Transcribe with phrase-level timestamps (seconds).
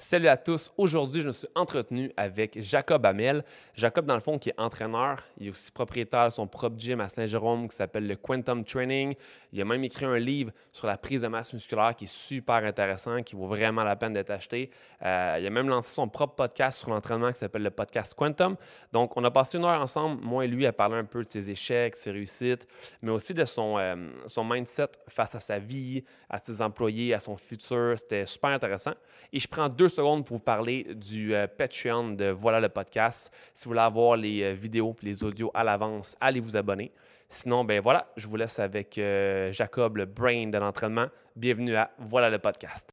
[0.00, 0.72] Salut à tous.
[0.76, 3.44] Aujourd'hui, je me suis entretenu avec Jacob Hamel.
[3.74, 5.24] Jacob, dans le fond, qui est entraîneur.
[5.38, 9.16] Il est aussi propriétaire de son propre gym à Saint-Jérôme qui s'appelle le Quantum Training.
[9.52, 12.64] Il a même écrit un livre sur la prise de masse musculaire qui est super
[12.64, 14.70] intéressant, qui vaut vraiment la peine d'être acheté.
[15.02, 18.56] Euh, il a même lancé son propre podcast sur l'entraînement qui s'appelle le podcast Quantum.
[18.92, 21.28] Donc, on a passé une heure ensemble, moi et lui, à parler un peu de
[21.28, 22.68] ses échecs, ses réussites,
[23.02, 23.96] mais aussi de son, euh,
[24.26, 27.98] son mindset face à sa vie, à ses employés, à son futur.
[27.98, 28.94] C'était super intéressant.
[29.32, 33.32] Et je prends deux secondes pour vous parler du euh, Patreon de Voilà le podcast.
[33.54, 36.92] Si vous voulez avoir les euh, vidéos et les audios à l'avance, allez vous abonner.
[37.28, 41.06] Sinon, ben voilà, je vous laisse avec euh, Jacob, le brain de l'entraînement.
[41.36, 42.90] Bienvenue à Voilà le podcast.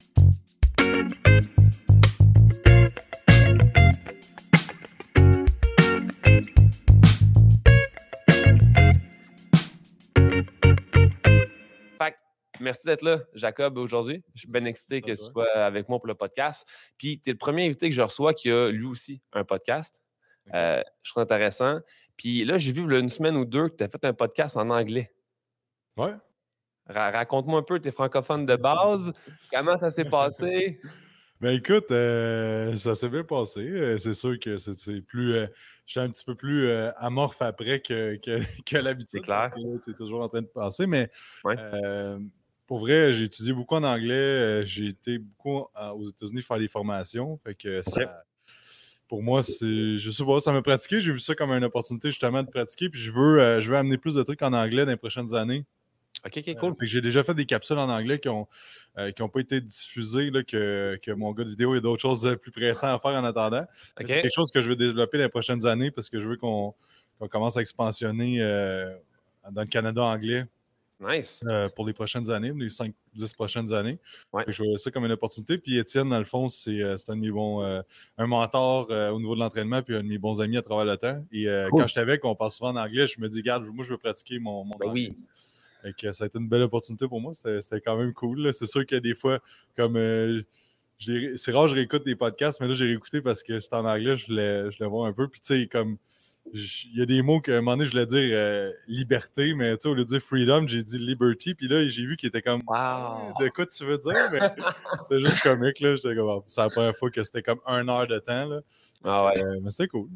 [12.59, 14.23] Merci d'être là, Jacob, aujourd'hui.
[14.33, 16.67] Je suis bien excité que tu sois avec moi pour le podcast.
[16.97, 20.01] Puis, tu es le premier invité que je reçois qui a lui aussi un podcast.
[20.53, 21.79] Euh, je trouve intéressant.
[22.17, 24.69] Puis là, j'ai vu une semaine ou deux que tu as fait un podcast en
[24.69, 25.11] anglais.
[25.97, 26.13] Ouais.
[26.87, 29.11] Raconte-moi un peu, tu es francophone de base.
[29.51, 30.79] Comment ça s'est passé?
[31.41, 33.59] Ben écoute, euh, ça s'est bien passé.
[33.59, 35.35] Euh, c'est sûr que c'est plus.
[35.85, 39.19] J'étais un petit peu plus amorphe après que, que, que l'habitude.
[39.19, 39.51] C'est clair.
[39.83, 40.87] Tu es toujours en train de passer.
[40.87, 41.09] Mais
[42.67, 44.13] pour vrai, j'ai étudié beaucoup en anglais.
[44.13, 47.39] Euh, j'ai été beaucoup aux États-Unis faire des formations.
[47.43, 47.81] Fait que
[49.07, 50.99] pour moi, c'est, je sais pas, ça m'a pratiqué.
[50.99, 52.89] J'ai vu ça comme une opportunité justement de pratiquer.
[52.89, 55.35] Puis je veux, euh, je veux amener plus de trucs en anglais dans les prochaines
[55.35, 55.65] années.
[56.25, 56.75] OK, OK, cool.
[56.81, 58.47] j'ai déjà fait des capsules en anglais qui n'ont
[58.97, 62.51] euh, pas été diffusées, là, que, que, mon gars de vidéo et d'autres choses plus
[62.51, 63.65] pressantes à faire en attendant.
[63.97, 66.37] C'est quelque chose que je veux développer dans les prochaines années parce que je veux
[66.37, 66.73] qu'on,
[67.29, 68.39] commence à expansionner
[69.51, 70.45] dans le Canada anglais
[70.99, 71.43] Nice.
[71.47, 72.93] Euh, pour les prochaines années, les 5-10
[73.35, 73.99] prochaines années.
[74.47, 75.57] Je vois ça comme une opportunité.
[75.57, 77.81] Puis Étienne, dans le fond, c'est euh, un de mes bons, euh,
[78.17, 80.97] un mentor au niveau de l'entraînement, puis un de mes bons amis à travers le
[80.97, 81.23] temps.
[81.31, 83.91] Et quand je avec, on parle souvent en anglais, je me dis, regarde, moi, je
[83.91, 85.17] veux pratiquer mon, mon ben Oui.
[85.83, 87.33] Et que ça a été une belle opportunité pour moi.
[87.33, 88.53] C'était quand même cool.
[88.53, 89.39] C'est sûr qu'il y a des fois,
[89.75, 89.97] comme
[90.99, 94.15] c'est rare, je réécoute des podcasts, mais là, j'ai réécouté parce que c'était en anglais,
[94.15, 95.27] je voulais, je voulais voir un peu.
[95.27, 95.97] Puis, tu sais, comme
[96.53, 99.75] il y a des mots qu'à un moment donné, je voulais dire euh, liberté, mais
[99.85, 101.55] au lieu de dire freedom, j'ai dit liberty.
[101.55, 104.29] Puis là, j'ai vu qu'il était comme De quoi tu veux dire?
[104.31, 104.39] Mais
[105.07, 105.79] c'est juste comique.
[105.79, 105.95] là.
[105.95, 108.45] J'étais comme C'est la première fois que c'était comme une heure de temps.
[108.45, 108.59] Là.
[109.03, 109.43] Ah ouais.
[109.43, 110.07] Euh, mais c'était cool.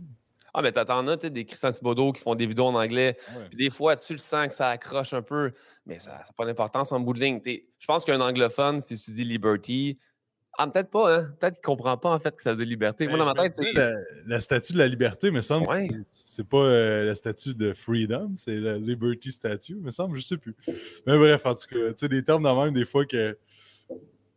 [0.53, 3.17] Ah, mais t'attends là, tu des Christian Thibodeau qui font des vidéos en anglais.
[3.49, 5.51] Puis des fois, tu le sens que ça accroche un peu,
[5.85, 7.39] mais ça n'a pas d'importance en bout de ligne.
[7.45, 9.99] Je pense qu'un anglophone, si tu dis liberty,
[10.61, 11.33] ah, peut-être pas, hein?
[11.39, 13.07] Peut-être qu'il ne comprend pas en fait que ça veut dire liberté.
[13.07, 13.71] Moi, ben, dans ma tête, c'est.
[14.27, 15.69] La, statue de la liberté, me semble.
[15.69, 15.87] Ouais.
[16.11, 20.37] C'est pas euh, la statue de freedom, c'est la liberty statue, me semble, je sais
[20.37, 20.57] plus.
[21.07, 23.37] Mais bref, en tout cas, tu sais, des termes de même, des fois que.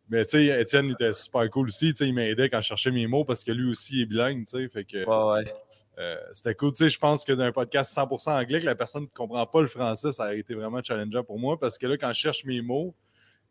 [0.09, 1.91] Mais tu sais, Étienne était super cool aussi.
[1.91, 4.45] Tu sais, il m'aidait quand je cherchais mes mots parce que lui aussi est bilingue,
[4.45, 4.69] tu sais.
[4.69, 5.05] Fait que.
[5.05, 5.53] Ouais, ouais.
[5.99, 6.71] Euh, c'était cool.
[6.71, 9.61] Tu sais, je pense que d'un podcast 100% anglais, que la personne ne comprend pas
[9.61, 12.45] le français, ça a été vraiment challengeant pour moi parce que là, quand je cherche
[12.45, 12.95] mes mots,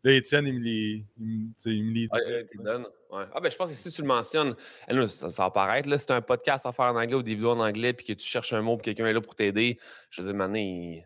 [0.03, 2.85] Là, Étienne, il me les, il me, donne.
[3.11, 4.55] Ah, ben, je pense que si tu le mentionnes,
[4.89, 5.87] eh, ça, va paraître.
[5.87, 7.93] Là, si tu as un podcast à faire en anglais ou des vidéos en anglais
[7.93, 9.77] puis que tu cherches un mot et quelqu'un est là pour t'aider,
[10.09, 11.01] je veux dire, maintenant,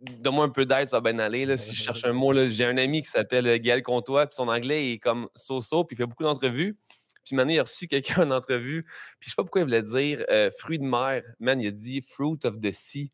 [0.00, 1.46] donne-moi un peu d'aide, ça va bien aller.
[1.46, 4.34] Là, si je cherche un mot, j'ai un ami qui s'appelle euh, Gaël Comtois, puis
[4.34, 6.76] son anglais est comme so-so, puis il fait beaucoup d'entrevues.
[7.24, 8.82] Puis maintenant, il a reçu quelqu'un en entrevue,
[9.18, 11.22] puis je sais pas pourquoi il voulait dire euh, fruit de mer.
[11.38, 13.12] Man, il a dit fruit of the sea.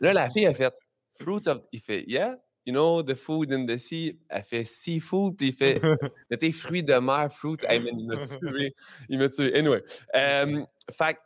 [0.00, 0.72] là, la fille a fait
[1.20, 1.62] fruit of.
[1.72, 2.38] Il fait yeah,
[2.68, 5.80] you know, the food in the sea, elle fait seafood, puis il fait,
[6.38, 7.56] tu fruits de mer, fruit.
[7.70, 8.74] il m'a tué.
[9.08, 9.58] Il m'a tué.
[9.58, 9.82] Anyway.
[10.12, 11.18] fait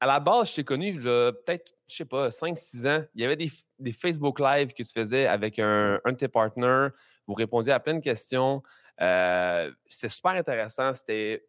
[0.00, 3.04] à la base, je t'ai connu, peut-être, je sais pas, 5-6 ans.
[3.14, 3.50] Il y avait des,
[3.80, 6.92] des, Facebook Live que tu faisais avec un, un de tes partenaires.
[7.26, 8.62] Vous répondiez à plein de questions.
[9.00, 10.92] Euh, c'était super intéressant.
[10.94, 11.42] C'était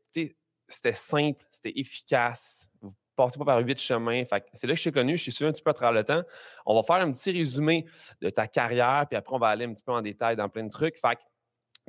[0.94, 2.68] simple, c'était efficace
[3.16, 4.24] passez pas par huit chemins.
[4.54, 5.18] c'est là que je t'ai connu.
[5.18, 6.24] Je suis suivi un petit peu à travers le temps.
[6.66, 7.86] On va faire un petit résumé
[8.22, 10.64] de ta carrière, puis après, on va aller un petit peu en détail dans plein
[10.64, 10.98] de trucs.
[10.98, 11.18] Fait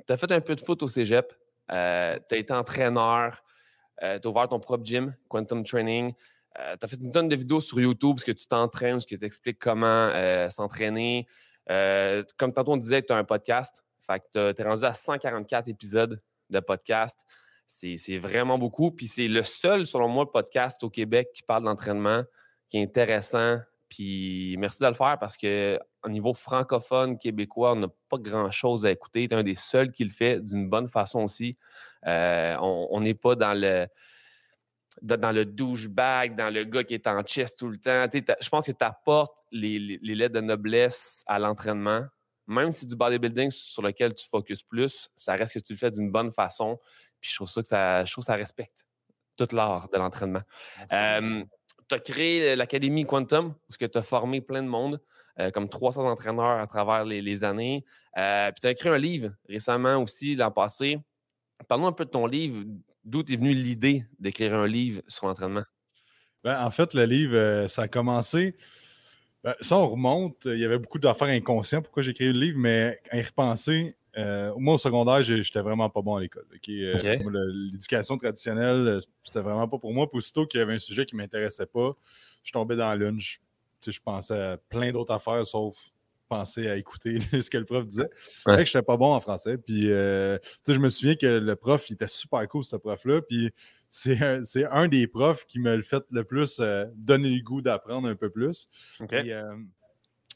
[0.07, 1.33] tu as fait un peu de foot au cégep.
[1.73, 3.43] Euh, tu as été entraîneur.
[4.03, 6.13] Euh, tu as ouvert ton propre gym, Quantum Training.
[6.59, 9.07] Euh, tu as fait une tonne de vidéos sur YouTube parce que tu t'entraînes, ce
[9.07, 10.11] que tu expliques comment
[10.51, 11.27] s'entraîner.
[11.67, 13.85] comme tantôt on disait, tu as un podcast.
[14.07, 16.21] Fait que tu es rendu à 144 épisodes
[16.51, 17.26] de podcast.
[17.67, 18.91] C'est vraiment beaucoup.
[18.91, 22.23] Puis c'est le seul, selon moi, podcast au Québec qui parle d'entraînement,
[22.69, 23.59] qui est intéressant.
[23.89, 28.91] Puis merci de le faire parce qu'au niveau francophone québécois, on n'a pas grand-chose à
[28.91, 29.29] écouter.
[29.29, 31.57] Tu un des seuls qui le fait d'une bonne façon aussi.
[32.07, 33.87] Euh, on n'est pas dans le
[35.03, 38.07] dans le douchebag, dans le gars qui est en chest tout le temps.
[38.13, 42.07] je pense que tu apportes les, les, lettres de noblesse à l'entraînement.
[42.47, 45.79] Même si c'est du bodybuilding sur lequel tu focuses plus, ça reste que tu le
[45.79, 46.79] fais d'une bonne façon.
[47.21, 48.87] Puis je trouve ça que ça, je trouve ça respecte
[49.37, 50.43] tout l'art de l'entraînement.
[50.91, 55.01] tu as créé l'Académie Quantum, où tu as formé plein de monde,
[55.53, 57.85] comme 300 entraîneurs à travers les, années.
[58.15, 60.99] puis tu as écrit un livre récemment aussi, l'an passé.
[61.69, 62.65] Parlons un peu de ton livre.
[63.05, 65.65] D'où est venue l'idée d'écrire un livre sur l'entraînement?
[66.43, 68.57] Ben, en fait, le livre, ça a commencé.
[69.45, 70.45] Ben, ça, on remonte.
[70.47, 73.97] Il y avait beaucoup d'affaires inconscientes pourquoi j'ai écrit le livre, mais à y repenser,
[74.17, 76.47] euh, moi, au secondaire, j'étais vraiment pas bon à l'école.
[76.69, 77.19] Euh,
[77.71, 80.09] l'éducation traditionnelle, euh, c'était vraiment pas pour moi.
[80.09, 81.93] Puis aussitôt qu'il y avait un sujet qui m'intéressait pas,
[82.43, 83.21] je tombais dans lune.
[83.21, 83.39] Je,
[83.91, 85.77] je pensais à plein d'autres affaires, sauf
[86.29, 88.11] penser à écouter ce que le prof disait.
[88.47, 88.59] Ouais.
[88.59, 89.59] que je n'étais pas bon en français.
[89.59, 93.23] Puis, euh, je me souviens que le prof, il était super cool, ce prof-là.
[93.23, 93.51] Puis,
[93.89, 94.19] c'est
[94.71, 98.31] un, des profs qui m'a fait le plus euh, donner le goût d'apprendre un peu
[98.31, 98.69] plus.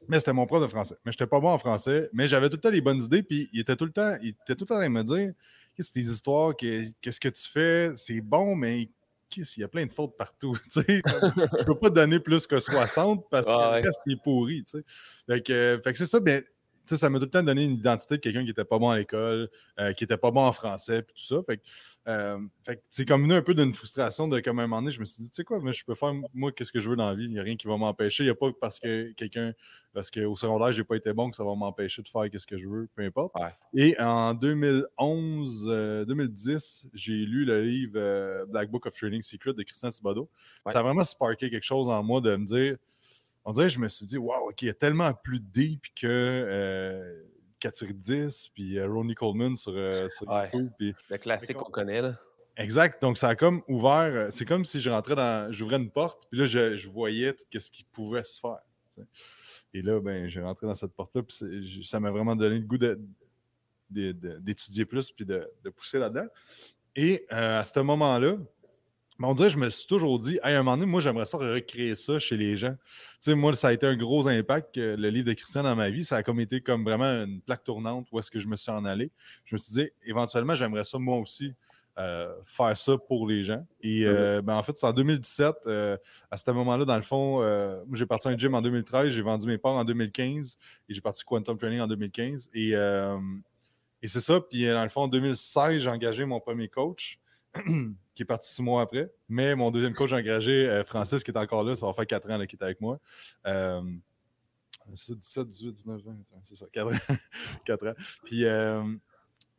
[0.08, 0.97] Mais c'était mon prof de français.
[1.05, 2.08] Mais je n'étais pas bon en français.
[2.12, 3.23] Mais j'avais tout le temps les bonnes idées.
[3.23, 5.02] Puis, il était tout le temps, il était tout le temps en train de me
[5.02, 5.32] dire
[5.75, 8.91] Qu'est-ce que tes histoires, qu'est-ce que tu fais, c'est bon, mais
[9.37, 10.56] il y a plein de fautes partout.
[10.75, 14.64] je ne peux pas donner plus que 60 parce que le reste est pourri.
[15.26, 16.44] Fait que, fait que c'est ça, mais
[16.96, 18.98] ça m'a tout le temps donné une identité de quelqu'un qui n'était pas bon à
[18.98, 21.42] l'école, euh, qui n'était pas bon en français, puis tout ça.
[21.46, 21.60] Fait
[22.08, 22.38] euh,
[22.88, 25.22] c'est comme venu un peu d'une frustration de comme un moment donné, je me suis
[25.22, 27.14] dit, tu sais quoi, mais je peux faire moi qu'est-ce que je veux dans la
[27.14, 27.25] vie?
[27.25, 28.25] Il n'y a rien qui va m'empêcher.
[28.25, 29.52] Il n'y a pas parce que quelqu'un,
[29.92, 32.58] parce qu'au secondaire, j'ai pas été bon que ça va m'empêcher de faire qu'est-ce que
[32.58, 33.34] je veux, peu importe.
[33.75, 39.62] Et en 2011, 2010, euh, j'ai lu le livre Black Book of Training Secret de
[39.62, 40.28] Christian Thibodeau.
[40.70, 42.76] Ça a vraiment sparké quelque chose en moi de me dire
[43.44, 45.82] on dirait que je me suis dit, waouh, OK, il y a tellement plus deep
[45.94, 47.22] que euh,
[47.69, 50.08] 10, puis euh, Ronnie Coleman sur, euh,
[50.52, 50.94] YouTube.
[51.10, 52.19] le classique qu'on connaît, là.
[52.56, 53.00] Exact.
[53.00, 54.12] Donc, ça a comme ouvert.
[54.12, 55.50] Euh, c'est comme si je rentrais dans.
[55.52, 58.58] J'ouvrais une porte, puis là, je, voyais tout ce qui pouvait se faire.
[59.72, 62.78] Et là, ben, j'ai rentré dans cette porte-là, puis ça m'a vraiment donné le goût
[63.88, 66.26] d'étudier plus, puis de, pousser là-dedans.
[66.96, 68.37] Et à ce moment-là,
[69.20, 71.37] mais on dirait, je me suis toujours dit, à un moment donné, moi, j'aimerais ça
[71.37, 72.72] recréer ça chez les gens.
[72.72, 72.78] Tu
[73.20, 76.05] sais, moi, ça a été un gros impact, le livre de Christian dans ma vie.
[76.05, 78.72] Ça a comme été comme vraiment une plaque tournante où est-ce que je me suis
[78.72, 79.11] en allé.
[79.44, 81.52] Je me suis dit, éventuellement, j'aimerais ça, moi aussi,
[81.99, 83.62] euh, faire ça pour les gens.
[83.82, 85.55] Et euh, ben, en fait, c'est en 2017.
[85.66, 85.99] Euh,
[86.31, 87.43] à ce moment-là, dans le fond,
[87.93, 90.56] j'ai parti un gym en 2013, j'ai vendu mes parts en 2015
[90.88, 92.49] et j'ai parti Quantum Training en 2015.
[92.55, 94.40] Et, et c'est ça.
[94.40, 97.19] Puis dans le fond, en 2016, j'ai engagé mon premier coach.
[98.20, 99.11] qui est parti six mois après.
[99.31, 102.31] Mais mon deuxième coach engagé, euh, Francis, qui est encore là, ça va faire quatre
[102.31, 103.00] ans qu'il est avec moi.
[103.46, 103.81] Euh,
[104.93, 106.12] c'est ça, 17, 18, 19, 20,
[106.43, 107.88] c'est ça, quatre ans.
[107.88, 107.94] ans.
[108.25, 108.82] Puis euh,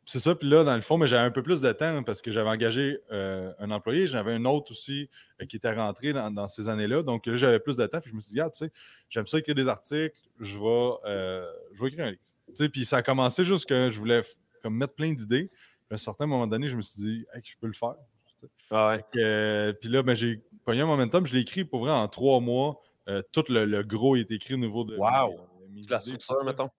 [0.06, 2.22] c'est ça, puis là, dans le fond, mais j'avais un peu plus de temps parce
[2.22, 5.10] que j'avais engagé un employé, j'avais un autre aussi
[5.48, 7.02] qui était rentré dans, ces années-là.
[7.02, 8.72] Donc là, j'avais plus de temps, puis je me suis dit, ah, tu sais,
[9.08, 12.68] j'aime ça écrire des articles, je vais, je vais écrire un livre.
[12.72, 14.22] Puis ça a commencé juste que je voulais
[14.62, 15.50] comme mettre plein d'idées.
[15.90, 17.96] À un certain moment donné, je me suis dit, hey, je peux le faire.
[18.70, 21.26] Ah euh, puis là, ben, j'ai pogné un momentum.
[21.26, 22.80] Je l'ai écrit pour vrai en trois mois.
[23.08, 24.96] Euh, tout le, gros est écrit au niveau de.
[24.96, 25.48] Wow!
[25.88, 26.70] la structure, mettons.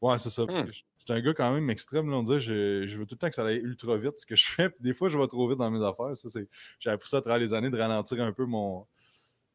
[0.00, 0.44] Ouais, c'est ça.
[0.44, 0.66] Hmm.
[0.66, 2.10] Je suis un gars quand même extrême.
[2.10, 4.26] Là, on dirait, je, je, veux tout le temps que ça aille ultra vite ce
[4.26, 4.70] que je fais.
[4.80, 6.16] des fois, je vais trop vite dans mes affaires.
[6.16, 6.40] Ça,
[6.78, 8.86] j'ai appris ça à travers les années de ralentir un peu mon,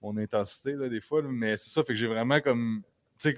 [0.02, 1.22] mon intensité, là, des fois.
[1.24, 2.82] Mais c'est ça, fait que j'ai vraiment comme.
[3.20, 3.38] Tu sais,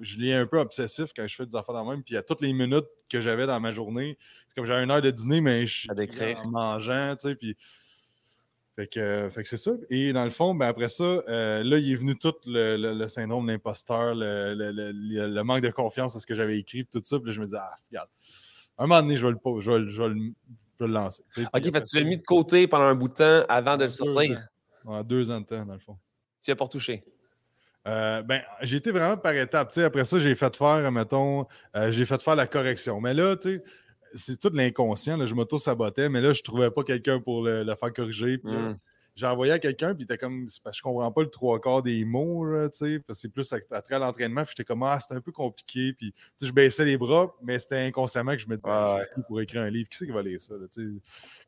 [0.00, 2.02] je l'ai un peu obsessif quand je fais des affaires dans le même.
[2.02, 5.02] Puis à toutes les minutes que j'avais dans ma journée, c'est comme j'avais une heure
[5.02, 5.88] de dîner, mais je suis
[6.36, 7.34] en mangeant, tu sais.
[7.34, 7.56] Puis.
[8.76, 9.70] Fait que, c'est ça.
[9.88, 13.46] Et dans le fond, ben après ça, euh, là, il est venu tout le, syndrome
[13.46, 17.18] de l'imposteur, le, manque de confiance à ce que j'avais écrit, tout ça.
[17.18, 18.10] Puis là, je me disais, ah, regarde,
[18.76, 20.32] un moment donné, je vais le, je vais, je vais le,
[20.78, 21.22] je vais lancer.
[21.38, 23.90] ok, fait, tu l'as mis de côté pendant un bout de temps avant de le
[23.90, 24.46] sortir?
[24.84, 25.96] Ouais, deux ans de temps, dans le fond.
[26.42, 27.02] Tu n'as pas touché.
[27.86, 29.76] Euh, ben, j'ai été vraiment par étapes.
[29.78, 33.00] après ça, j'ai fait faire, mettons, euh, j'ai fait faire la correction.
[33.00, 33.60] Mais là, tu
[34.14, 35.24] c'est tout l'inconscient.
[35.26, 38.40] Je m'auto-sabotais, mais là, je trouvais pas quelqu'un pour le, faire corriger.
[39.16, 41.82] J'ai envoyé à quelqu'un, puis était comme, parce que je comprends pas le trois quarts
[41.82, 45.00] des mots, tu sais, parce que c'est plus à, à l'entraînement, puis j'étais comme, ah,
[45.00, 48.56] c'était un peu compliqué, puis je baissais les bras, mais c'était inconsciemment que je me
[48.56, 51.00] disais, ah, pour écrire un livre, qui c'est qui va lire ça, tu sais,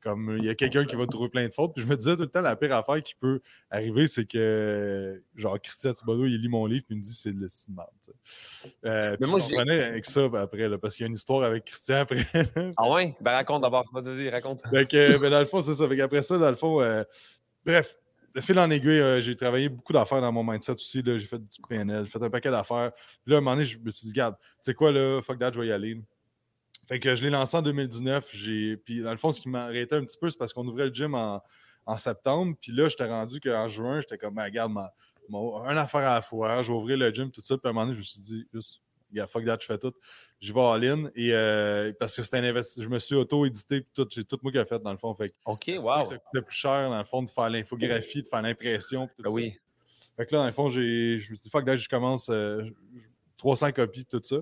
[0.02, 2.16] comme, il y a quelqu'un qui va trouver plein de fautes, puis je me disais
[2.16, 6.40] tout le temps, la pire affaire qui peut arriver, c'est que, genre, Christian Thibodeau, il
[6.40, 8.76] lit mon livre, puis il me dit, c'est le cinéma, tu sais.
[8.86, 11.66] Euh, mais moi, je avec ça après, là, parce qu'il y a une histoire avec
[11.66, 12.24] Christian après.
[12.76, 13.14] ah ouais?
[13.20, 14.62] Ben raconte d'abord, vas-y, raconte.
[14.72, 17.02] Donc, ben, dans le fond, c'est ça, après ça, dans le fond, euh,
[17.68, 17.98] Bref,
[18.40, 21.02] fil en aiguille, euh, j'ai travaillé beaucoup d'affaires dans mon mindset aussi.
[21.04, 22.92] J'ai fait du PNL, j'ai fait un paquet d'affaires.
[23.26, 25.38] Là, à un moment donné, je me suis dit, regarde, tu sais quoi, là, fuck
[25.38, 26.00] that, je vais y aller.
[26.88, 28.26] Fait que je l'ai lancé en 2019.
[28.86, 30.86] Puis dans le fond, ce qui m'a arrêté un petit peu, c'est parce qu'on ouvrait
[30.86, 31.42] le gym en,
[31.98, 32.56] septembre.
[32.58, 34.90] Puis là, j'étais rendu qu'en juin, j'étais comme, ben, regarde, ma,
[35.28, 37.58] une affaire à la fois, je vais ouvrir le gym, tout ça.
[37.58, 38.80] Puis à un moment donné, je me suis dit, juste,
[39.26, 39.92] fuck that, je fais tout.
[40.40, 42.84] Je vais en ligne et euh, parce que c'était un investissement.
[42.84, 45.14] Je me suis auto-édité tout, j'ai tout moi qui ai fait dans le fond.
[45.14, 46.04] Fait OK, wow.
[46.04, 49.08] Ça coûtait plus cher dans le fond de faire l'infographie, de faire l'impression.
[49.24, 49.58] Ah oui.
[50.16, 52.30] Fait que là, dans le fond, j'ai, je me suis dit, fuck that, je commence
[53.38, 54.36] 300 copies, tout ça.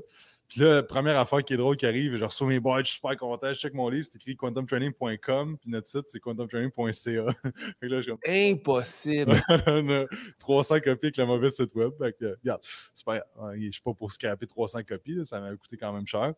[0.49, 2.93] Puis là, la première affaire qui est drôle qui arrive, je reçois mes boîtes, je
[2.93, 7.27] suis super content, je check mon livre, c'est écrit quantumtraining.com, puis notre site, c'est quantumtraining.ca.
[8.27, 9.41] Impossible!
[10.39, 11.93] 300 copies avec la mauvaise site web.
[11.99, 12.61] Fait que, regarde,
[12.95, 13.23] c'est pas,
[13.55, 16.33] je suis pas pour scraper 300 copies, ça m'a coûté quand même cher.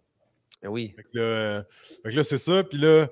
[0.63, 0.95] Ben oui.
[0.97, 1.65] Fait que là,
[2.05, 3.09] là c'est ça, puis là,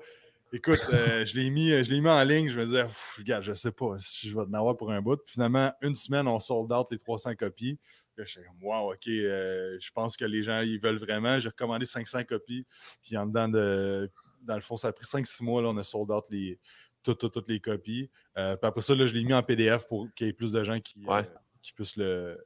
[0.52, 2.86] écoute, euh, je l'ai mis, mis en ligne, je me disais,
[3.18, 5.20] regarde, je sais pas si je vais en avoir pour un bout.
[5.26, 7.78] finalement, une semaine, on sold out les 300 copies.
[8.16, 11.38] Là, je suis comme, wow, OK, euh, je pense que les gens, ils veulent vraiment.
[11.38, 12.66] J'ai recommandé 500 copies.
[13.02, 14.10] Puis en dedans de.
[14.42, 15.60] Dans le fond, ça a pris 5-6 mois.
[15.60, 16.58] Là, on a sold out les,
[17.02, 18.10] toutes, toutes, les copies.
[18.38, 20.52] Euh, puis après ça, là, je l'ai mis en PDF pour qu'il y ait plus
[20.52, 21.22] de gens qui, euh,
[21.62, 22.38] qui puissent le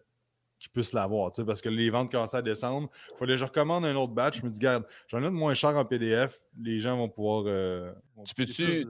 [0.58, 2.90] qui puissent l'avoir, parce que les ventes commençaient à descendre.
[3.14, 4.40] Il fallait que je recommande un autre batch.
[4.40, 6.38] Je me dis, regarde, j'en ai de moins cher en PDF.
[6.60, 7.44] Les gens vont pouvoir.
[8.26, 8.86] tu peux-tu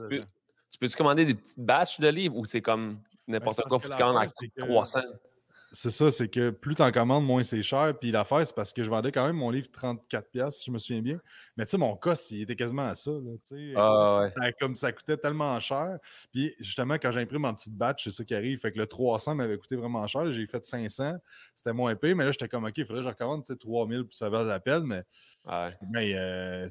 [0.80, 2.94] peux, commander des petites batches de livres ou c'est comme
[3.28, 5.00] ben, n'importe quoi, faut tu commandes à 300?
[5.73, 7.97] C'est ça, c'est que plus tu en commandes, moins c'est cher.
[7.99, 10.79] Puis l'affaire, c'est parce que je vendais quand même mon livre 34$, si je me
[10.79, 11.21] souviens bien.
[11.57, 13.12] Mais tu sais, mon cost, il était quasiment à ça.
[13.77, 14.53] ah, ouais.
[14.59, 15.99] comme ça coûtait tellement cher.
[16.33, 18.59] Puis justement, quand j'imprime en petite batch, c'est ça qui arrive.
[18.59, 20.31] Fait que le 300 m'avait coûté vraiment cher.
[20.33, 21.15] J'ai fait 500.
[21.55, 22.15] C'était moins épais.
[22.15, 24.83] Mais là, j'étais comme, OK, il faudrait que je recommande 3000 pour ça va l'appel.
[24.83, 25.05] Mais,
[25.47, 25.77] ouais.
[25.89, 26.69] mais euh,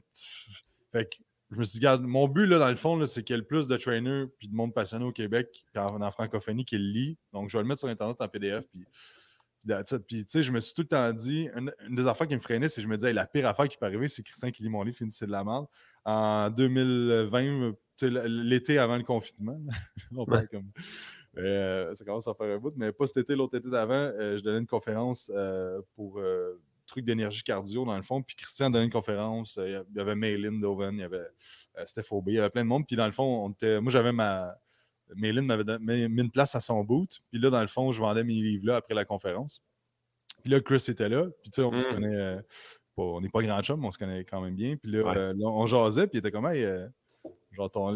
[0.92, 1.16] fait que
[1.52, 3.42] je me suis dit, regarde, mon but, là, dans le fond, c'est qu'il y ait
[3.42, 6.84] le plus de trainers puis de monde passionné au Québec, en, en francophonie, qui le
[6.84, 7.18] lit.
[7.34, 8.66] Donc, je vais le mettre sur Internet en PDF.
[8.68, 8.86] Puis,
[10.08, 12.40] puis tu sais, je me suis tout le temps dit, une, des affaires qui me
[12.40, 14.64] freinait, c'est que je me disais, la pire affaire qui peut arriver, c'est Christian qui
[14.64, 15.66] lit mon livre, c'est de la merde.
[16.06, 19.60] En 2020, l'été avant le confinement,
[20.16, 20.72] on parle comme.
[21.38, 24.38] Euh, ça commence à faire un bout, mais pas cet été, l'autre été d'avant, euh,
[24.38, 26.22] je donnais une conférence euh, pour
[26.90, 28.22] truc d'énergie cardio dans le fond.
[28.22, 29.58] Puis Christian donnait une conférence.
[29.58, 31.18] Euh, il y avait Maylin Doven, il y avait
[31.78, 32.86] euh, Steph Aubé, il y avait plein de monde.
[32.86, 34.56] Puis dans le fond, on était, moi j'avais ma.
[35.16, 37.22] Maylin m'avait mis une place à son boot.
[37.32, 39.64] Puis là, dans le fond, je vendais mes livres-là après la conférence.
[40.44, 41.28] Puis là, Chris était là.
[41.42, 41.94] Puis tu sais, on se mm.
[41.94, 42.16] connaît.
[42.16, 42.42] Euh,
[42.98, 44.76] on n'est pas grand chum, mais on se connaît quand même bien.
[44.76, 46.68] Puis là, on jasait, puis il était comme, hey,
[47.54, 47.88] genre, ton,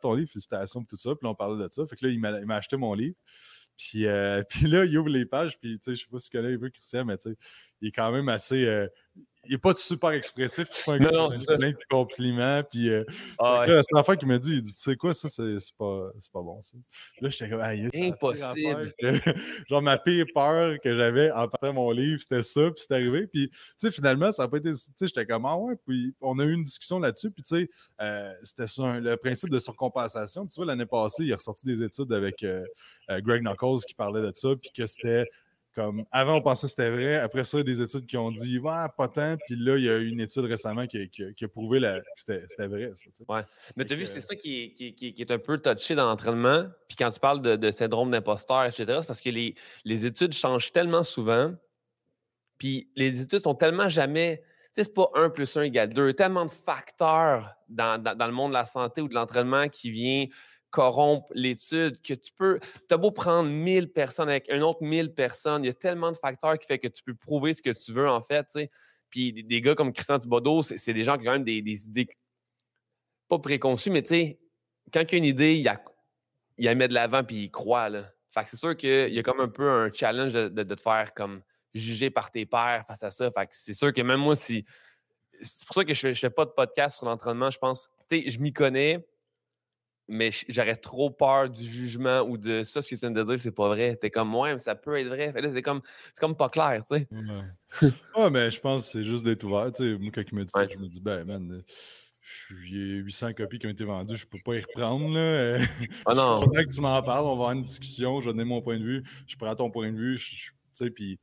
[0.00, 1.10] ton livre, félicitations, tout ça.
[1.16, 1.84] Puis là, on parlait de ça.
[1.86, 3.16] Fait que là, il m'a acheté mon livre.
[3.76, 4.06] Puis,
[4.48, 6.70] puis là, il ouvre les pages, puis je sais pas si tu connais un peu
[6.70, 7.36] Christian, mais tu sais,
[7.80, 8.88] il est quand même assez.
[9.16, 10.68] Euh, il n'est pas super expressif.
[10.88, 12.62] Il non, non, plein de compliments.
[12.70, 13.04] Puis, euh,
[13.38, 13.82] ah, ouais.
[13.92, 16.60] la fois qu'il m'a dit, il dit Tu sais quoi, ça, c'est pas, pas bon.
[16.62, 16.76] Ça.
[17.20, 18.92] Là, j'étais comme Impossible.
[19.68, 22.70] genre, ma pire peur que j'avais en partant mon livre, c'était ça.
[22.70, 23.26] Puis c'est arrivé.
[23.26, 24.72] Puis, tu sais, finalement, ça n'a pas été.
[24.72, 25.74] Tu sais, j'étais comme Ah ouais.
[25.86, 27.30] Puis, on a eu une discussion là-dessus.
[27.30, 27.68] Puis, tu sais,
[28.00, 30.46] euh, c'était sur le principe de surcompensation.
[30.46, 32.44] Puis, tu vois, l'année passée, il a ressorti des études avec
[33.08, 34.48] Greg Knuckles qui parlait de ça.
[34.60, 35.26] Puis, que c'était
[35.76, 37.16] comme avant, on pensait que c'était vrai.
[37.16, 39.36] Après ça, il y a des études qui ont dit ouais, pas tant.
[39.46, 42.90] Puis là, il y a eu une étude récemment qui, a prouvé que c'était vrai.
[42.94, 43.42] Ça, ouais.
[43.76, 44.74] Mais tu as vu, c'est ça qui
[45.18, 46.64] est, un peu touché dans l'entraînement.
[46.88, 49.54] Puis quand tu parles de, syndrome d'imposteur, etc., c'est parce que les,
[49.84, 51.52] les, études changent tellement souvent.
[52.56, 54.42] Puis les études sont tellement jamais.
[54.74, 56.14] Tu sais, c'est pas 1 plus 1 égale 2.
[56.14, 60.28] Tellement de facteurs dans, dans le monde de la santé ou de l'entraînement qui viennent
[60.76, 65.14] corrompre l'étude, que tu peux, tu as beau prendre 1000 personnes avec un autre 1000
[65.14, 67.70] personnes, il y a tellement de facteurs qui fait que tu peux prouver ce que
[67.70, 68.46] tu veux en fait.
[69.08, 72.06] Puis des, gars comme Christian Thibodeau, c'est des gens qui ont quand même des, idées
[73.26, 74.38] pas préconçues, mais tu sais,
[74.92, 75.82] quand il y a une idée, il, a,
[76.58, 78.12] il la met de l'avant puis il croit, là.
[78.32, 81.14] Fait que c'est sûr qu'il y a comme un peu un challenge de, te faire
[81.14, 81.40] comme
[81.72, 83.30] juger par tes pairs face à ça.
[83.30, 84.66] Fait que c'est sûr que même moi, si.
[85.40, 87.88] C'est pour ça que je ne fais, pas de podcast sur l'entraînement, je pense.
[88.10, 89.06] Tu sais, je m'y connais,
[90.08, 93.40] mais j'aurais trop peur du jugement ou de ça, ce que tu viens de dire,
[93.40, 93.96] c'est pas vrai.
[93.96, 95.32] T'es comme, ouais, mais ça peut être vrai.
[95.52, 95.82] c'est comme,
[96.18, 97.08] comme pas clair, tu sais.
[98.16, 98.30] Ouais.
[98.30, 99.70] mais je pense que c'est juste d'être ouvert.
[99.72, 101.62] Tu sais, moi, quand il me dit ça, je me dis, ben, man,
[102.62, 105.14] il y a 800 copies qui ont été vendues, je peux pas y reprendre.
[105.14, 105.58] Là.
[106.06, 106.40] Ah non.
[106.42, 108.62] je suis que tu m'en parles, on va avoir une discussion, je vais donner mon
[108.62, 111.18] point de vue, je prends ton point de vue, tu sais, puis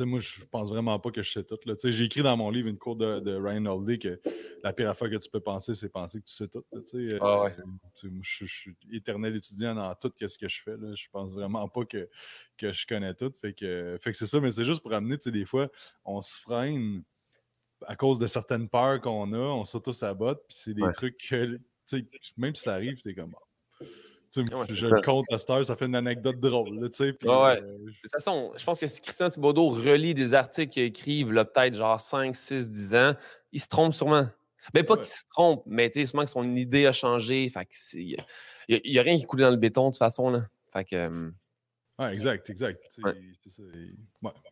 [0.00, 1.58] moi, je pense vraiment pas que je sais tout.
[1.84, 4.20] J'ai écrit dans mon livre une cour de, Ryan Holiday que
[4.62, 6.64] la pire affaire que tu peux penser, c'est penser que tu sais tout.
[8.22, 10.76] Je, suis éternel étudiant dans tout ce que je fais.
[10.76, 10.94] Là.
[10.94, 12.08] Je pense vraiment pas que,
[12.58, 13.32] que je connais tout.
[13.40, 15.68] Fait que, fait que c'est ça, mais c'est juste pour amener, des fois,
[16.04, 17.02] on se freine
[17.86, 21.60] à cause de certaines peurs qu'on a, on s'auto-sabote, puis c'est des trucs que,
[22.36, 23.14] même si ça arrive, tu es
[24.68, 26.78] je le compte à cette ça fait une anecdote drôle.
[26.80, 31.74] de toute façon, je pense que si Christian Thibodeau relit des articles qu'il écrivent peut-être
[31.74, 33.14] genre 5, 6, 10 ans,
[33.52, 34.28] il se trompe sûrement.
[34.74, 37.50] Ben, pas qu'il se trompe, mais sûrement que son idée a changé.
[37.94, 38.16] il
[38.68, 40.30] n'y a, rien qui coule dans le béton de toute façon.
[40.30, 40.46] Là.
[40.72, 41.30] Fait que,
[42.10, 42.84] exact, exact.
[43.02, 43.14] Ouais.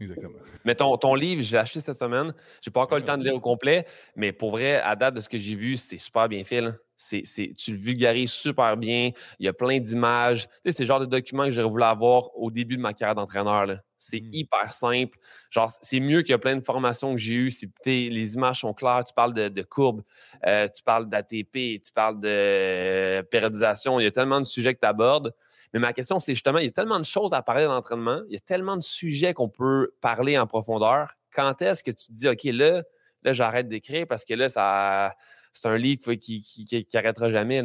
[0.01, 0.39] exactement.
[0.65, 2.35] Mais ton, ton livre, j'ai acheté cette semaine.
[2.63, 3.87] J'ai pas encore le temps de lire au complet,
[4.17, 6.63] mais pour vrai, à date de ce que j'ai vu, c'est super bien fait.
[7.05, 9.11] C'est, tu le vulgarises super bien.
[9.39, 10.49] Il y a plein d'images.
[10.65, 13.79] c'est le genre de document que j'aurais voulu avoir au début de ma carrière d'entraîneur.
[13.99, 14.31] C'est mmh.
[14.33, 15.19] hyper simple.
[15.51, 17.53] Genre, c'est mieux qu'il y a plein de formations que j'ai eues.
[17.87, 19.05] les images sont claires.
[19.05, 20.03] Tu parles de, courbes,
[20.47, 24.01] euh, tu parles d'ATP, tu parles de euh, périodisation.
[24.01, 25.35] Il y a tellement de sujets que tu abordes.
[25.73, 28.35] Mais ma question, c'est justement, il y a tellement de choses à parler d'entraînement, il
[28.35, 31.15] y a tellement de sujets qu'on peut parler en profondeur.
[31.35, 32.85] Quand est-ce que tu te dis, OK, là,
[33.25, 35.17] là j'arrête d'écrire parce que là, ça,
[35.55, 37.63] c'est un livre qui, qui, qui, arrêtera jamais?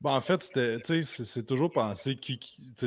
[0.00, 2.38] Bon, en fait, c'est toujours penser qui,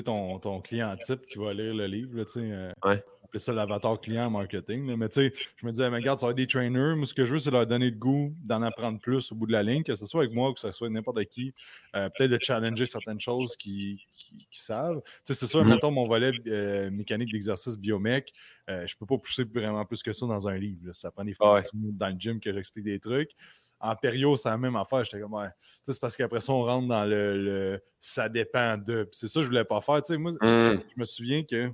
[0.04, 2.18] ton, ton client type qui va lire le livre.
[2.18, 4.96] Là, euh, ouais appelé ça l'avatar client marketing.
[4.96, 6.96] Mais tu sais, je me disais, mais regarde, ça va être des trainers.
[6.96, 9.48] Moi, ce que je veux, c'est leur donner le goût d'en apprendre plus au bout
[9.48, 11.54] de la ligne, que ce soit avec moi ou que ce soit n'importe qui.
[11.96, 14.00] Euh, peut-être de challenger certaines choses qu'ils
[14.52, 15.02] savent.
[15.04, 15.70] Tu sais, c'est sûr, mm-hmm.
[15.70, 18.34] mettons mon volet euh, mécanique d'exercice biomec,
[18.70, 20.92] euh, je peux pas pousser vraiment plus que ça dans un livre.
[20.92, 23.32] Ça prend des fois dans le gym que j'explique des trucs
[23.84, 25.04] en période, c'est la même affaire.
[25.04, 25.48] J'étais comme, ouais.
[25.88, 29.10] C'est parce qu'après ça, on rentre dans le, ça dépend de.
[29.12, 30.04] C'est ça que je voulais pas faire.
[30.04, 30.38] Tu sais, moi, mm.
[30.40, 31.72] je me souviens que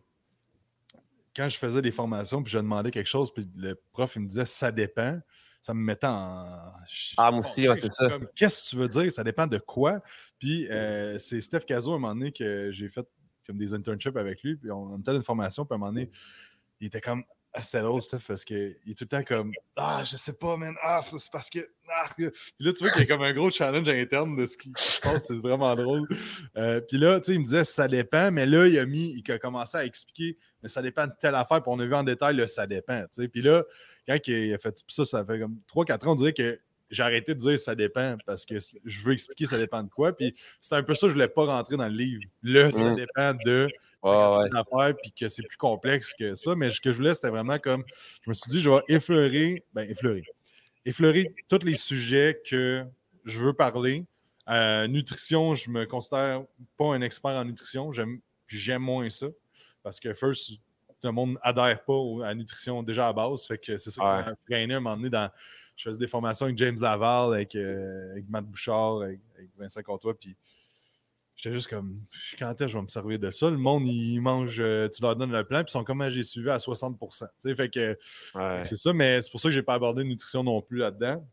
[1.37, 4.27] quand je faisais des formations, puis je demandais quelque chose, puis le prof, il me
[4.27, 5.19] disait ça dépend,
[5.61, 6.73] ça me mettait en.
[7.17, 8.09] Ah, moi aussi, c'est ça.
[8.35, 9.11] Qu'est-ce que tu veux dire?
[9.11, 10.01] Ça dépend de quoi?
[10.39, 13.05] Puis euh, c'est Steph Cazo, à un moment donné, que j'ai fait
[13.45, 15.91] comme des internships avec lui, puis on, était dans une formation, puis à un moment
[15.91, 16.09] donné,
[16.81, 17.23] il était comme
[17.59, 20.55] ah, c'était drôle, Steph, parce qu'il est tout le temps comme Ah, je sais pas,
[20.57, 20.75] man.
[20.83, 21.67] Ah, c'est parce que.
[21.89, 22.07] Ah.
[22.15, 24.71] Puis là, tu vois qu'il y a comme un gros challenge interne de ce qui
[24.77, 25.25] se passe.
[25.27, 26.07] C'est vraiment drôle.
[26.55, 29.11] Euh, puis là, tu sais, il me disait ça dépend, mais là, il a mis,
[29.11, 31.63] il a commencé à expliquer, mais ça dépend de telle affaire.
[31.63, 33.01] Puis on a vu en détail le ça dépend.
[33.11, 33.27] Tu sais.
[33.27, 33.63] Puis là,
[34.07, 36.59] quand il a fait ça, ça fait comme 3-4 ans, on dirait que
[36.91, 40.15] j'ai arrêté de dire ça dépend parce que je veux expliquer ça dépend de quoi.
[40.15, 42.21] Puis c'est un peu ça, je ne voulais pas rentrer dans le livre.
[42.43, 42.95] Là, ça mmh.
[42.95, 43.67] dépend de
[44.03, 46.55] ouais, puis que c'est plus complexe que ça.
[46.55, 47.83] Mais ce que je voulais, c'était vraiment comme.
[48.21, 50.23] Je me suis dit, je vais effleurer, ben, effleurer.
[50.85, 52.85] Effleurer tous les sujets que
[53.25, 54.05] je veux parler.
[54.49, 56.43] Euh, nutrition, je me considère
[56.77, 57.91] pas un expert en nutrition.
[57.91, 59.27] J'aime, j'aime moins ça.
[59.83, 60.51] Parce que, first,
[61.01, 63.45] tout le monde adhère pas à la nutrition déjà à base.
[63.45, 65.29] Fait que c'est ça qui m'a freiné à un moment donné dans.
[65.75, 69.83] Je faisais des formations avec James Laval, avec, euh, avec Matt Bouchard, avec, avec Vincent
[69.83, 70.35] Comtois, puis
[71.37, 72.01] J'étais juste comme,
[72.39, 73.49] quand est-ce que je vais me servir de ça?
[73.51, 76.23] Le monde, il mange, euh, tu leur donnes le plan, puis ils sont comme, j'ai
[76.23, 76.97] suivi à 60
[77.55, 77.97] fait que
[78.63, 81.23] c'est ça, mais c'est pour ça que je n'ai pas abordé nutrition non plus là-dedans.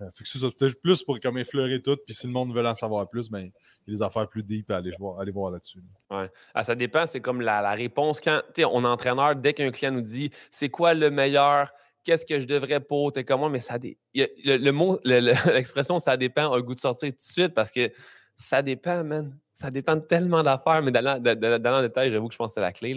[0.00, 2.52] Euh, fait que c'est ça, peut-être plus pour comme effleurer tout, puis si le monde
[2.52, 3.50] veut en savoir plus, ben,
[3.86, 5.78] il y a des affaires plus deep à aller voir, aller voir là-dessus.
[6.10, 6.28] Ouais.
[6.52, 9.70] Ah, ça dépend, c'est comme la, réponse quand, tu sais, on est entraîneur, dès qu'un
[9.70, 11.70] client nous dit, c'est quoi le meilleur?
[12.02, 16.50] Qu'est-ce que je devrais pour, t'es comment, mais ça le, le, mot, l'expression ça dépend
[16.50, 17.92] a le goût de sortir tout de suite parce que
[18.38, 19.38] ça dépend, man.
[19.54, 22.60] Ça dépend de tellement d'affaires, mais dans, le détail, j'avoue que je pense que c'est
[22.60, 22.96] la clé.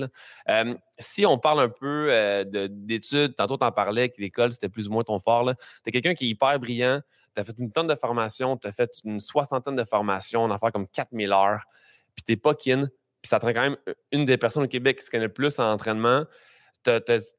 [0.98, 4.88] si on parle un peu euh, d'études, tantôt tu en parlais que l'école, c'était plus
[4.88, 5.54] ou moins ton fort.
[5.84, 7.02] Tu es quelqu'un qui est hyper brillant,
[7.36, 10.52] tu as fait une tonne de formations, tu as fait une soixantaine de formations, on
[10.52, 11.66] a fait comme 4000 heures,
[12.16, 12.88] puis tu n'es pas kin,
[13.22, 13.78] puis ça te quand même
[14.12, 16.26] une des personnes au Québec qui se connaît le plus en entraînement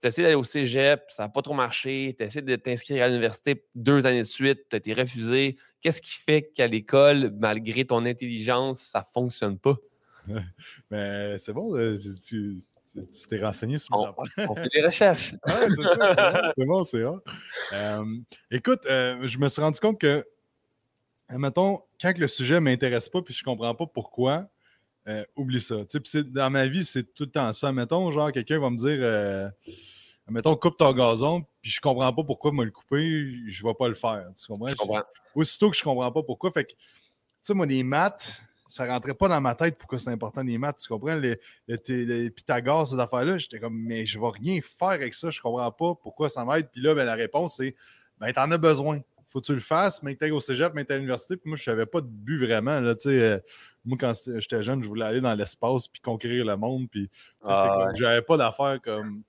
[0.02, 3.64] essayé d'aller au cégep, ça n'a pas trop marché, tu essayé de t'inscrire à l'université
[3.74, 5.56] deux années de suite, tu été refusé.
[5.87, 9.77] Qu'est-ce qui fait qu'à l'école, malgré ton intelligence, ça ne fonctionne pas?
[10.90, 12.57] Mais c'est bon, euh, tu
[13.29, 14.12] t'es renseigné sur on,
[14.49, 15.37] on fait des recherches.
[16.59, 17.20] c'est bon, c'est bon.
[17.72, 18.05] Euh,
[18.51, 20.25] écoute, euh, je me suis rendu compte que,
[21.31, 24.49] mettons, quand le sujet ne m'intéresse pas puis je ne comprends pas pourquoi,
[25.07, 25.77] euh, oublie ça.
[26.25, 27.70] dans ma vie, c'est tout le temps ça.
[27.70, 29.53] Mettons, genre, quelqu'un va me dire
[30.28, 33.88] Mettons, coupe ton gazon, puis je comprends pas pourquoi me le couper, je vais pas
[33.88, 34.24] le faire.
[34.36, 34.68] Tu comprends?
[34.68, 35.02] Je comprends.
[35.34, 36.50] Aussitôt que je comprends pas pourquoi.
[36.50, 36.76] Fait que, tu
[37.42, 38.26] sais, moi, les maths,
[38.66, 40.78] ça rentrait pas dans ma tête pourquoi c'est important les maths.
[40.78, 41.14] Tu comprends?
[41.14, 45.40] Les, les, Pythagore, ces affaires-là, j'étais comme, mais je vais rien faire avec ça, je
[45.40, 46.68] comprends pas pourquoi ça m'aide.
[46.72, 47.76] Puis là, ben, la réponse, c'est,
[48.18, 49.00] ben, t'en as besoin
[49.36, 51.36] faut que tu le fasses, mais que tu au cégep, mais tu à l'université.
[51.36, 52.80] Puis moi, je n'avais pas de but vraiment.
[52.80, 53.40] Là, euh,
[53.84, 56.88] moi, quand j'étais jeune, je voulais aller dans l'espace puis conquérir le monde.
[56.90, 57.10] Puis
[57.44, 59.22] ah, j'avais pas d'affaires comme.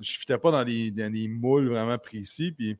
[0.00, 2.52] Je ne fitais pas dans des, dans des, moules vraiment précis.
[2.52, 2.76] Puis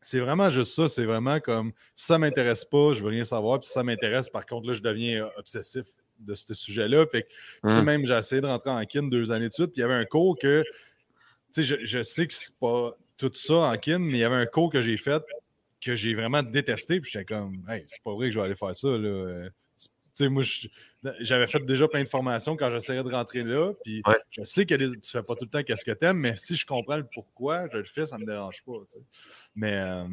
[0.00, 0.88] c'est vraiment juste ça.
[0.88, 3.60] C'est vraiment comme si ça ne m'intéresse pas, je ne veux rien savoir.
[3.60, 5.86] Puis si ça m'intéresse, par contre, là, je deviens euh, obsessif
[6.18, 7.06] de ce sujet-là.
[7.06, 7.24] Puis
[7.62, 7.84] hum.
[7.84, 9.72] même, j'ai essayé de rentrer en kin deux années de suite.
[9.72, 10.64] Puis il y avait un cours que.
[11.54, 14.24] Tu sais, je, je sais que c'est pas tout ça en kin, mais il y
[14.24, 15.22] avait un cours que j'ai fait
[15.80, 17.00] que j'ai vraiment détesté.
[17.00, 18.88] Puis j'étais comme, hey, c'est pas vrai que je vais aller faire ça.
[18.88, 19.48] Là.
[20.20, 20.42] Euh, moi,
[21.20, 23.72] j'avais fait déjà plein de formations quand j'essayais de rentrer là.
[23.84, 26.36] Puis je sais que tu fais pas tout le temps qu'est-ce que tu aimes, mais
[26.36, 28.72] si je comprends le pourquoi, je le fais, ça me dérange pas.
[29.54, 30.04] Mais, euh,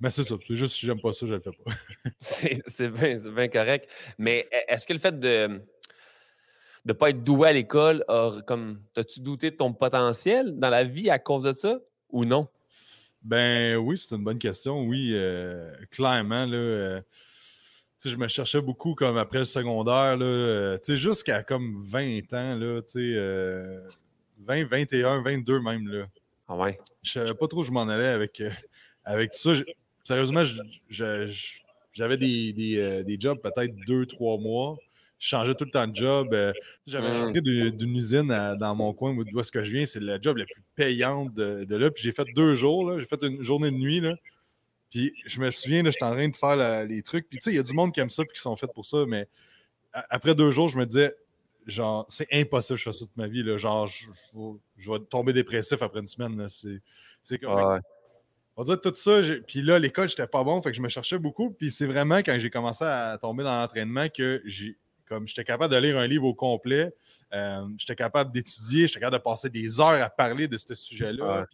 [0.00, 0.34] mais c'est ça.
[0.46, 1.72] C'est juste si j'aime pas ça, je le fais pas.
[2.66, 3.90] c'est bien, bien, correct.
[4.18, 5.60] Mais e, est-ce que le fait de
[6.84, 8.04] de ne pas être doué à l'école,
[8.46, 12.48] comme as-tu douté de ton potentiel dans la vie à cause de ça ou non?
[13.22, 14.84] Ben oui, c'est une bonne question.
[14.84, 17.00] Oui, euh, clairement, là, euh,
[18.04, 22.80] je me cherchais beaucoup comme après le secondaire, là, jusqu'à comme 20 ans, là,
[24.38, 25.88] 20, 21, 22 même.
[25.88, 26.06] Là.
[26.48, 26.78] Ah ouais?
[27.02, 28.42] Je savais pas trop où je m'en allais avec,
[29.04, 29.60] avec tout ça.
[30.04, 30.42] Sérieusement,
[30.90, 34.76] j'avais des, des, jobs peut-être deux, trois mois
[35.18, 36.28] je changeais tout le temps de job.
[36.32, 36.52] Euh,
[36.86, 37.24] j'avais mmh.
[37.24, 39.86] rentré d'une usine dans mon coin d'où est-ce que je viens.
[39.86, 41.90] C'est la job la plus payante de, là.
[41.90, 42.98] Puis j'ai fait deux jours.
[42.98, 44.00] J'ai fait une journée de nuit.
[44.00, 44.14] Là.
[44.96, 47.28] Puis je me souviens, j'étais en train de faire les trucs.
[47.28, 48.72] Puis tu sais, il y a du monde qui aime ça et qui sont faits
[48.72, 49.04] pour ça.
[49.06, 49.28] Mais
[49.92, 51.14] après deux jours, je me disais,
[51.66, 53.42] genre, c'est impossible que je fasse ça toute ma vie.
[53.42, 53.58] Là.
[53.58, 54.06] Genre, je,
[54.90, 56.46] vais tomber dépressif après une semaine.
[57.22, 57.78] C'est comme.
[58.56, 59.20] On va dire tout ça.
[59.46, 60.62] Puis là, l'école, j'étais pas bon.
[60.62, 61.50] Fait que je me cherchais beaucoup.
[61.50, 65.74] Puis c'est vraiment quand j'ai commencé à tomber dans l'entraînement que j'ai comme j'étais capable
[65.74, 66.92] de lire un livre au complet,
[67.34, 71.46] euh, j'étais capable d'étudier, j'étais capable de passer des heures à parler de ce sujet-là.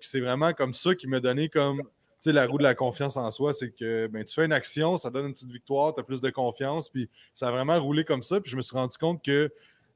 [0.00, 1.82] c'est vraiment comme ça qui m'a donné comme
[2.32, 5.10] la roue de la confiance en soi, c'est que ben, tu fais une action, ça
[5.10, 8.22] donne une petite victoire, tu as plus de confiance, puis ça a vraiment roulé comme
[8.22, 8.40] ça.
[8.40, 9.52] Puis je me suis rendu compte que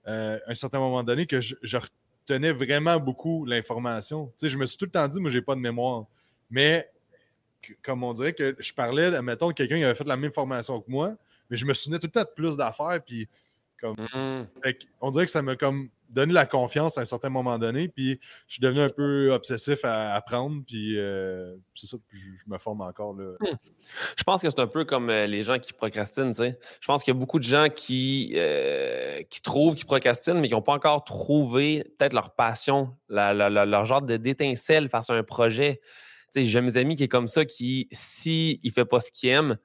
[0.07, 4.33] euh, un certain moment donné, que je, retenais vraiment beaucoup l'information.
[4.43, 6.07] Je me suis tout le temps dit, moi, j'ai pas de mémoire.
[6.51, 6.89] Mais
[7.83, 10.91] comme on dirait que je parlais, mettons, quelqu'un qui avait fait la même formation que
[10.91, 11.15] moi,
[11.51, 13.01] mais je me souvenais tout le temps de plus d'affaires.
[13.05, 13.29] Puis,
[13.81, 14.47] comme, mmh.
[15.01, 17.89] on dirait que ça m'a comme donné la confiance à un certain moment donné.
[17.89, 20.63] Puis, je suis devenu un peu obsessif à apprendre.
[20.67, 23.15] Puis, euh, c'est ça, puis je, me forme encore.
[23.15, 23.35] Là.
[23.41, 23.57] Mmh.
[24.17, 26.33] Je pense que c'est un peu comme euh, les gens qui procrastinent.
[26.33, 26.59] sais.
[26.81, 30.49] Je pense qu'il y a beaucoup de gens qui, euh, qui trouvent qu'ils procrastinent, mais
[30.49, 35.81] qui n'ont pas encore trouvé peut-être leur passion, leur genre d'étincelle face à un projet.
[36.35, 39.59] J'ai mes amis qui est comme ça, qui, s'il ne fait pas ce qu'il aime,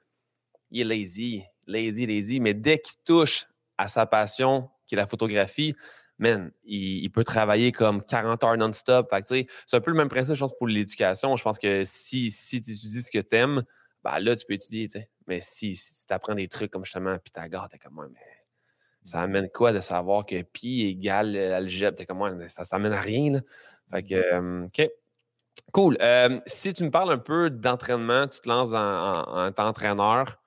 [0.70, 3.46] il est lazy lazy, lazy, mais dès qu'il touche
[3.78, 5.74] à sa passion, qui est la photographie,
[6.18, 9.12] man, il, peut travailler comme 40 heures non-stop.
[9.24, 11.36] c'est un peu le même principe, je pense, pour l'éducation.
[11.36, 13.64] Je pense que si, si tu étudies ce que tu aimes,
[14.02, 14.88] ben là, tu peux étudier,
[15.26, 18.20] Mais si, tu apprends des trucs comme justement Pythagore, t'es comme moi, mais
[19.04, 21.96] ça amène quoi de savoir que pi égale algèbre?
[21.96, 23.40] T'es comme moi, ça, ça amène à rien, là.
[23.90, 24.90] Fait que, euh, OK.
[25.72, 25.96] Cool.
[26.00, 30.38] Euh, si tu me parles un peu d'entraînement, tu te lances en, en, entraîneur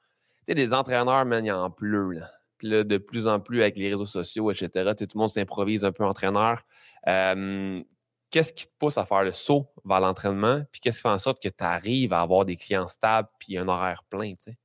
[0.47, 2.11] sais, des entraîneurs, man, il en pleut.
[2.11, 2.31] Là.
[2.57, 5.85] Puis là, de plus en plus avec les réseaux sociaux, etc., tout le monde s'improvise
[5.85, 6.63] un peu entraîneur.
[7.05, 10.63] qu'est-ce qui te pousse à faire le saut vers l'entraînement?
[10.71, 13.57] Puis qu'est-ce qui fait en sorte que tu arrives à avoir des clients stables puis
[13.57, 14.57] un horaire plein, tu sais?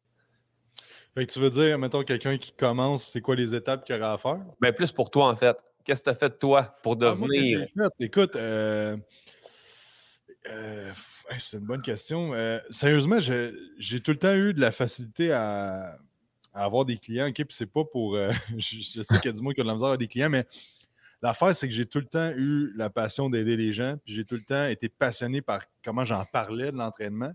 [1.27, 4.41] tu veux dire, mettons, quelqu'un qui commence, c'est quoi les étapes qu'il aurait à faire?
[4.61, 5.57] Bien, plus pour toi, en fait.
[5.85, 7.67] Qu'est-ce que tu as fait de toi pour ah, devenir?
[7.99, 8.97] Écoute, euh,
[10.49, 10.91] euh,
[11.39, 12.33] c'est une bonne question.
[12.35, 15.99] Euh, sérieusement, j'ai tout le temps eu de la facilité à,
[16.53, 17.29] avoir des clients.
[17.29, 18.17] OK, puis c'est pas pour.
[18.17, 20.09] Euh, je, sais qu'il y a du monde qui a de la misère à des
[20.09, 20.47] clients, mais
[21.23, 23.97] l'affaire, c'est que j'ai tout le temps eu la passion d'aider les gens.
[24.05, 27.33] Puis j'ai tout le temps été passionné par comment j'en parlais de l'entraînement.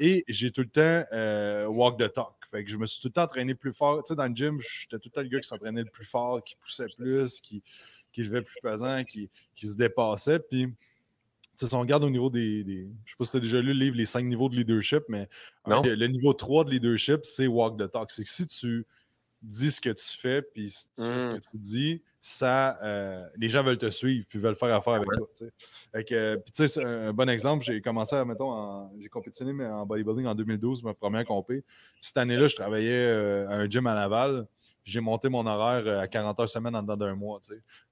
[0.00, 2.34] Et j'ai tout le temps walk the talk.
[2.50, 4.02] Fait que je me suis tout le temps entraîné plus fort.
[4.02, 6.06] Tu sais, dans le gym, j'étais tout le temps le gars qui s'entraînait le plus
[6.06, 7.62] fort, qui poussait plus, qui,
[8.10, 10.40] qui levait plus pesant, qui, qui se dépassait.
[10.40, 10.72] Puis
[11.66, 12.64] si on regarde au niveau des.
[12.64, 14.56] Je ne sais pas si tu as déjà lu le livre Les cinq niveaux de
[14.56, 15.28] leadership, mais
[15.66, 18.10] le, niveau 3 de leadership, c'est walk the talk.
[18.10, 18.86] C'est que si tu
[19.42, 21.40] dis ce que tu fais, puis si tu fais ce que mmh.
[21.52, 25.28] tu dis, ça, euh, les gens veulent te suivre, puis veulent faire affaire avec toi.
[25.92, 30.34] puis tu sais, un bon exemple, j'ai commencé à, mettons, j'ai compétitionné en bodybuilding en
[30.34, 31.64] 2012, ma première compé.
[32.00, 34.46] Cette année-là, je travaillais euh, à un gym à Laval,
[34.84, 37.40] j'ai monté mon horaire euh, à 40 heures semaine en dedans d'un mois,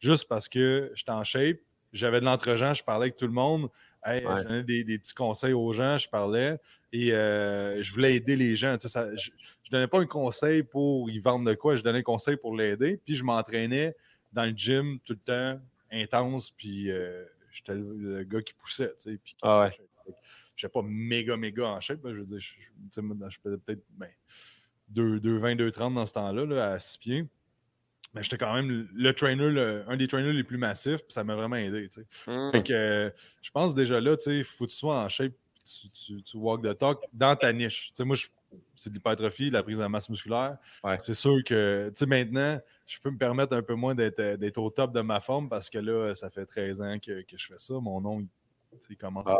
[0.00, 1.58] juste parce que j'étais en shape,
[1.92, 3.68] j'avais de l'entre-gens, je parlais avec tout le monde.
[4.06, 6.58] Je donnais des, petits conseils aux gens, je parlais
[6.92, 8.76] et euh, je voulais aider les gens.
[8.80, 12.36] je ne donnais pas un conseil pour y vendre de quoi, je donnais un conseil
[12.36, 13.00] pour l'aider.
[13.04, 13.96] Puis je m'entraînais
[14.32, 18.92] dans le gym tout le temps, intense, puis euh, j'étais le, gars qui poussait.
[19.22, 20.14] Puis, ah ouais.
[20.54, 22.00] Je pas méga, méga en shape.
[22.04, 22.54] je veux dire, je,
[23.42, 24.08] faisais peut-être ben,
[24.94, 27.26] 2,20, 2,30 dans ce temps-là, là, à 6 pieds
[28.16, 31.36] mais j'étais quand même le trainer, un des trainers les plus massifs, puis ça m'a
[31.36, 31.90] vraiment aidé.
[32.26, 32.50] Mmh.
[32.70, 33.10] Euh,
[33.42, 35.34] je pense déjà là, il faut que tu sois en shape,
[35.94, 37.92] tu, tu, walk the talk dans ta niche.
[38.00, 38.16] moi,
[38.74, 40.56] c'est de l'hypertrophie, de la prise de masse musculaire.
[41.00, 45.02] C'est sûr que maintenant, je peux me permettre un peu moins d'être au top de
[45.02, 47.74] ma forme parce que là, ça fait 13 ans que, je fais ça.
[47.74, 48.26] Mon nom,
[48.88, 49.36] il, commence à,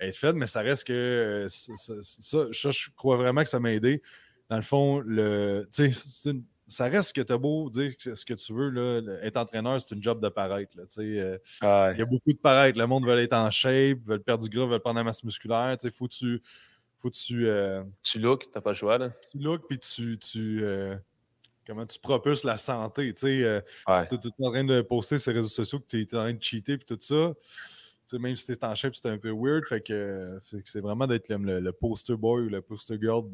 [0.00, 4.00] être fait, mais ça reste que euh, ça, je crois vraiment que ça m'a aidé.
[4.48, 5.92] Dans le fond, le, c'est
[6.24, 8.70] une, ça reste que tu as beau dire ce que tu veux.
[8.70, 10.74] Là, être entraîneur, c'est une job de paraître.
[10.98, 12.78] Euh, il y a beaucoup de paraître.
[12.78, 15.76] Le monde veut être en shape, veut perdre du gras, veut prendre la masse musculaire.
[15.82, 16.42] Il faut que tu.
[17.00, 18.96] Faut tu, euh, tu look, t'as pas le choix.
[18.96, 19.10] Là.
[19.30, 20.18] Tu look, puis tu.
[20.18, 20.96] tu euh,
[21.66, 23.12] comment tu propulses la santé.
[23.12, 26.00] Tu sais, euh, es tout en train de poster sur les réseaux sociaux que tu
[26.00, 27.34] es en train de cheater et tout ça.
[28.18, 29.64] Même si tu es en shape, c'est un peu weird.
[29.66, 33.24] Fait que, c'est vraiment d'être le, le, poster boy ou le poster girl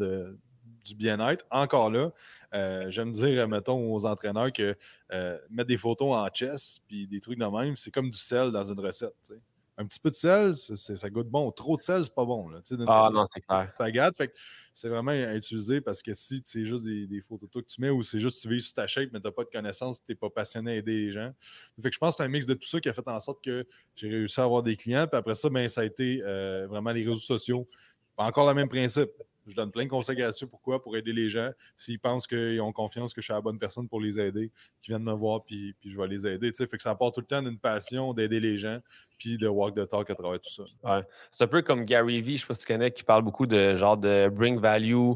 [0.89, 1.45] du bien-être.
[1.51, 2.11] Encore là,
[2.55, 4.77] euh, j'aime dire, mettons, aux entraîneurs que
[5.13, 8.51] euh, mettre des photos en chess puis des trucs de même, c'est comme du sel
[8.51, 9.33] dans une recette.
[9.81, 11.53] Un petit peu de sel, ça goûte bon.
[11.53, 12.49] Trop de sel, c'est pas bon.
[12.49, 12.59] Là.
[12.89, 13.73] Ah non, c'est clair.
[14.17, 14.33] Fait
[14.73, 18.03] c'est vraiment à utiliser parce que si c'est juste des, photos que tu mets ou
[18.03, 20.17] c'est juste tu vis sur ta shape, mais tu n'as pas de connaissances, tu n'es
[20.17, 21.33] pas passionné à aider les gens.
[21.81, 23.21] Fait que je pense que c'est un mix de tout ça qui a fait en
[23.21, 25.07] sorte que j'ai réussi à avoir des clients.
[25.07, 27.69] Puis après ça, ben, ça a été euh, vraiment les réseaux sociaux.
[28.17, 29.11] Encore le même principe.
[29.49, 30.47] Je donne plein de conseils gratuits.
[30.47, 30.83] Pourquoi?
[30.83, 31.51] Pour aider les gens.
[31.77, 34.93] S'ils pensent qu'ils ont confiance que je suis la bonne personne pour les aider, qu'ils
[34.93, 36.53] viennent me voir, puis, puis je vais les aider.
[36.53, 38.79] Fait que ça apporte tout le temps d'une passion d'aider les gens,
[39.19, 40.65] puis de walk the talk à travers tout ça.
[40.85, 41.03] Ouais.
[41.31, 43.47] C'est un peu comme Gary Vee, je sais pas si tu connais, qui parle beaucoup
[43.47, 45.15] de genre de bring value,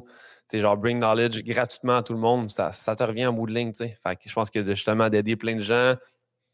[0.53, 2.51] genre bring knowledge gratuitement à tout le monde.
[2.51, 3.73] Ça, ça te revient en bout de ligne.
[3.75, 5.95] Fait que je pense que justement d'aider plein de gens,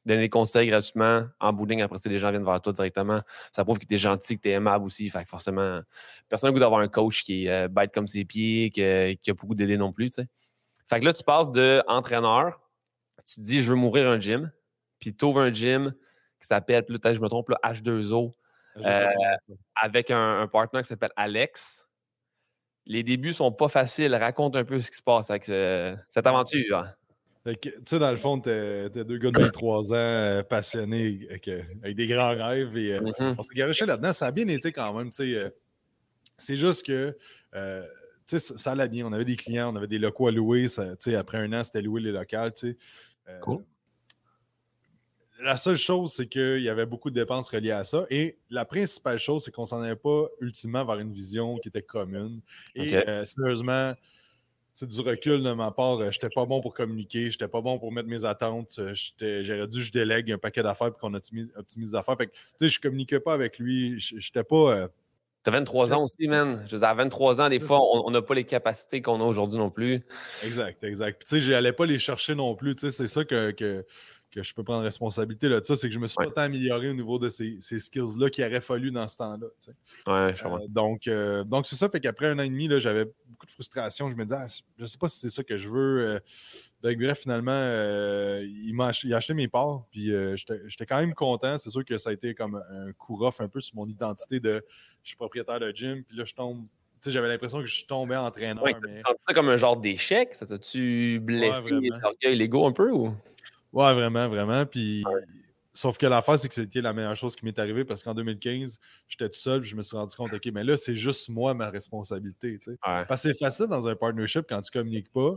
[0.08, 1.82] donner des conseils gratuitement en bouding.
[1.82, 3.20] Après, les gens viennent vers toi directement.
[3.52, 5.08] Ça prouve que tu es gentil, que tu es aimable aussi.
[5.10, 5.80] Fait que forcément,
[6.28, 9.34] personne n'a goût d'avoir un coach qui est euh, bête comme ses pieds, qui, a
[9.34, 10.16] beaucoup d'aider non plus.
[10.88, 12.60] Fait que là, tu passes de entraîneur,
[13.26, 14.50] tu te dis, je veux m'ouvrir un gym,
[14.98, 15.94] puis tu ouvres un gym
[16.40, 18.34] qui s'appelle, peut-être je me trompe, là, H2O,
[18.78, 19.06] euh,
[19.74, 21.88] avec un, un partenaire qui s'appelle Alex.
[22.86, 24.14] Les débuts sont pas faciles.
[24.14, 26.86] Raconte un peu ce qui se passe avec euh, cette aventure.
[27.46, 32.07] Tu sais, dans le fond, t'es deux gars de 23 ans euh, passionnés avec, des
[32.07, 32.77] grands rêves.
[32.77, 33.35] Et, euh, mm-hmm.
[33.38, 34.12] On s'est garoché là-dedans.
[34.12, 35.11] Ça a bien été quand même.
[35.20, 35.51] Euh,
[36.37, 37.16] c'est juste que
[38.27, 39.07] ça allait bien.
[39.07, 40.68] On avait des clients, on avait des locaux à louer.
[40.68, 42.53] Ça, après un an, c'était louer les locales.
[43.40, 43.64] cool.
[45.40, 48.07] La seule chose, c'est qu'il y avait beaucoup de dépenses reliées à ça.
[48.11, 51.83] Et la principale chose, c'est qu'on s'en allait pas ultimement vers une vision qui était
[51.83, 52.40] commune.
[52.74, 52.90] Et
[53.24, 53.94] sérieusement,
[54.86, 55.98] du recul de ma part.
[55.98, 58.78] Euh, j'étais pas bon pour communiquer, j'étais pas bon pour mettre mes attentes.
[58.78, 58.94] Euh,
[59.42, 62.16] j'aurais dû je délègue un paquet d'affaires pour qu'on optimise, optimise, les affaires.
[62.16, 63.98] Fait que, je communiquais pas avec lui.
[63.98, 64.76] J'étais pas.
[64.76, 64.88] Euh,
[65.44, 66.64] tu as 23 ans aussi, man.
[66.68, 69.58] Je veux à 23 ans, des fois, on n'a pas les capacités qu'on a aujourd'hui
[69.58, 70.02] non plus.
[70.42, 71.22] Exact, exact.
[71.22, 72.74] tu sais, j'allais pas les chercher non plus.
[72.74, 73.84] Tu sais, c'est ça que, que,
[74.30, 76.42] que je peux prendre responsabilité là, de ça, c'est que je me suis pas tant
[76.42, 79.46] amélioré au niveau de ces, ces skills-là qu'il aurait fallu dans ce temps-là.
[80.06, 83.46] Ouais, euh, donc, euh, donc c'est ça, fait qu'après un an et demi, j'avais beaucoup
[83.46, 84.10] de frustration.
[84.10, 84.46] Je me disais, ah,
[84.78, 86.20] je sais pas si c'est ça que je veux.
[86.82, 87.50] Euh, bref, finalement,
[88.42, 91.56] il m'a acheté, acheté, mes parts, puis j'étais quand même content.
[91.56, 94.40] C'est sûr que ça a été comme un coup rough un peu sur mon identité
[94.40, 94.62] de
[95.02, 96.66] je suis propriétaire de gym, puis là, je tombe
[97.06, 98.62] j'avais l'impression que je tombais entraîneur.
[98.62, 98.96] Ouais, mais...
[98.96, 100.34] Tu ça comme un genre d'échec?
[100.34, 102.90] Ça t'a-tu blessé ouais, l'orgueil, l'ego un peu?
[102.90, 103.14] Ou?
[103.72, 104.64] Ouais, vraiment, vraiment.
[104.66, 105.04] Puis,
[105.72, 108.81] sauf que l'affaire, c'est que c'était la meilleure chose qui m'est arrivée parce qu'en 2015,
[109.07, 111.70] j'étais tout seul, je me suis rendu compte, OK, mais là, c'est juste moi ma
[111.70, 112.59] responsabilité.
[112.83, 115.35] Parce que c'est facile dans un partnership quand tu communiques pas.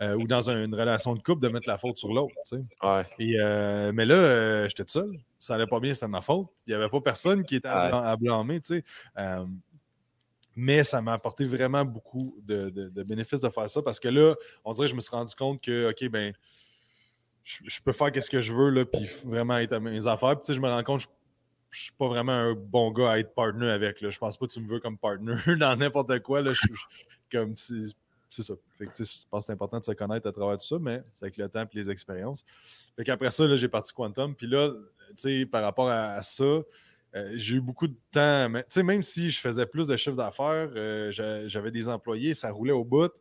[0.00, 2.34] Euh, ou dans une relation de couple de mettre la faute sur l'autre.
[2.82, 3.06] Ouais.
[3.38, 5.10] Euh, mais là, euh, j'étais tout seul.
[5.38, 6.48] Ça allait pas bien, c'était ma faute.
[6.66, 8.60] Il n'y avait pas personne qui était à, blâmer.
[10.56, 14.34] mais ça m'a apporté vraiment beaucoup de, de, bénéfices de faire ça parce que là,
[14.64, 16.32] on dirait que je me suis rendu compte que, OK, ben,
[17.44, 20.40] je, peux faire ce que je veux, là, puis vraiment être à mes affaires.
[20.40, 23.34] Puis, je me rends compte, je, ne suis pas vraiment un bon gars à être
[23.34, 24.00] partner avec.
[24.00, 24.10] Là.
[24.10, 26.40] Je pense pas que tu me veux comme partner dans n'importe quoi.
[26.40, 26.52] Là.
[26.52, 26.66] Je,
[27.30, 28.54] comme c'est ça.
[28.78, 31.26] Que, je pense que c'est important de se connaître à travers tout ça, mais c'est
[31.26, 32.44] avec le temps et les expériences.
[32.96, 34.34] Fait qu'après ça, j'ai parti Quantum.
[34.34, 34.70] Puis là,
[35.50, 36.64] par rapport à, ça, euh,
[37.34, 38.48] j'ai eu beaucoup de temps.
[38.48, 41.10] Mais, même si je faisais plus de chiffre d'affaires, euh,
[41.46, 43.12] j'avais des employés, ça roulait au bout.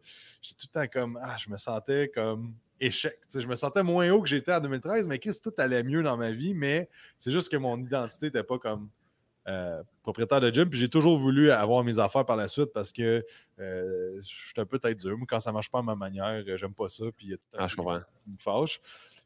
[0.41, 3.17] J'étais tout le temps comme, ah, je me sentais comme échec.
[3.33, 6.17] je me sentais moins haut que j'étais en 2013, mais Chris, tout allait mieux dans
[6.17, 8.89] ma vie, mais c'est juste que mon identité n'était pas comme
[9.47, 10.69] euh, propriétaire de gym.
[10.69, 13.25] Puis j'ai toujours voulu avoir mes affaires par la suite parce que
[13.59, 15.17] euh, je suis un peu tête dure.
[15.17, 17.05] Moi, quand ça ne marche pas à ma manière, j'aime pas ça.
[17.15, 18.81] Puis il y a tout ah, je me fâche.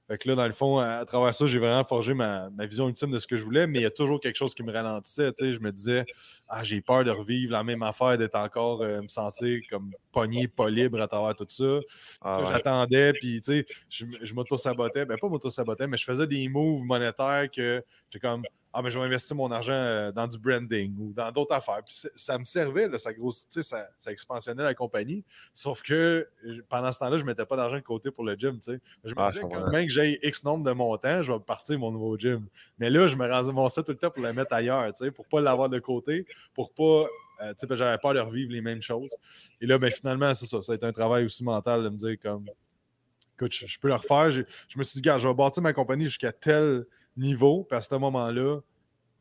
[0.08, 3.10] Fait que là, dans le fond, à, travers ça, j'ai vraiment forgé ma, vision ultime
[3.10, 5.32] de ce que je voulais, mais il y a toujours quelque chose qui me ralentissait.
[5.39, 6.06] Je me disais,
[6.48, 10.48] ah, j'ai peur de revivre la même affaire, d'être encore, euh, me sentir comme pogné,
[10.48, 11.80] pas libre à travers tout ça.
[12.22, 13.41] Ah, j'attendais, puis
[13.89, 15.06] je, je m'auto-sabotais.
[15.06, 18.44] Ben, pas m'auto-sabotais, mais je faisais des moves monétaires que j'étais comme,
[18.77, 21.81] ah, mais je vais investir mon argent euh, dans du branding ou dans d'autres affaires.
[21.85, 23.11] Puis ça me servait, là, ça,
[23.47, 25.23] ça, ça expansionnait la compagnie.
[25.53, 26.27] Sauf que
[26.67, 28.59] pendant ce temps-là, je ne mettais pas d'argent de côté pour le gym.
[28.67, 31.79] Je me ah, disais, quand même que j'ai X nombre de montants, je vais partir
[31.79, 32.45] mon nouveau gym.
[32.77, 35.39] Mais là, je me ramassais tout le temps pour le mettre ailleurs, pour ne pas
[35.39, 37.07] l'avoir de côté, pour pas.
[37.43, 39.15] Euh, j'avais peur de revivre les mêmes choses.
[39.61, 40.61] Et là, ben, finalement, c'est ça.
[40.61, 42.45] Ça a été un travail aussi mental de me dire comme
[43.35, 44.31] écoute, je, peux le refaire.
[44.31, 44.43] Je,
[44.77, 46.85] me suis dit, gars, je vais bâtir ma compagnie jusqu'à tel
[47.17, 47.63] niveau.
[47.63, 48.60] Puis à ce moment-là,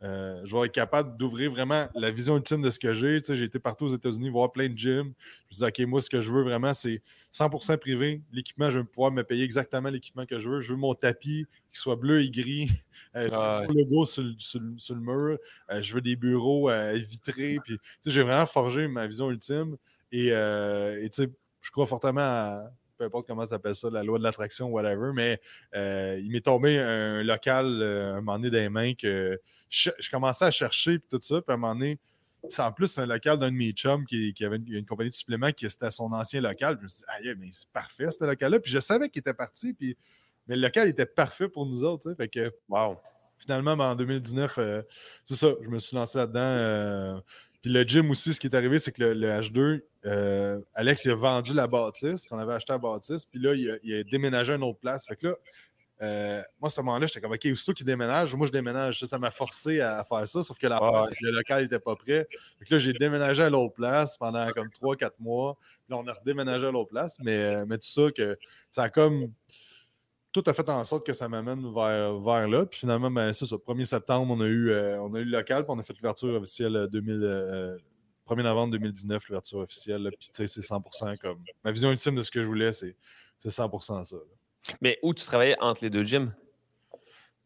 [0.02, 3.22] euh, je vais être capable d'ouvrir vraiment la vision ultime de ce que j'ai.
[3.22, 5.14] Tu sais, j'ai été partout aux États-Unis voir plein de gyms.
[5.50, 7.00] Je me dis, OK, moi, ce que je veux vraiment, c'est
[7.33, 8.20] 100% privé.
[8.30, 10.61] L'équipement, je vais pouvoir me payer exactement l'équipement que je veux.
[10.61, 12.70] Je veux mon tapis qui soit bleu et gris,
[13.16, 15.38] euh, le logo sur, le mur.
[15.70, 16.68] Euh, je veux des bureaux
[17.09, 17.59] vitrés.
[17.64, 19.76] Puis, tu sais, j'ai vraiment forgé ma vision ultime.
[20.12, 21.30] Et, et tu sais,
[21.62, 25.12] je crois fortement à, peu importe comment ça s'appelle ça, la loi de l'attraction, whatever,
[25.14, 25.40] mais
[25.74, 29.90] euh, il m'est tombé un local euh, un moment donné dans les mains que je,
[30.11, 31.98] commençais à chercher puis tout ça, puis à un moment donné,
[32.50, 35.50] c'est en plus un local d'un de mes chums qui, avait une, compagnie de suppléments
[35.50, 36.76] qui était à son ancien local.
[36.78, 38.61] Je me suis dit, aïe, mais c'est parfait ce local-là.
[38.61, 39.96] Puis je savais qu'il était parti, puis,
[40.46, 42.02] mais le local était parfait pour nous autres.
[42.02, 42.98] Tu sais, fait que, wow.
[43.38, 44.83] Finalement, ben, en 2019, euh,
[45.24, 47.22] c'est ça, je me suis lancé là-dedans.
[47.64, 51.12] Puis le gym aussi, ce qui est arrivé, c'est que le, H2, euh, Alex, il
[51.12, 54.56] a vendu la bâtisse, qu'on avait acheté à bâtisse, puis là, il a, déménagé à
[54.56, 55.06] une autre place.
[55.06, 55.34] Fait que là,
[56.02, 59.02] euh, moi, à ce moment-là, j'étais comme, OK, aussitôt qu'il déménage, moi, je déménage.
[59.04, 60.78] Ça, m'a forcé à faire ça, sauf que la
[61.20, 62.26] le local n'était pas prêt.
[62.58, 65.56] Fait que là, j'ai déménagé à l'autre place pendant comme 3-4 mois.
[65.84, 67.16] Puis là, on a redéménagé à l'autre place.
[67.20, 68.36] Mais, euh, mais tout ça, que
[68.70, 69.30] ça a comme
[70.34, 72.66] tout a fait en sorte que ça m'amène vers, vers là.
[72.66, 73.56] Puis finalement, ben, c'est ça.
[73.56, 75.94] 1er septembre, on a eu, euh, on a eu le local, puis on a fait
[75.94, 77.78] l'ouverture officielle 2000, euh,
[78.28, 80.10] 1er euh, novembre 2019, l'ouverture officielle.
[80.18, 81.42] puis tu sais, c'est 100% comme.
[81.64, 82.96] Ma vision ultime de ce que je voulais, c'est
[83.44, 84.16] 100% ça.
[84.80, 86.34] Mais où tu travaillais entre les deux gyms?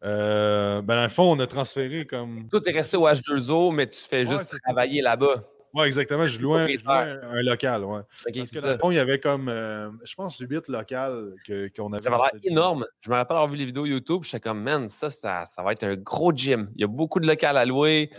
[0.01, 2.47] ben dans le fond, on a transféré comme.
[2.49, 5.43] Tout est resté au H2O, mais tu fais juste travailler là-bas.
[5.73, 6.25] Oui, exactement.
[6.25, 7.85] Je louais, un, local.
[7.85, 8.01] Ouais.
[8.33, 11.35] Parce que dans le fond, il y avait comme, euh, je pense, 8 locales
[11.75, 12.03] qu'on avait.
[12.03, 12.85] Ça va l'air énorme.
[13.01, 14.23] Je me rappelle avoir vu les vidéos YouTube.
[14.23, 16.71] Je suis comme, man, ça, ça, va être un gros gym.
[16.75, 18.09] Il y a beaucoup de locales à louer.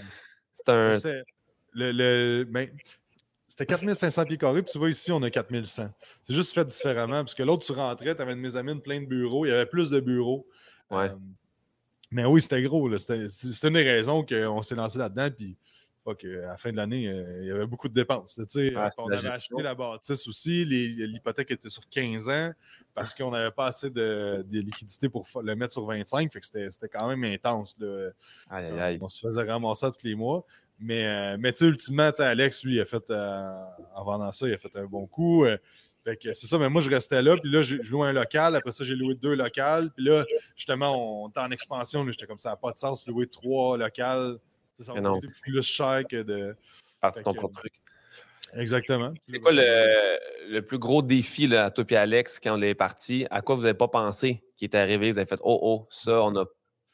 [0.54, 0.98] C'est un.
[1.72, 2.68] Le, le, ben,
[3.46, 5.88] c'était 4500 pieds carrés, puis tu vois ici, on a 4100.
[6.22, 9.06] C'est juste fait différemment, parce que l'autre, tu rentrais, tu avais une mezzanine plein de
[9.06, 10.46] bureaux, il y avait plus de bureaux.
[10.90, 11.10] Ouais.
[11.10, 11.16] Euh,
[12.10, 12.96] mais oui, c'était gros.
[12.98, 15.56] C'était une des raisons qu'on s'est lancé là-dedans, puis
[16.06, 18.40] à la fin de l'année, euh, il y avait beaucoup de dépenses.
[18.98, 20.64] on avait acheté la bâtisse aussi.
[20.64, 22.52] L'hypothèque était sur 15 ans
[22.94, 26.32] parce qu'on n'avait pas assez de, liquidités pour le mettre sur 25.
[26.32, 27.76] Fait que c'était quand même intense.
[27.80, 30.44] On se faisait ramasser tous les mois.
[30.78, 34.56] Mais, euh, mais ultimement, Alex, lui, il a fait, euh, en vendant ça, il a
[34.56, 35.44] fait un bon coup.
[36.06, 38.82] c'est ça, mais moi je restais là, puis là, je louais un local, après ça,
[38.82, 40.24] j'ai loué deux locales, puis là,
[40.56, 44.38] justement, on était en expansion, j'étais comme ça, n'a pas de sens, louer trois locales
[44.84, 46.56] ça va coûter plus cher que de.
[47.00, 47.72] Partir ton propre truc.
[48.54, 49.14] Exactement.
[49.22, 52.74] C'est quoi le, le, plus gros défi là, à toi et Alex quand on est
[52.74, 53.26] parti?
[53.30, 55.12] À quoi vous n'avez pas pensé qui est arrivé?
[55.12, 56.44] Vous avez fait Oh, oh, ça, on a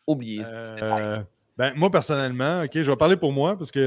[0.06, 0.42] oublié.
[0.46, 1.22] Euh,
[1.56, 3.86] ben, moi, personnellement, OK, je vais parler pour moi parce que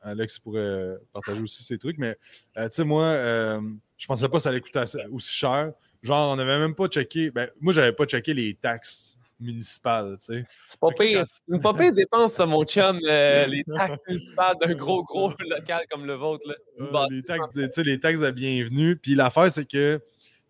[0.00, 2.16] Alex pourrait partager aussi ses trucs, mais
[2.56, 3.60] euh, tu sais, moi, euh,
[3.96, 5.72] je pensais pas que ça allait coûter aussi cher.
[6.02, 7.30] Genre, on n'avait même pas checké.
[7.30, 10.16] Ben, moi, j'avais pas checké les taxes municipale.
[10.18, 10.44] Tu sais.
[10.68, 11.24] C'est pas pire.
[11.48, 16.06] une pas pire dépense, mon chum, euh, les taxes municipales d'un gros, gros local comme
[16.06, 16.44] le vôtre.
[16.46, 17.06] Là.
[17.10, 18.96] les, taxes de, les taxes de bienvenue.
[18.96, 20.00] Puis l'affaire, c'est que,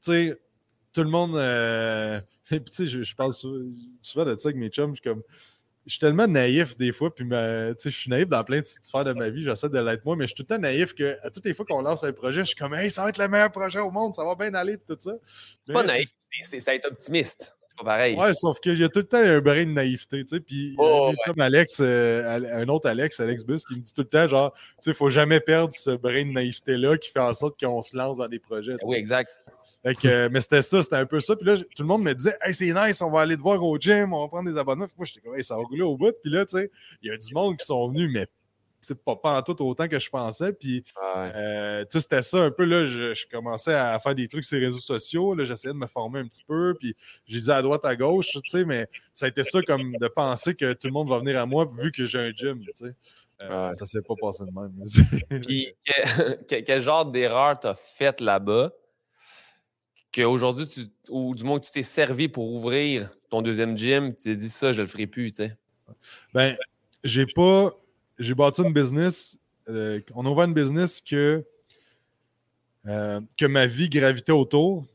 [0.03, 0.38] tu sais,
[0.92, 1.37] tout le monde.
[1.37, 2.20] Euh...
[2.48, 4.90] Puis, tu sais, je, je, parle souvent de ça avec mes chums.
[4.90, 5.22] Je suis comme.
[5.85, 9.14] Je suis tellement naïf des fois, puis je suis naïf dans plein de sphères de
[9.14, 11.31] ma vie, j'essaie de l'être moi, mais je suis tout le temps naïf que à
[11.31, 13.27] toutes les fois qu'on lance un projet, je suis comme Hey, ça va être le
[13.27, 15.14] meilleur projet au monde, ça va bien aller, puis tout ça.
[15.66, 16.11] C'est pas naïf,
[16.44, 18.16] c'est ça être optimiste pareil.
[18.16, 20.40] Ouais, sauf qu'il y a tout le temps un brin de naïveté, tu sais.
[20.40, 24.08] Puis, oh, comme Alex, euh, un autre Alex, Alex Bus, qui me dit tout le
[24.08, 27.34] temps, genre, tu sais, il faut jamais perdre ce brin de naïveté-là qui fait en
[27.34, 28.76] sorte qu'on se lance dans des projets.
[28.82, 29.38] Oui, exact.
[30.04, 31.36] Euh, mais c'était ça, c'était un peu ça.
[31.36, 33.62] Puis là, tout le monde me disait, hey, c'est nice, on va aller te voir
[33.62, 34.86] au gym, on va prendre des abonnements.
[34.86, 36.14] Puis moi, j'étais comme, hey, ça va rouler au bout.
[36.22, 36.70] Puis là, tu sais,
[37.02, 38.26] il y a du monde qui sont venus, mais
[39.04, 40.52] pas, pas en tout autant que je pensais.
[40.52, 40.84] Puis,
[41.16, 42.64] euh, c'était ça un peu.
[42.64, 45.34] Là, je, commençais à faire des trucs sur les réseaux sociaux.
[45.38, 46.74] J'essayais de me former un petit peu.
[46.78, 46.94] Puis,
[47.26, 50.08] je disais à droite, à gauche, tu sais, mais ça a été ça comme de
[50.08, 52.70] penser que tout le monde va venir à moi vu que j'ai un gym, tu
[52.74, 52.94] sais.
[53.42, 55.40] Euh, ça s'est pas passé de même.
[55.46, 55.74] puis,
[56.48, 58.72] quel, genre d'erreur t'as faite là-bas
[60.12, 64.34] qu'aujourd'hui, ou du moins que tu t'es servi pour ouvrir ton deuxième gym, tu t'es
[64.34, 65.56] dit ça, je le ferai plus, tu sais?
[66.34, 66.56] Ben,
[67.04, 67.72] j'ai pas
[68.18, 69.38] j'ai bâti une business.
[69.68, 71.44] Euh, on a ouvert une business que,
[72.87, 74.87] euh, que ma vie gravitait autour.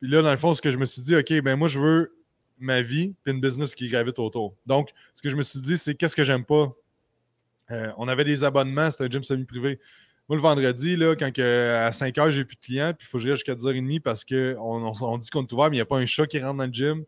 [0.00, 1.78] Puis là, dans le fond, ce que je me suis dit, OK, ben moi, je
[1.78, 2.16] veux
[2.58, 4.54] ma vie puis une business qui gravite autour.
[4.66, 6.72] Donc, ce que je me suis dit, c'est qu'est-ce que j'aime pas?
[7.70, 9.78] Euh, on avait des abonnements, c'était un gym semi-privé.
[10.28, 13.18] Moi, le vendredi, là, quand à 5 heures, j'ai plus de clients, puis il faut
[13.18, 15.86] que je jusqu'à 10h30 parce qu'on on, dit qu'on est ouvert, mais il n'y a
[15.86, 17.04] pas un chat qui rentre dans le gym.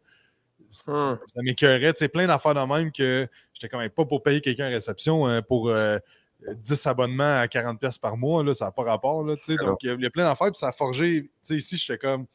[0.73, 1.19] Ça, hum.
[1.27, 1.93] ça m'écœurait.
[1.95, 5.27] C'est plein d'affaires de même que j'étais quand même pas pour payer quelqu'un en réception
[5.27, 8.43] hein, pour 10 euh, abonnements à 40 pièces par mois.
[8.43, 9.23] Là, ça n'a pas rapport.
[9.23, 10.51] Là, donc, il y, a plein d'affaires.
[10.51, 11.31] Puis ça a forgé.
[11.51, 12.27] Ici, j'étais comme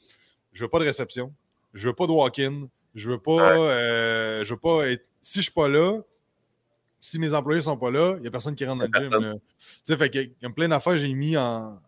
[0.53, 1.33] je veux pas de réception.
[1.73, 2.67] Je veux pas de walk-in.
[2.93, 3.51] Je veux pas.
[3.51, 5.07] Euh, je veux pas être.
[5.21, 5.99] Si je suis pas là,
[7.01, 9.33] si mes employés sont pas là, il n'y a personne qui rentre dans le gym.
[9.33, 11.79] Tu sais, fait qu'il y a plein d'affaires j'ai mis en.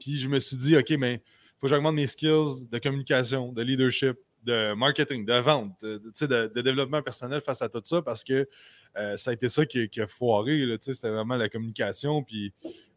[0.00, 1.20] Puis je me suis dit, OK, mais il
[1.60, 6.60] faut que j'augmente mes skills de communication, de leadership, de marketing, de vente, de, de,
[6.60, 8.48] développement personnel face à tout ça parce que
[8.96, 10.76] euh, ça a été ça qui, a foiré.
[10.80, 12.22] C'était vraiment la communication.
[12.22, 12.52] Puis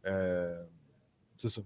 [0.06, 0.64] euh,
[1.38, 1.62] c'est ça.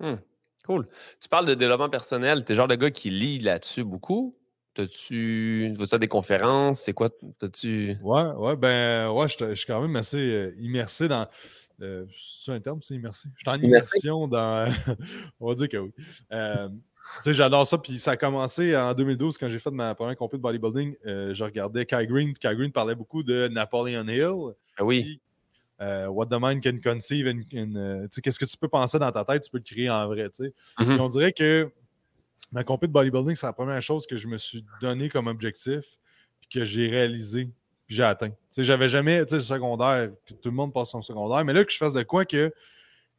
[0.00, 0.16] Hmm,
[0.64, 0.88] cool.
[1.20, 2.44] Tu parles de développement personnel.
[2.44, 4.36] Tu es le genre de gars qui lit là-dessus beaucoup?
[4.74, 5.72] T'as-tu.
[5.76, 6.80] Vas-tu des conférences?
[6.80, 7.10] C'est quoi?
[7.38, 7.96] T'as-tu?
[8.02, 11.26] Ouais, ouais, ben, ouais, je suis quand même assez euh, immersé dans.
[11.78, 13.28] c'est un terme, c'est immersé?
[13.36, 14.70] Je suis en immersion dans.
[15.40, 15.92] On va dire que oui.
[15.96, 16.04] Tu
[17.20, 17.78] sais, j'adore ça.
[17.78, 20.96] Puis ça a commencé en 2012 quand j'ai fait ma première compétition de bodybuilding.
[21.06, 22.34] Euh, je regardais Kai Green.
[22.34, 24.54] Kai Green parlait beaucoup de Napoleon Hill.
[24.76, 25.20] Ah oui.
[25.80, 27.26] Euh, what the mind can conceive.
[27.26, 30.28] Euh, qu'est-ce que tu peux penser dans ta tête, tu peux le créer en vrai.
[30.28, 31.00] Mm-hmm.
[31.00, 31.70] On dirait que
[32.52, 35.84] ma compétition de bodybuilding, c'est la première chose que je me suis donné comme objectif
[36.40, 37.50] puis que j'ai réalisé
[37.86, 38.30] puis j'ai atteint.
[38.30, 41.44] Tu sais, j'avais jamais, tu sais, le secondaire, puis tout le monde passe son secondaire,
[41.44, 42.52] mais là que je fasse de quoi que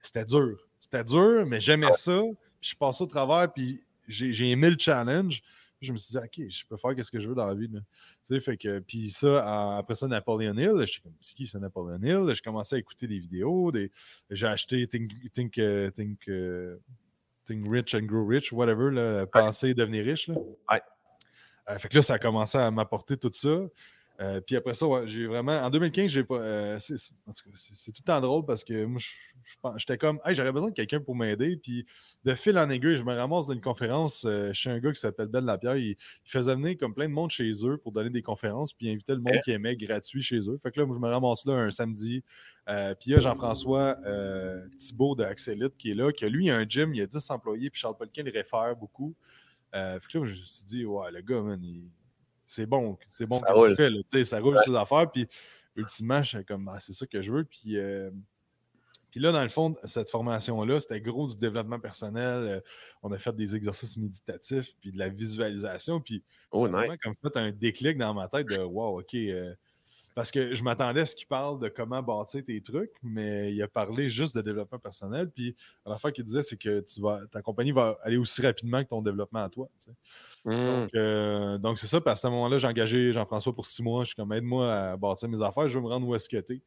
[0.01, 0.57] c'était dur.
[0.79, 2.21] C'était dur, mais j'aimais ça.
[2.61, 5.41] Je suis passé au travers, puis j'ai aimé le challenge.
[5.81, 7.69] je me suis dit, OK, je peux faire ce que je veux dans la vie.
[7.69, 7.79] Tu
[8.23, 11.59] sais, fait que, puis ça, après ça, Napoleon Hill, je suis comme, c'est qui c'est
[11.59, 12.33] Napoleon Hill?
[12.33, 13.71] J'ai commencé à écouter des vidéos.
[13.71, 13.91] Des,
[14.29, 16.77] j'ai acheté Think, Think, euh, Think, euh,
[17.45, 20.27] Think, Rich and Grow Rich, whatever, là, Penser et devenir riche.
[20.27, 20.35] Là.
[20.71, 20.81] Ouais.
[21.69, 23.67] Euh, fait que là, ça a commencé à m'apporter tout ça.
[24.19, 25.59] Euh, puis après ça, j'ai vraiment.
[25.59, 26.41] En 2015, j'ai pas.
[26.41, 28.99] Euh, c'est, tout le temps drôle parce que moi,
[29.77, 31.57] j'étais comme, hey, j'aurais besoin de quelqu'un pour m'aider.
[31.57, 31.85] Puis
[32.23, 34.99] de fil en aiguille, je me ramasse dans une conférence euh, chez un gars qui
[34.99, 35.77] s'appelle Ben Lapierre.
[35.77, 35.95] Il,
[36.25, 38.73] faisait venir comme plein de monde chez eux pour donner des conférences.
[38.73, 40.57] Puis il invitait le monde qui aimait gratuit chez eux.
[40.57, 42.23] Fait que là, moi, je me ramasse là un samedi.
[42.65, 43.97] puis il y a Jean-François
[44.79, 47.69] Thibault de Axelite qui est là, qui a lui, un gym, il a 10 employés.
[47.69, 49.15] Puis Charles Polkin le réfère beaucoup.
[49.71, 51.91] fait que là, je me suis dit, ouais, le gars, man, il
[52.47, 53.75] c'est bon, c'est bon ça roule.
[53.75, 55.11] Fait, ça roule sur l'affaire.
[55.11, 55.27] Puis
[55.75, 57.43] ultimement, je suis comme, ah, c'est ça que je veux.
[57.43, 58.09] Puis, euh,
[59.11, 62.47] puis là, dans le fond, cette formation-là, c'était gros du développement personnel.
[62.47, 62.59] Euh,
[63.03, 65.99] on a fait des exercices méditatifs, puis de la visualisation.
[65.99, 66.95] Puis, oh, nice.
[67.03, 69.13] comme fait un déclic dans ma tête de, wow, OK.
[69.13, 69.53] Euh,
[70.17, 73.61] parce que je m'attendais à ce qu'il parle de comment bâtir tes trucs, mais il
[73.61, 75.29] a parlé juste de développement personnel.
[75.29, 75.55] Puis
[75.85, 78.89] la fois qu'il disait, c'est que tu vas, ta compagnie va aller aussi rapidement que
[78.89, 79.69] ton développement à toi.
[80.43, 80.87] Mmh.
[80.95, 82.01] Euh, donc, c'est ça.
[82.01, 84.05] Parce qu'à ce moment-là, j'ai engagé Jean-François pour six mois.
[84.05, 85.69] Je suis comme aide-moi à bâtir mes affaires.
[85.69, 86.63] Je veux me rendre où est-ce que tu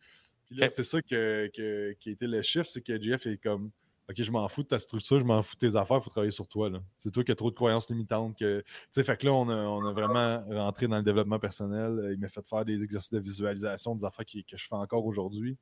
[0.46, 3.72] Puis là, c'est ça que, qui a été le chiffre, c'est que Jeff est comme
[4.10, 6.10] OK, je m'en fous de ta structure, je m'en fous de tes affaires, il faut
[6.10, 6.68] travailler sur toi.
[6.96, 8.36] C'est toi qui as trop de croyances limitantes.
[8.38, 12.10] Fait que là, on a, vraiment rentré dans le développement personnel.
[12.12, 15.56] Il m'a fait faire des exercices de visualisation, des affaires que je fais encore aujourd'hui.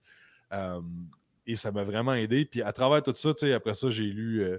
[0.53, 0.81] Euh,
[1.47, 2.47] et ça m'a vraiment aidé.
[2.47, 4.43] Puis à travers tout ça, après ça, j'ai lu.
[4.43, 4.59] Euh,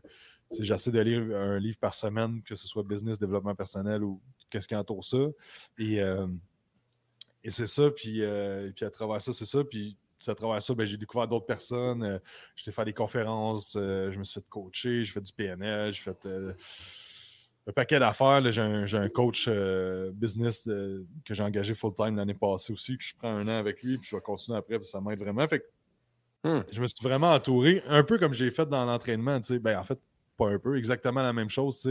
[0.60, 4.22] j'essaie de lire un livre par semaine, que ce soit business, développement personnel ou
[4.52, 5.18] qu'est-ce qui entoure ça.
[5.80, 6.28] Et, euh,
[7.44, 7.90] et c'est ça.
[7.90, 8.22] Puis,
[8.76, 9.64] puis à travers ça, c'est ça.
[9.64, 12.04] Puis à travers ça, ben, j'ai découvert d'autres personnes.
[12.04, 12.20] Euh,
[12.56, 16.02] j'ai fait des conférences, euh, je me suis fait coacher, j'ai fait du PNL, j'ai
[16.02, 16.54] fait euh,
[17.68, 18.52] un paquet d'affaires.
[18.52, 19.50] J'ai un, coach
[20.14, 23.98] business que j'ai engagé full-time l'année passée aussi, que je prends un an avec lui,
[23.98, 25.48] puis je vais continuer après, ça m'aide vraiment.
[25.48, 25.64] Fait
[26.44, 26.62] hmm.
[26.72, 29.40] Je me suis vraiment entouré, un peu comme j'ai fait dans l'entraînement.
[29.62, 30.00] Ben, en fait,
[30.40, 31.88] pas un peu, exactement la même chose.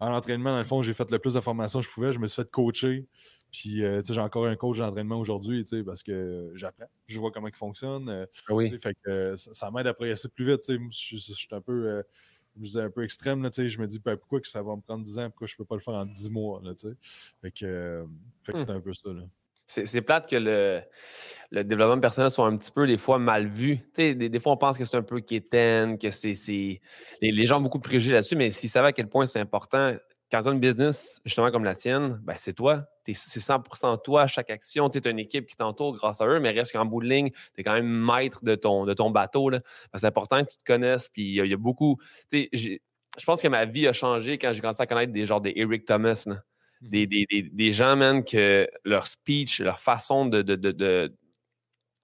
[0.00, 2.12] En entraînement, dans le fond, j'ai fait le plus de formations que je pouvais.
[2.12, 3.06] Je me suis fait coacher.
[3.52, 7.54] Puis, euh, j'ai encore un coach d'entraînement aujourd'hui, parce que j'apprends, je vois comment il
[7.54, 8.08] fonctionne.
[8.08, 8.68] Euh, ah oui.
[8.82, 10.62] Fait que euh, ça, m'aide à progresser plus vite.
[10.68, 12.02] Je, suis un peu,
[12.60, 13.42] je un peu extrême.
[13.42, 15.54] Là, je me dis ben, pourquoi que ça va me prendre 10 ans, pourquoi je
[15.54, 16.60] ne peux pas le faire en 10 mois.
[16.62, 16.72] Là,
[17.40, 18.04] fait que,
[18.44, 19.10] fait que c'est un peu ça.
[19.70, 20.80] C'est plate que le,
[21.50, 23.80] le, développement personnel soit un petit peu des fois mal vu.
[23.94, 26.32] Des, des, fois, on pense que c'est un peu quétaine, que c'est.
[26.48, 26.80] Les,
[27.20, 29.94] les, gens ont beaucoup de préjugés là-dessus, mais s'ils savaient à quel point c'est important,
[30.30, 32.86] quand tu as une business justement comme la tienne, ben c'est toi.
[33.14, 34.90] C'est 100% toi, chaque action.
[34.90, 37.30] Tu es une équipe qui t'entoure grâce à eux, mais reste qu'en bout de ligne,
[37.30, 39.50] tu es quand même maître de ton, de ton bateau.
[39.94, 41.08] C'est important que tu te connaisses.
[41.08, 41.98] Puis il y, a beaucoup.
[42.32, 45.52] Je pense que ma vie a changé quand j'ai commencé à connaître des genres des
[45.56, 46.24] Eric Thomas.
[46.26, 46.34] Mmh
[46.80, 51.12] des, des, des, gens, même, que leur speech, leur façon de, de,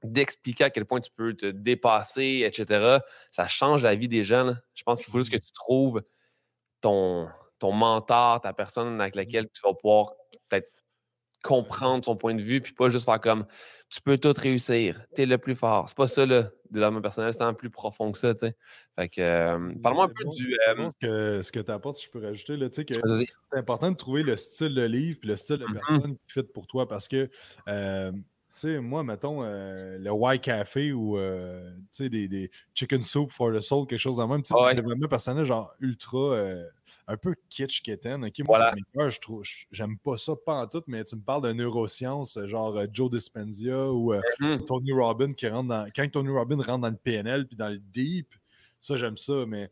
[0.02, 2.98] d'expliquer à quel point tu peux te dépasser, etc.
[3.30, 4.54] Ça change la vie des gens.
[4.74, 6.02] Je pense qu'il faut juste que mmh tu trouves
[6.80, 7.28] ton,
[7.58, 10.12] ton mentor, ta personne avec mmh laquelle tu vas pouvoir
[11.44, 13.44] comprendre son point de vue, puis pas juste faire comme
[13.90, 15.88] tu peux tout réussir, tu es le plus fort.
[15.88, 18.56] C'est pas ça, le développement personnel, c'est un plus profond que ça, tu sais.
[18.98, 20.56] Fait que, euh, parle-moi un peu du.
[20.68, 23.58] Euh, ce que, ce que tu apportes, je peux rajouter, là, tu sais, que c'est
[23.58, 26.42] important de trouver le style de livre puis le style de mmh personne qui fit
[26.42, 27.30] pour toi parce que.
[27.68, 28.10] Euh,
[28.60, 33.30] sais, moi, mettons, euh, le Y Café ou euh, tu sais, des, des, Chicken Soup
[33.30, 34.42] for the Soul, quelque chose de même.
[34.42, 34.74] Tu sais, ouais.
[34.74, 36.64] développement personnel, genre ultra, euh,
[37.06, 37.82] un peu kitsch.
[37.86, 39.08] Ok, moi, voilà.
[39.08, 42.80] je trouve, j'aime pas ça, pas en tout, mais tu me parles de neurosciences, genre
[42.92, 44.64] Joe Dispenza ou mm-hmm.
[44.66, 45.88] Tony Robbins qui rentre dans.
[45.94, 48.34] Quand Tony Robbins rentre dans le PNL puis dans le deep,
[48.80, 49.70] ça, j'aime ça, mais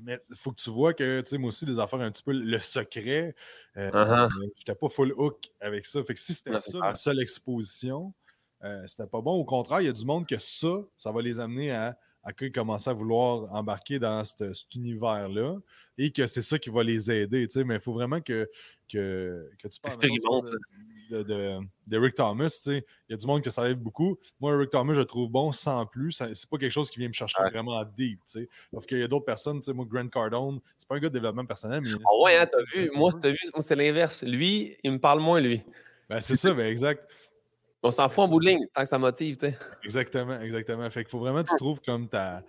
[0.00, 2.22] mais il faut que tu vois que, tu sais, moi aussi, des affaires un petit
[2.22, 3.34] peu le secret,
[3.76, 4.30] euh, uh-huh.
[4.56, 6.02] j'étais pas full hook avec ça.
[6.04, 8.14] Fait que si c'était ça, ma seule exposition,
[8.64, 9.32] euh, c'était pas bon.
[9.32, 12.32] Au contraire, il y a du monde que ça, ça va les amener à, à
[12.32, 15.58] commencer à vouloir embarquer dans cet univers-là
[15.98, 17.64] et que c'est ça qui va les aider, tu sais.
[17.64, 18.48] Mais il faut vraiment que,
[18.88, 19.98] que, que tu parles
[21.12, 22.86] de, de, de, Rick Thomas, tu sais.
[23.08, 24.18] Il y a du monde que ça beaucoup.
[24.40, 26.12] Moi, Rick Thomas, je le trouve bon sans plus.
[26.12, 28.48] C'est pas quelque chose qui vient me chercher vraiment à deep, tu sais.
[28.72, 31.08] Sauf qu'il y a d'autres personnes, tu sais, moi, Grant Cardone, c'est pas un gars
[31.08, 31.90] de développement personnel, mais...
[31.92, 32.90] Ah ouais, hein, t'as vu?
[32.94, 34.22] Moi, vu, c'est l'inverse.
[34.22, 35.62] Lui, il me parle moins, lui.
[36.08, 37.10] Ben, c'est ça, ben exact.
[37.82, 39.58] On s'en fout en bout de ligne, tant que ça motive, tu sais.
[39.84, 40.88] Exactement, exactement.
[40.90, 42.42] Fait qu'il faut vraiment que tu trouves comme ta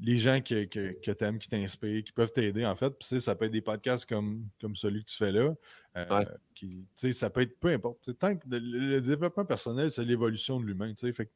[0.00, 2.90] les gens que, que, que tu aimes, qui t'inspirent, qui peuvent t'aider, en fait.
[2.90, 5.54] Puis, ça peut être des podcasts comme, comme celui que tu fais là.
[5.96, 6.24] Euh,
[6.54, 8.16] qui, ça peut être peu importe.
[8.18, 10.92] Tant que le, développement personnel, c'est l'évolution de l'humain.
[10.96, 11.30] Fait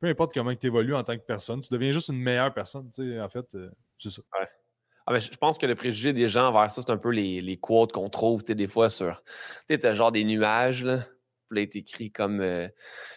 [0.00, 2.90] peu importe comment tu évolues en tant que personne, tu deviens juste une meilleure personne.
[2.98, 4.22] En fait, euh, c'est ça.
[4.38, 4.48] Ouais.
[5.06, 7.42] Ah ben, je pense que le préjugé des gens envers ça, c'est un peu les,
[7.42, 9.22] les quotes qu'on trouve des fois sur.
[9.68, 11.06] Genre des nuages, là
[11.56, 12.68] est écrit comme euh,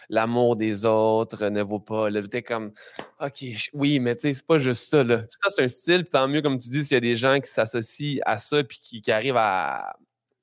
[0.08, 2.10] l'amour des autres ne vaut pas.
[2.10, 2.72] Là, t'es comme,
[3.20, 5.02] OK, oui, mais tu sais, c'est pas juste ça.
[5.04, 5.24] Là.
[5.28, 7.50] Ça, c'est un style, tant mieux, comme tu dis, s'il y a des gens qui
[7.50, 9.96] s'associent à ça puis qui, arrivent à,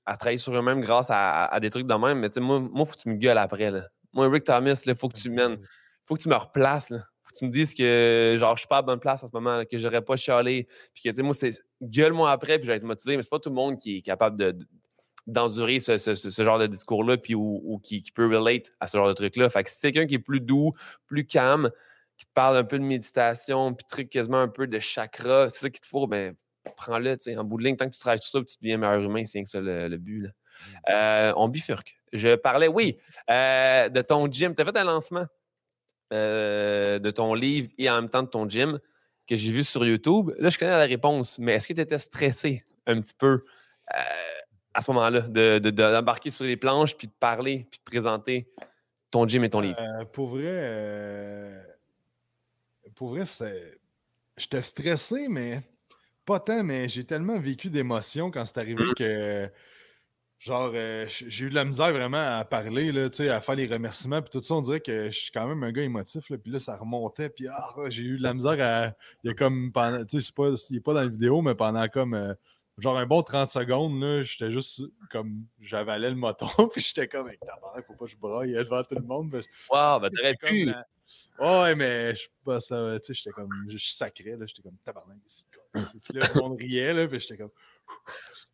[0.06, 2.20] à, travailler sur eux-mêmes grâce à, des trucs de même.
[2.20, 3.72] Mais tu sais, moi, il faut que tu me gueules après.
[3.72, 3.88] Là.
[4.14, 5.58] Moi, Rick Thomas, il faut que tu mènes.
[6.06, 6.90] faut que tu me replaces.
[6.90, 7.00] Là.
[7.24, 9.32] Faut que tu me dises que genre je suis pas à bonne place en ce
[9.34, 10.68] moment, que j'aurais pas chialé.
[10.94, 13.18] Puis que tu sais, moi, c'est gueule-moi après, puis je vais être motivé.
[13.18, 14.58] Mais c'est pas tout le monde qui est capable de,
[15.28, 19.14] d'endurer ce, ce, genre de discours-là, puis ou, qui, peut relate à ce genre de
[19.14, 19.50] truc-là.
[19.50, 20.74] Fait que si c'est quelqu'un qui est plus doux,
[21.08, 21.72] plus calme,
[22.18, 25.60] qui te parle un peu de méditation, puis truc quasiment un peu de chakra, c'est
[25.60, 26.36] ça qu'il te faut, ben
[26.76, 28.78] prends-le, tu sais, en bout de ligne, tant que tu travailles sur ça, tu deviens
[28.78, 30.22] meilleur humain, c'est ça le, but.
[30.22, 30.30] Là.
[30.30, 30.92] Mmh.
[30.92, 31.96] Euh, on bifurque.
[32.14, 32.98] Je parlais, oui,
[33.30, 34.56] euh, de ton gym.
[34.56, 35.26] Tu as fait un lancement
[36.14, 38.80] euh, de ton livre et en même temps de ton gym
[39.28, 40.32] que j'ai vu sur YouTube.
[40.38, 43.44] Là, je connais la réponse, mais est-ce que tu étais stressé un petit peu?
[44.76, 48.46] À ce moment-là, d'embarquer de, sur les planches, puis de parler, puis de présenter
[49.10, 49.80] ton gym et ton livre?
[49.82, 51.62] Euh, pour vrai, euh,
[52.94, 53.22] pour vrai,
[54.36, 55.62] j'étais stressé, mais
[56.26, 58.94] pas tant, mais j'ai tellement vécu d'émotions quand c'est arrivé mmh.
[58.96, 59.50] que
[60.40, 64.22] genre euh, j'ai eu de la misère vraiment à parler, là, à faire les remerciements,
[64.22, 66.52] puis tout ça, on dirait que je suis quand même un gars émotif, là, puis
[66.52, 68.92] là, ça remontait, puis ah, j'ai eu de la misère à.
[69.24, 70.04] Il y a comme pendant.
[70.04, 70.34] Tu sais,
[70.70, 72.36] il n'est pas dans la vidéo, mais pendant comme
[72.78, 77.28] genre un bon 30 secondes, là, j'étais juste comme j'avalais le moton, puis j'étais comme
[77.28, 79.42] avec ta mère, faut pas que je braille devant tout le monde.
[79.70, 80.70] Waouh, ben t'aurais pu.
[81.40, 84.78] ouais, mais je sais pas ça, tu sais, j'étais comme je sacré, là, j'étais comme
[84.84, 85.46] tabarnak ici.
[85.74, 87.52] Puis là, le monde riait, là, puis j'étais comme.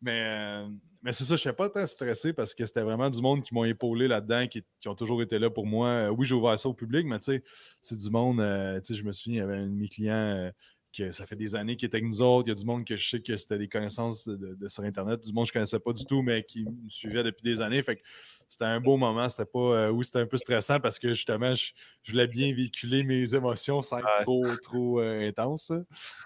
[0.00, 0.68] Mais, euh,
[1.02, 3.54] mais c'est ça, je n'étais pas très stressé parce que c'était vraiment du monde qui
[3.54, 6.10] m'ont épaulé là-dedans, qui, qui, ont toujours été là pour moi.
[6.10, 7.44] Oui, j'ai ouvert ça au public, mais tu sais,
[7.80, 9.88] c'est du monde, euh, tu sais, je me souviens, il y avait un de mes
[9.88, 10.50] clients euh,
[10.92, 12.48] que ça fait des années qu'il était avec nous autres.
[12.48, 15.24] Il y a du monde que je sais que c'était des connaissances de, sur Internet,
[15.24, 17.60] du monde que je ne connaissais pas du tout, mais qui me suivait depuis des
[17.60, 17.82] années.
[17.82, 18.02] Fait que
[18.48, 19.28] c'était un beau moment.
[19.28, 19.58] C'était pas.
[19.58, 21.72] Euh, oui, c'était un peu stressant parce que justement, je,
[22.08, 25.72] voulais bien véhiculer mes émotions sans être trop, trop euh, intense.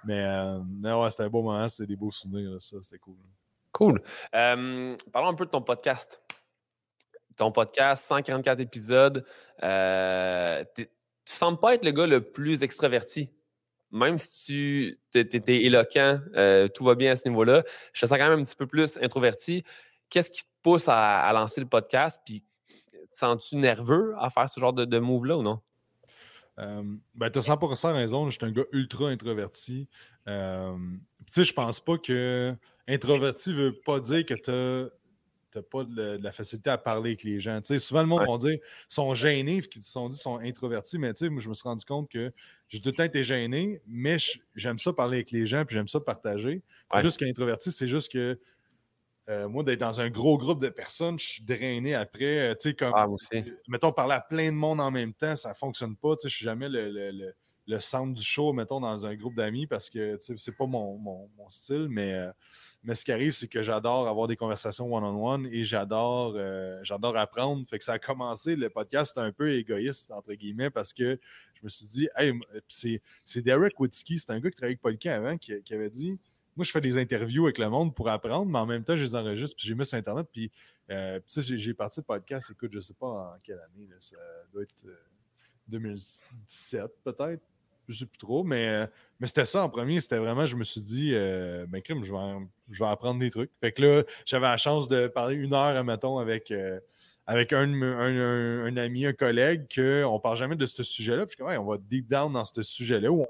[0.04, 3.16] Mais euh, ouais, c'était un beau moment, c'était des beaux souvenirs, ça, c'était cool.
[3.72, 4.02] Cool.
[4.32, 6.20] parlons un peu de ton podcast.
[7.36, 9.24] Ton podcast, 144 épisodes.
[9.60, 10.86] tu ne
[11.26, 13.30] sembles pas être le gars le plus extraverti
[13.91, 17.62] même si tu étais éloquent, euh, tout va bien à ce niveau-là,
[17.93, 19.64] je te sens quand même un petit peu plus introverti.
[20.11, 22.20] Qu'est-ce qui te pousse à, lancer le podcast?
[22.24, 25.61] Puis, te sens-tu nerveux à faire ce genre de, move-là ou non?
[26.59, 26.82] Euh,
[27.14, 28.30] ben, tu as 100% raison.
[28.30, 29.89] Je suis un gars ultra introverti.
[30.26, 30.32] Tu
[31.30, 32.55] sais, je pense pas que
[32.89, 34.91] introverti veut pas dire que tu as
[35.62, 37.61] pas de, la facilité à parler avec les gens.
[37.62, 41.48] souvent, le monde va dire sont gênés, qui sont dit sont introvertis, mais moi, je
[41.48, 42.32] me suis rendu compte que
[42.68, 44.16] j'ai tout le temps été gêné, mais
[44.54, 46.62] j'aime ça parler avec les gens, puis j'aime ça partager.
[46.92, 48.38] C'est juste qu'introverti, c'est juste que
[49.28, 52.50] euh, moi, d'être dans un gros groupe de personnes, je suis drainé après.
[52.50, 53.07] Euh, tu sais, comme, ah,
[53.66, 56.14] mettons, parler à plein de monde en même temps, ça ne fonctionne pas.
[56.14, 59.90] Tu sais, je suis jamais le, centre du show, mettons, dans un groupe d'amis parce
[59.90, 62.30] que, tu sais, c'est pas mon, style, mais euh,
[62.87, 67.16] mais ce qui arrive, c'est que j'adore avoir des conversations one-on-one et j'adore euh, j'adore
[67.16, 67.66] apprendre.
[67.68, 71.18] Fait que ça a commencé, le podcast, un peu égoïste, entre guillemets, parce que
[71.55, 72.32] je me suis dit, hey,
[72.68, 76.16] c'est Derek Witzky, c'est un gars qui travaillait avec Polka avant, qui, avait dit
[76.57, 79.03] Moi, je fais des interviews avec le monde pour apprendre, mais en même temps, je
[79.03, 80.51] les enregistre, puis j'ai mis sur Internet, puis
[80.89, 84.16] Euh, j'ai parti le podcast, écoute, je ne sais pas en quelle année, ça
[84.53, 84.87] doit être
[85.66, 87.43] 2017 euh, peut-être,
[87.89, 88.87] je ne sais plus trop, mais,
[89.20, 91.12] mais c'était ça en premier, c'était vraiment, je me suis dit,
[91.68, 93.51] ben crime, je vais, je vais apprendre des trucs.
[93.61, 96.53] Fait que là, j'avais la chance de parler une heure, mettons, avec
[97.26, 101.26] avec un, un, ami, un collègue, qu'on ne parle jamais de ce sujet-là.
[101.26, 103.11] Puis on va deep down dans ce sujet-là.
[103.11, 103.26] Ou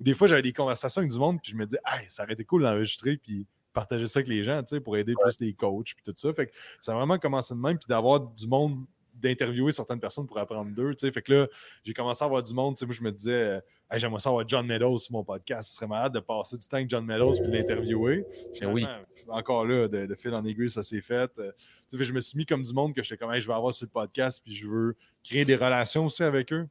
[0.00, 2.32] des fois, j'avais des conversations avec du monde, puis je me disais, hey, ça aurait
[2.32, 6.04] été cool d'enregistrer, puis partager ça avec les gens, pour aider plus les coachs, puis
[6.04, 6.32] tout ça.
[6.32, 8.84] Fait que ça a vraiment commencé de même, puis d'avoir du monde
[9.22, 10.94] d'interviewer certaines personnes pour apprendre d'eux.
[10.98, 11.46] Fait que là,
[11.84, 12.76] j'ai commencé à avoir du monde.
[12.82, 13.60] Moi, je me disais,
[13.92, 15.70] j'aimerais ça avoir John Meadows sur mon podcast.
[15.70, 18.24] Ce serait malade de passer du temps avec John Meadows puis l'interviewer.
[18.60, 18.86] Ben oui.
[19.28, 21.30] Encore là, de, fil en aiguille, ça s'est fait.
[21.38, 21.52] Euh,
[21.92, 23.90] je me suis mis comme du monde que j'étais comme, je vais avoir sur le
[23.90, 26.66] podcast, puis je veux créer des relations aussi avec eux.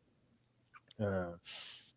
[1.00, 1.32] Euh,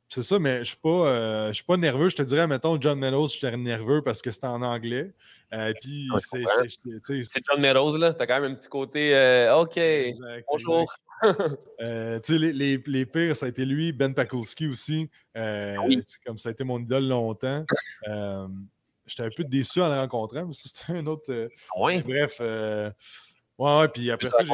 [0.08, 2.08] c'est ça, mais je ne suis, pas, euh, suis pas nerveux.
[2.08, 5.12] Je te dirais, mettons, John Meadows, j'étais nerveux parce que c'était en anglais.
[5.52, 6.44] Euh, puis c'est,
[7.48, 8.12] John Meadows, là.
[8.14, 9.80] Tu as quand même un petit côté euh, OK,
[10.50, 10.92] bonjour.
[12.28, 15.10] les, les, les, pires, ça a été lui, Ben Pakulski aussi.
[15.34, 15.76] Ah
[16.26, 17.64] comme ça a été mon idole longtemps.
[19.06, 21.48] J'étais un peu déçu en le rencontrant, mais c'était un autre.
[21.74, 22.02] Ah ouais?
[22.02, 22.40] Bref.
[22.40, 22.92] ouais,
[23.58, 24.52] ouais, puis après ça, j'ai.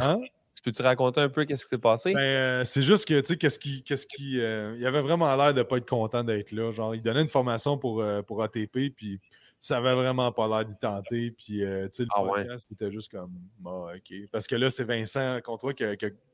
[0.00, 0.20] Hein?
[0.66, 2.12] Peux-tu raconter un peu qu'est-ce qui s'est passé?
[2.12, 3.84] Ben, euh, c'est juste que, tu sais, qu'est-ce qui.
[3.84, 6.72] Qu'est-ce qui euh, il avait vraiment l'air de ne pas être content d'être là.
[6.72, 9.20] Genre, il donnait une formation pour, euh, pour ATP, puis
[9.60, 11.30] ça avait vraiment pas l'air d'y tenter.
[11.30, 11.62] Puis, tu
[11.92, 14.12] sais, le ah, podcast, c'était juste comme, bah, OK.
[14.32, 15.84] Parce que là, c'est Vincent contre toi qui,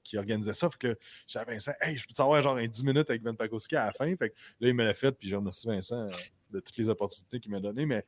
[0.03, 0.71] qui, organisait ça.
[0.71, 3.77] Fait que j'avais Vincent, hey, je peux savoir genre un 10 minutes avec Ben Pakowski
[3.77, 4.07] à la fin.
[4.17, 6.07] Fait que là, il me l'a fait, puis je remercie Vincent
[6.51, 7.85] de toutes les opportunités qu'il m'a données.
[7.85, 8.03] Mais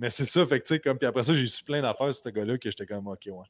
[0.00, 2.12] mais c'est ça, fait que tu sais, comme, puis après ça, j'ai su plein d'affaires
[2.14, 3.46] sur ce gars-là que j'étais comme, OK, ouais.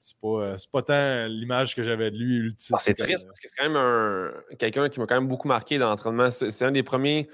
[0.00, 3.48] C'est pas, euh, pas tant l'image que j'avais de lui ah, c'est triste parce que
[3.48, 6.30] c'est quand même un, quelqu'un qui m'a quand même beaucoup marqué dans l'entraînement.
[6.30, 7.28] C'est un des premiers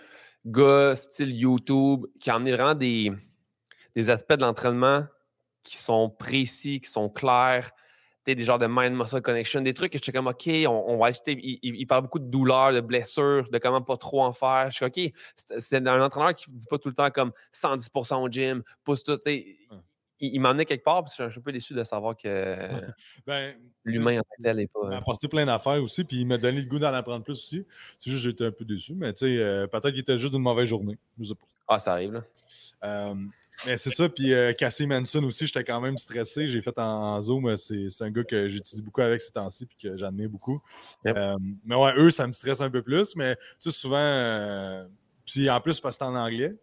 [0.47, 3.13] gars style YouTube qui a amené vraiment des,
[3.95, 5.05] des aspects de l'entraînement
[5.63, 7.71] qui sont précis, qui sont clairs,
[8.27, 11.37] des genres de mind-muscle connection, des trucs que j'étais comme, OK, on, va acheter.
[11.39, 14.71] Il, parle beaucoup de douleurs, de blessures, de comment pas trop en faire.
[14.71, 15.13] Je suis OK,
[15.59, 19.03] c'est un entraîneur qui ne dit pas tout le temps comme 110% au gym, pousse
[19.03, 19.19] tout.
[19.27, 19.57] Il,
[20.21, 22.57] il m'en est quelque part, parce que je suis un peu déçu de savoir que
[23.27, 23.55] ben,
[23.85, 24.81] l'humain en tel n'est pas.
[24.85, 27.33] Il m'a apporté plein d'affaires aussi, puis il m'a donné le goût d'en apprendre plus
[27.33, 27.67] aussi.
[27.99, 30.35] C'est juste que j'étais un peu déçu, mais tu sais, euh, peut-être qu'il était juste
[30.35, 30.99] une mauvaise journée.
[31.69, 32.25] Ah, ça arrive, là.
[32.85, 33.15] Euh,
[33.67, 34.09] mais c'est ça.
[34.09, 36.49] Puis euh, Cassie Manson aussi, j'étais quand même stressé.
[36.49, 37.57] J'ai fait en, Zoom.
[37.57, 40.61] C'est un gars que j'utilise beaucoup avec ces temps-ci puis que j'admire beaucoup.
[41.07, 43.17] Euh, mais ouais, eux, ça me stresse un peu plus.
[43.17, 43.97] Mais tu sais, souvent.
[43.99, 44.87] Euh,
[45.27, 46.55] puis en plus, parce que c'est en anglais.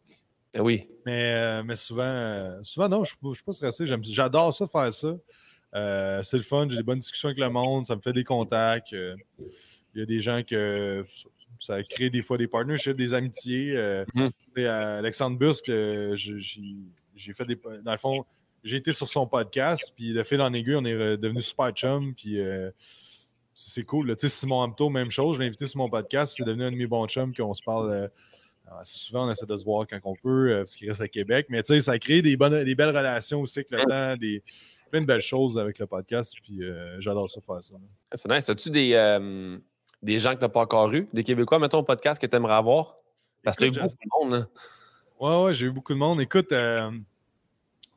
[0.54, 0.90] Ben oui.
[1.06, 3.86] Mais, mais souvent, souvent, non, je ne suis pas stressé.
[4.04, 5.16] J'adore ça, faire ça.
[6.24, 6.68] c'est le fun.
[6.70, 7.86] J'ai des bonnes discussions avec le monde.
[7.86, 8.92] Ça me fait des contacts.
[8.92, 11.04] Il y a des gens que
[11.62, 13.78] ça crée des fois des partnerships, des amitiés.
[13.78, 14.32] Euh, mhm.
[14.66, 17.58] Alexandre Busque, euh, j'ai fait des.
[17.86, 18.26] Dans le fond,
[18.64, 22.16] j'ai été sur son podcast, puis de fil en aiguille, on est devenu super chum,
[22.16, 22.72] puis euh,
[23.54, 24.08] c'est cool.
[24.08, 24.16] Là.
[24.18, 26.88] Simon Amto, même chose, je l'ai invité sur mon podcast, c'est devenu un de mes
[26.88, 28.10] bons chums, qu'on se parle.
[28.80, 31.46] assez souvent, on essaie de se voir quand on peut, parce qu'il reste à Québec.
[31.50, 34.42] Mais tu sais, ça crée des, bonnes, des belles relations aussi avec le temps, des,
[34.90, 36.34] plein de belles choses avec le podcast.
[36.42, 36.62] Puis
[36.98, 37.76] j'adore ça faire ça.
[38.14, 38.50] C'est nice.
[38.50, 38.96] As-tu des,
[40.02, 42.36] des gens que tu n'as pas encore eu, des Québécois, mettons, au podcast que tu
[42.36, 42.96] aimerais avoir?
[43.44, 44.34] Parce que tu as eu beaucoup de monde.
[44.34, 44.48] Hein.
[45.20, 46.22] Ouais, ouais, j'ai eu beaucoup de monde.
[46.22, 46.92] Écoute, euh,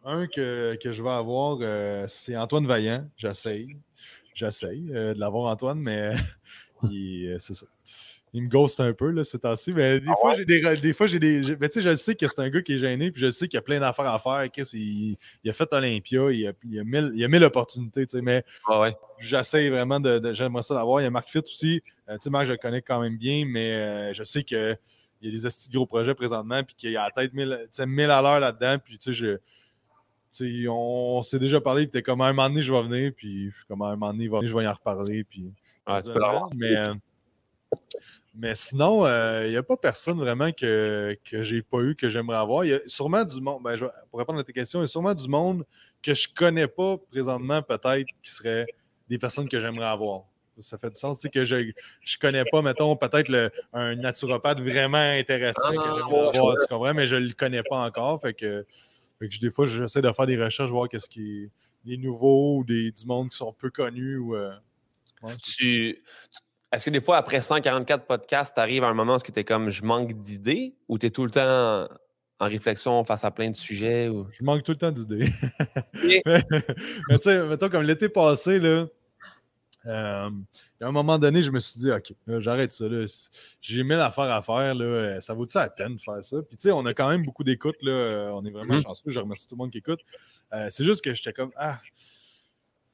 [0.05, 3.09] un que, je vais avoir, euh, c'est Antoine Vaillant.
[3.17, 3.77] J'essaye.
[4.35, 6.15] J'essaye euh, de l'avoir, Antoine, mais
[7.39, 7.67] c'est ça
[8.35, 9.73] il me ghost un peu là, ces temps-ci.
[9.73, 11.57] Mais des, ah fois, j'ai des, des fois, j'ai des.
[11.61, 13.47] Mais tu sais, je sais que c'est un gars qui est gêné, puis je sais
[13.47, 14.45] qu'il y a plein d'affaires à faire.
[14.73, 18.19] Il, il, a fait Olympia, il a, il a, mille, il a mille opportunités, tu
[18.19, 18.97] sais, mais ah ouais.
[19.19, 20.35] j'essaie vraiment de.
[20.35, 21.01] j'aimerais ça d'avoir.
[21.01, 21.81] Il y a Marc Fitt aussi.
[22.09, 24.79] Euh, tu sais, Marc, je le connais quand même bien, mais euh, je sais qu'il
[25.23, 28.41] y a des gros projets présentement, puis qu'il y a peut-être 1000, 1000 à l'heure
[28.41, 29.39] là-dedans, puis tu sais,
[30.33, 30.67] je.
[30.69, 33.51] on, s'est déjà parlé, puis t'es comme à un moment donné, je vais venir, puis
[33.53, 35.53] je suis comme à un moment donné, je vais y en reparler, puis.
[35.87, 36.21] Ouais, tu peux.
[36.59, 36.75] Mais,
[38.37, 42.09] mais sinon, il euh, n'y a pas personne vraiment que, que j'ai pas eu, que
[42.09, 42.65] j'aimerais avoir.
[42.65, 43.77] Il y a sûrement du monde, ben,
[44.11, 45.65] pour répondre à tes questions, il y a sûrement du monde
[46.03, 48.67] que je connais pas présentement, peut-être, qui seraient
[49.09, 50.25] des personnes que j'aimerais avoir.
[50.61, 51.73] Ça fait du sens, c'est que je ne
[52.21, 57.07] connais pas, mettons, peut-être un naturopathe vraiment intéressant que ah, j'aimerais avoir, tu comprends, mais
[57.07, 58.21] je ne le connais pas encore.
[58.21, 58.65] Fait que,
[59.21, 61.51] des fois, j'essaie de faire des recherches, voir qu'est-ce qui est
[61.85, 64.17] des nouveaux ou des, du monde qui sont peu connus.
[64.19, 64.53] Ou, euh,
[65.43, 66.03] tu,
[66.75, 69.45] est-ce que des fois, après 144 podcasts, tu arrives à un moment où tu es
[69.45, 71.89] comme je manque d'idées ou tu es tout le temps
[72.41, 74.09] en réflexion face à plein de sujets?
[74.09, 74.27] Ou...
[74.33, 75.29] Je manque tout le temps d'idées.
[75.95, 78.87] mais, tu sais, mettons comme l'été passé, là,
[79.87, 80.31] Euh,
[80.81, 82.87] à un moment donné, je me suis dit, OK, j'arrête ça.
[83.61, 84.75] J'ai mis l'affaire à faire.
[84.75, 86.39] Là, ça vaut-tu la peine de faire ça?
[86.43, 87.77] Puis, tu sais, on a quand même beaucoup d'écoute.
[87.83, 88.83] On est vraiment mm-hmm.
[88.83, 89.11] chanceux.
[89.11, 90.01] Je remercie tout le monde qui écoute.
[90.71, 91.79] c'est juste que j'étais comme, ah,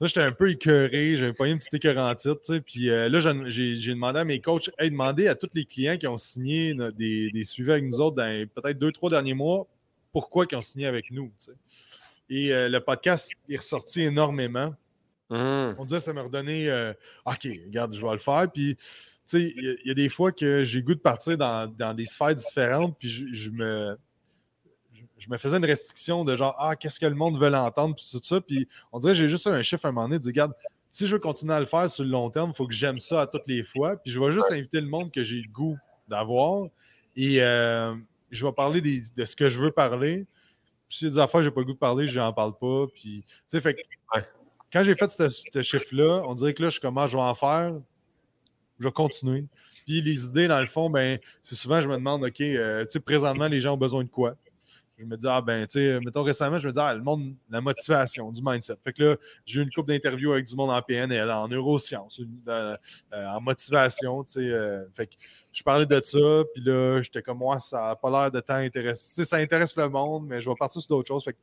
[0.00, 2.58] Là, j'étais un peu écœuré, j'avais pas eu une petite écœur en titre.
[2.58, 3.20] Puis euh, là,
[3.50, 7.30] j'ai demandé à mes coachs, hey, demandez à tous les clients qui ont signé des,
[7.30, 9.66] des suivis avec nous autres dans peut-être deux, trois derniers mois,
[10.12, 11.30] pourquoi ils ont signé avec nous.
[12.30, 14.74] Et euh, le podcast est ressorti énormément.
[15.28, 15.74] Mmh.
[15.78, 16.94] On disait, ça m'a redonné, euh,
[17.26, 18.50] OK, regarde, je vais le faire.
[18.50, 18.82] Puis, tu
[19.26, 22.96] sais, il y, a des fois que j'ai goût de partir dans, des sphères différentes,
[22.98, 23.98] puis je me
[25.20, 28.04] je me faisais une restriction de genre, ah, qu'est-ce que le monde veut entendre, puis
[28.10, 28.40] tout ça.
[28.40, 30.54] Puis on dirait que j'ai juste un chiffre à un moment donné, de dire, regarde,
[30.90, 32.98] si je veux continuer à le faire sur le long terme, il faut que j'aime
[32.98, 33.96] ça à toutes les fois.
[33.96, 36.66] Puis je vais juste inviter le monde que j'ai le goût d'avoir.
[37.16, 37.94] Et euh,
[38.30, 40.26] je vais parler de ce que je veux parler.
[40.88, 42.32] Puis s'il y a des affaires que j'ai pas le goût de parler, je n'en
[42.32, 42.86] parle pas.
[42.94, 43.76] Puis, tu sais, fait
[44.72, 47.72] quand j'ai fait ce, chiffre-là, on dirait que là, je commence, je vais en faire.
[48.78, 49.44] Je vais continuer.
[49.86, 52.92] Puis les idées, dans le fond, ben, c'est souvent, je me demande, OK, euh, tu
[52.92, 54.36] sais, présentement, les gens ont besoin de quoi?
[55.00, 57.34] Je me dis, ah ben, tu sais, mettons récemment, je me dis, ah, le monde,
[57.48, 58.74] la motivation, du mindset.
[58.84, 62.20] Fait que là, j'ai eu une couple d'interviews avec du monde en PNL, en neurosciences,
[62.48, 62.76] euh,
[63.12, 64.40] en motivation, tu sais.
[64.40, 65.14] Euh, fait que
[65.52, 68.54] je parlais de ça, puis là, j'étais comme, moi, ça n'a pas l'air de tant
[68.54, 69.08] intéresser.
[69.08, 71.24] Tu sais, ça intéresse le monde, mais je vais partir sur d'autres choses.
[71.24, 71.38] Fait que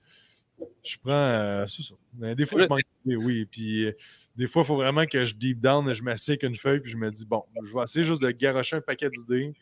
[0.84, 1.96] je prends, euh, c'est ça.
[2.18, 3.46] Mais des fois, je manque oui.
[3.46, 3.92] Puis
[4.36, 6.92] des fois, il faut vraiment que je deep down, je m'assieds avec une feuille, puis
[6.92, 9.54] je me dis, bon, je vais essayer juste de garocher un paquet d'idées.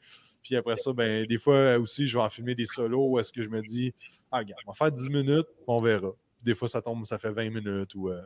[0.45, 3.33] Puis après ça, ben, des fois aussi, je vais en filmer des solos où est-ce
[3.33, 3.91] que je me dis,
[4.31, 6.11] ah, regarde, on va faire 10 minutes, on verra.
[6.43, 7.95] Des fois, ça tombe, ça fait 20 minutes.
[7.95, 8.21] Ou, euh,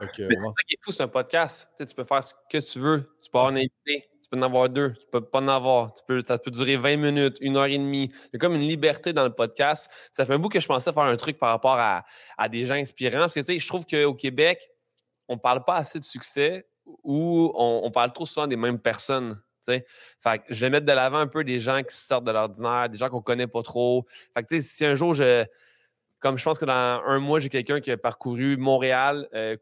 [0.00, 1.68] c'est ça qui est fou, c'est un podcast.
[1.78, 3.08] Tu, peux faire ce que tu veux.
[3.22, 5.92] Tu peux avoir un invité, tu peux en avoir deux, tu peux pas en avoir.
[5.92, 8.10] Tu peux, ça peut durer 20 minutes, une heure et demie.
[8.12, 9.88] Il y a comme une liberté dans le podcast.
[10.10, 12.04] Ça fait un bout que je pensais faire un truc par rapport à,
[12.38, 13.18] à des gens inspirants.
[13.18, 14.68] Parce que tu sais, je trouve qu'au Québec,
[15.28, 16.66] on ne parle pas assez de succès
[17.04, 19.40] ou on, on parle trop souvent des mêmes personnes.
[19.64, 22.98] Fait je vais mettre de l'avant un peu des gens qui sortent de l'ordinaire, des
[22.98, 24.06] gens qu'on connaît pas trop.
[24.34, 25.44] Fait que, si un jour je.
[26.20, 29.56] Comme je pense que dans un mois, j'ai quelqu'un qui a parcouru Montréal, euh,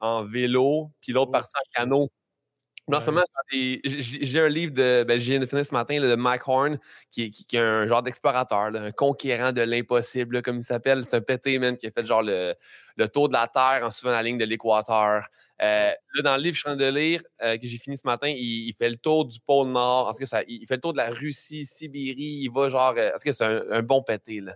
[0.00, 2.10] en vélo, puis l'autre oh, parti en canot.
[2.92, 5.04] En ce moment, j'ai un livre de.
[5.06, 6.78] Ben, je viens de finir ce matin de Mike Horn,
[7.10, 11.04] qui, est un genre d'explorateur, un conquérant de l'impossible, comme il s'appelle.
[11.04, 12.54] C'est un pété, man, qui a fait genre le,
[12.96, 15.24] le tour de la Terre en suivant la ligne de l'équateur.
[15.62, 17.78] Euh, là, dans le livre que je suis en train de lire, euh, que j'ai
[17.78, 20.08] fini ce matin, il, fait le tour du pôle Nord.
[20.08, 22.40] En que ça, il fait le tour de la Russie, Sibérie.
[22.42, 22.96] Il va genre.
[22.96, 24.54] Est-ce euh, que c'est un, bon pété, là?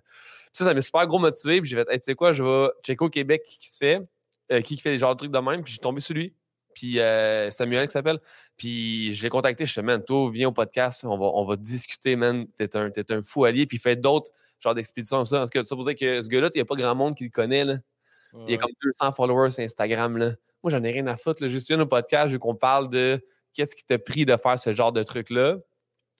[0.53, 1.61] ça, ça m'a super gros motivé.
[1.61, 4.01] Puis j'ai fait, tu sais quoi, je vais checker au Québec qui, se fait,
[4.63, 5.63] qui, fait des genres de trucs de même.
[5.63, 6.35] Puis j'ai tombé sur lui.
[6.75, 6.99] Puis
[7.51, 8.19] Samuel qui s'appelle.
[8.57, 11.57] Puis je l'ai contacté, je suis man, toi, viens au podcast, on va, on va
[11.57, 12.47] discuter, man.
[12.57, 13.67] T'es un, un fou allié.
[13.67, 15.39] Puis fait d'autres genres d'expéditions ça.
[15.39, 17.25] Parce que ça veut dire que ce gars-là, il n'y a pas grand monde qui
[17.25, 17.77] le connaît, là.
[18.47, 20.35] Il y a comme 200 followers sur Instagram, là.
[20.63, 21.49] Moi, j'en ai rien à foutre.
[21.49, 24.75] Juste viens au podcast, vu qu'on parle de qu'est-ce qui t'a pris de faire ce
[24.75, 25.57] genre de truc-là.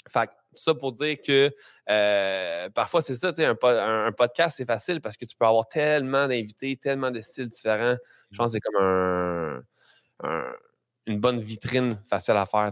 [0.09, 1.55] Fait ça pour dire que
[1.89, 6.27] euh, parfois, c'est ça, un, un, podcast, c'est facile parce que tu peux avoir tellement
[6.27, 7.97] d'invités, tellement de styles différents.
[8.33, 9.63] Je pense que c'est comme un,
[11.07, 12.71] une bonne vitrine facile à faire.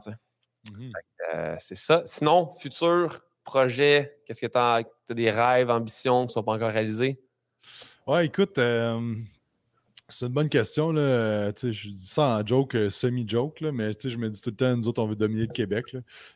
[0.73, 0.93] Mmh
[1.35, 2.03] euh, c'est ça.
[2.07, 6.53] Sinon, futur projet, qu'est-ce que tu as, as, des rêves, ambitions qui ne sont pas
[6.53, 7.17] encore réalisés?
[8.07, 9.15] Ouais, écoute, euh,
[10.09, 10.93] c'est une bonne question.
[10.93, 11.51] Là.
[11.51, 14.89] Je dis ça en joke, euh, semi-joke, mais je me dis tout le temps, nous
[14.89, 15.95] autres, on veut dominer le Québec.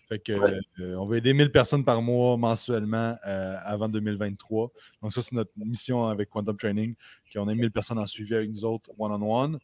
[0.09, 4.71] Fait que, euh, on veut aider 1000 personnes par mois mensuellement avant 2023.
[5.01, 6.95] Donc, ça, c'est notre mission avec Quantum Training.
[7.37, 9.59] On a 1000 personnes en suivi avec nous autres one-on-one.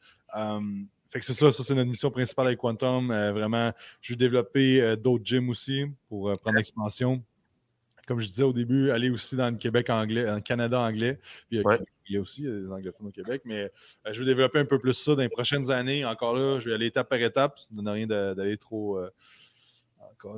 [1.11, 3.09] Fait que c'est ça, ça c'est notre mission principale avec Quantum.
[3.09, 7.23] vraiment, je veux développer d'autres gyms aussi pour prendre l'expansion
[8.09, 11.21] comme je disais au début, aller aussi dans le Québec anglais, dans le Canada anglais.
[11.51, 11.63] Puis,
[12.09, 13.65] il y a aussi des anglophones au Québec, mais
[14.07, 16.07] euh, je veux développer un peu plus ça dans les prochaines années.
[16.07, 17.59] Encore là, je vais aller étape par étape.
[17.59, 18.99] Ça ne donne rien d'aller trop.
[18.99, 19.11] Euh,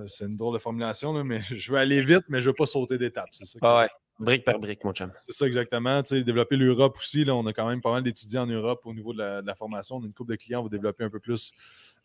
[0.08, 2.66] c'est une drôle de formulation, mais je veux aller vite, mais je ne veux pas
[2.66, 3.28] sauter d'étape.
[3.30, 3.58] C'est ça.
[3.62, 3.88] Ah ouais.
[4.20, 5.10] Brique par brique, mon chum.
[5.14, 6.02] C'est ça, exactement.
[6.02, 7.24] Développer l'Europe aussi.
[7.24, 9.96] Là, on a quand même pas mal d'étudiants en Europe au niveau de la, formation.
[9.96, 11.52] On a une couple de clients, on va développer un peu plus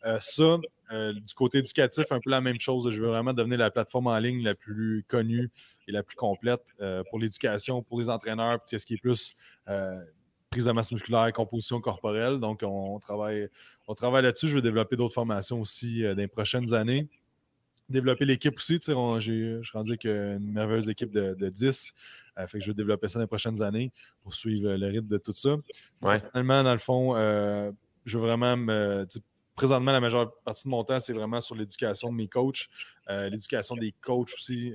[0.06, 0.56] euh, ça.
[0.92, 2.90] Euh, du côté éducatif, un peu la même chose.
[2.90, 5.50] Je veux vraiment devenir la plateforme en ligne la plus connue
[5.88, 9.34] et la plus complète euh, pour l'éducation, pour les entraîneurs, puis ce qui est plus
[10.48, 12.40] prise de masse musculaire, composition corporelle.
[12.40, 13.46] Donc, on, travaille,
[13.88, 14.48] on travaille là-dessus.
[14.48, 17.10] Je veux développer d'autres formations aussi dans les prochaines années
[17.88, 18.78] développer l'équipe aussi.
[18.84, 21.92] Je suis rendu avec une merveilleuse équipe de, 10.
[22.38, 25.08] Euh, fait que je vais développer ça dans les prochaines années pour suivre le rythme
[25.08, 25.50] de tout ça.
[26.02, 26.18] Ouais.
[26.18, 27.70] Personnellement, dans le fond, euh,
[28.04, 29.06] je veux vraiment me.
[29.54, 32.68] Présentement, la majeure partie de mon temps, c'est vraiment sur l'éducation de mes coachs,
[33.08, 34.74] euh, l'éducation des coachs aussi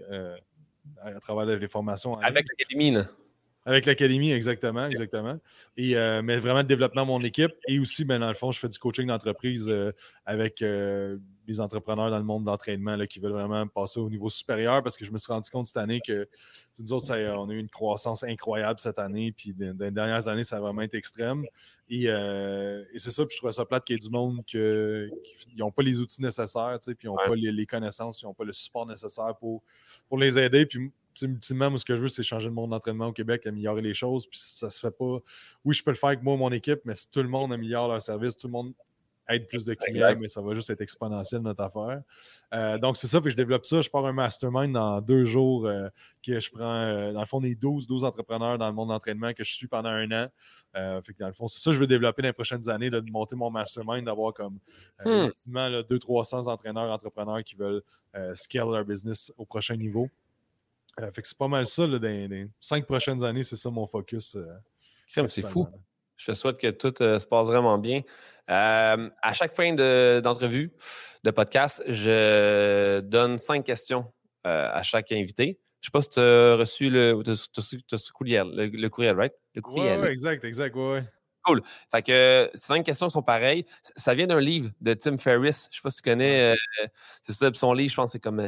[1.00, 2.18] à travers les formations.
[2.18, 3.06] Avec l'académie, là.
[3.66, 5.38] Avec l'académie, exactement, exactement.
[5.78, 7.52] Et, euh, mais vraiment, le développement de mon équipe.
[7.68, 9.92] Et aussi, ben, dans le fond, je fais du coaching d'entreprise euh,
[10.26, 11.18] avec euh,
[11.52, 15.06] des entrepreneurs dans le monde d'entraînement qui veulent vraiment passer au niveau supérieur parce que
[15.06, 16.28] je me suis rendu compte cette année que
[16.80, 19.32] nous autres, on a eu une croissance incroyable cette année.
[19.32, 21.46] Puis dans les dernières années, ça a vraiment été extrême.
[21.90, 22.06] Et,
[22.96, 24.58] c'est ça, puis je trouve ça plate qu'il y ait du monde qui
[25.58, 28.54] n'ont pas les outils nécessaires, puis ils n'ont pas les, connaissances, ils n'ont pas le
[28.54, 29.62] support nécessaire pour,
[30.08, 30.66] pour les aider.
[30.66, 30.92] Puis
[31.22, 34.28] ultimement, ce que je veux, c'est changer le monde d'entraînement au Québec, améliorer les choses.
[34.28, 35.20] Puis ça se fait pas.
[35.66, 37.88] Oui, je peux le faire avec moi, mon équipe, mais si tout le monde améliore
[37.88, 38.74] leur service, tout le monde
[39.34, 42.02] aide plus de clients, mais ça va juste être exponentiel notre affaire.
[42.54, 43.82] Euh, donc, c'est ça, je développe ça.
[43.82, 45.88] Je pars un mastermind dans deux jours euh,
[46.26, 49.34] que je prends, euh, dans le fond, des 12, 12 entrepreneurs dans le monde d'entraînement
[49.34, 50.28] que je suis pendant un an.
[51.02, 52.90] fait que dans le fond, c'est ça que je veux développer dans les prochaines années,
[52.90, 54.60] de monter mon mastermind, d'avoir comme
[55.06, 55.30] hmm.
[55.48, 57.82] 200-300 entraîneurs, entrepreneurs qui veulent
[58.36, 60.10] scale leur business au prochain niveau.
[61.14, 63.88] Fait que c'est pas mal ça, là, dans les cinq prochaines années, c'est ça mon
[63.88, 64.38] focus.
[65.08, 65.68] C'est fou.
[66.18, 68.02] Je te souhaite que tout se passe vraiment bien.
[68.52, 70.72] À chaque fin d'entrevue,
[71.24, 74.12] de, podcast, je donne cinq questions
[74.44, 75.60] à chaque invité.
[75.82, 77.14] Je ne sais pas si tu as reçu le,
[78.14, 79.34] courriel, le, courriel, right?
[79.56, 80.00] Le courriel.
[80.00, 81.04] Oui, exact, exact, ouais.
[81.44, 81.64] Cool.
[81.92, 83.66] Fait que cinq questions sont pareilles.
[83.96, 85.68] Ça vient d'un livre de Tim Ferriss.
[85.72, 86.56] Je ne sais pas si tu connais.
[87.24, 88.40] c'est ça, son livre, je pense, c'est comme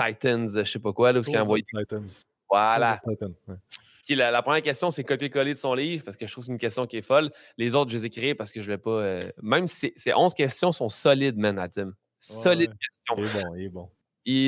[0.00, 1.64] Titans, je sais pas quoi, là, où a envoyé.
[1.64, 2.06] Titans.
[2.48, 2.98] Voilà.
[4.14, 6.58] La, première question, c'est copier-coller de son livre parce que je trouve que c'est une
[6.58, 7.30] question qui est folle.
[7.56, 8.90] Les autres, je les ai créées parce que je ne vais pas.
[8.90, 11.92] Euh, même si ces 11 questions sont solides, man, Tim.
[12.20, 13.16] Solides questions.
[13.16, 13.90] Il est bon, il est bon.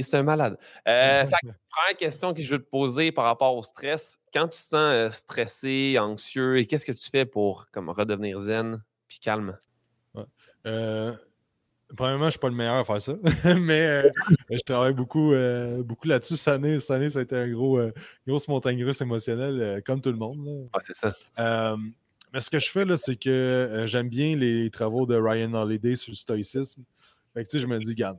[0.03, 0.59] C'est un malade.
[0.89, 1.25] Euh,
[1.71, 4.19] première question que je veux te poser par rapport au stress.
[4.33, 8.83] Quand tu te sens euh, stressé, anxieux, qu'est-ce que tu fais pour comme, redevenir zen
[9.09, 9.59] puis calme?
[10.15, 10.25] Ouais.
[11.97, 13.15] Premièrement, je ne suis pas le meilleur à faire ça,
[13.59, 14.11] mais euh,
[14.51, 16.37] je travaille beaucoup, euh, beaucoup là-dessus.
[16.37, 17.93] Cette année, cette année, ça a été une gros, euh,
[18.27, 20.69] grosse montagne russe émotionnelle, comme tout le monde.
[20.73, 21.77] Ah, c'est ça.
[22.33, 25.97] mais ce que je fais, là, c'est que j'aime bien les travaux de Ryan Holiday
[25.97, 26.85] sur le stoïcisme.
[27.35, 28.19] Fait que, tu sais, je me dis, garde,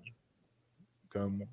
[1.09, 1.45] comme,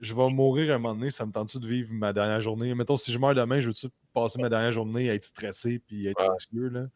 [0.00, 2.74] je vais mourir à un moment donné, ça me tente-tu de vivre ma dernière journée?
[2.74, 6.06] Mettons, si je meurs demain, je veux-tu passer ma dernière journée à être stressé puis
[6.06, 6.86] être anxieux, là?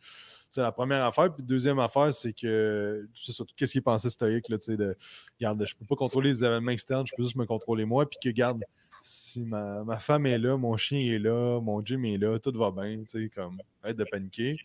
[0.53, 1.34] C'est la première affaire.
[1.34, 4.96] Puis deuxième affaire, c'est que c'est surtout qu'est-ce qu'il pensait stoïque, là, de
[5.40, 8.09] garde, je peux pas contrôler les événements externes, je peux juste me contrôler moi.
[8.09, 8.62] Puis que garde,
[9.00, 12.70] si ma, femme est là, mon chien est là, mon gym est là, tout va
[12.70, 14.59] bien, tu sais, comme arrête de paniquer.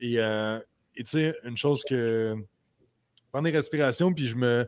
[0.00, 0.58] Et euh,
[0.96, 2.34] tu sais, une chose que
[3.30, 4.66] prendre des respirations, puis je me.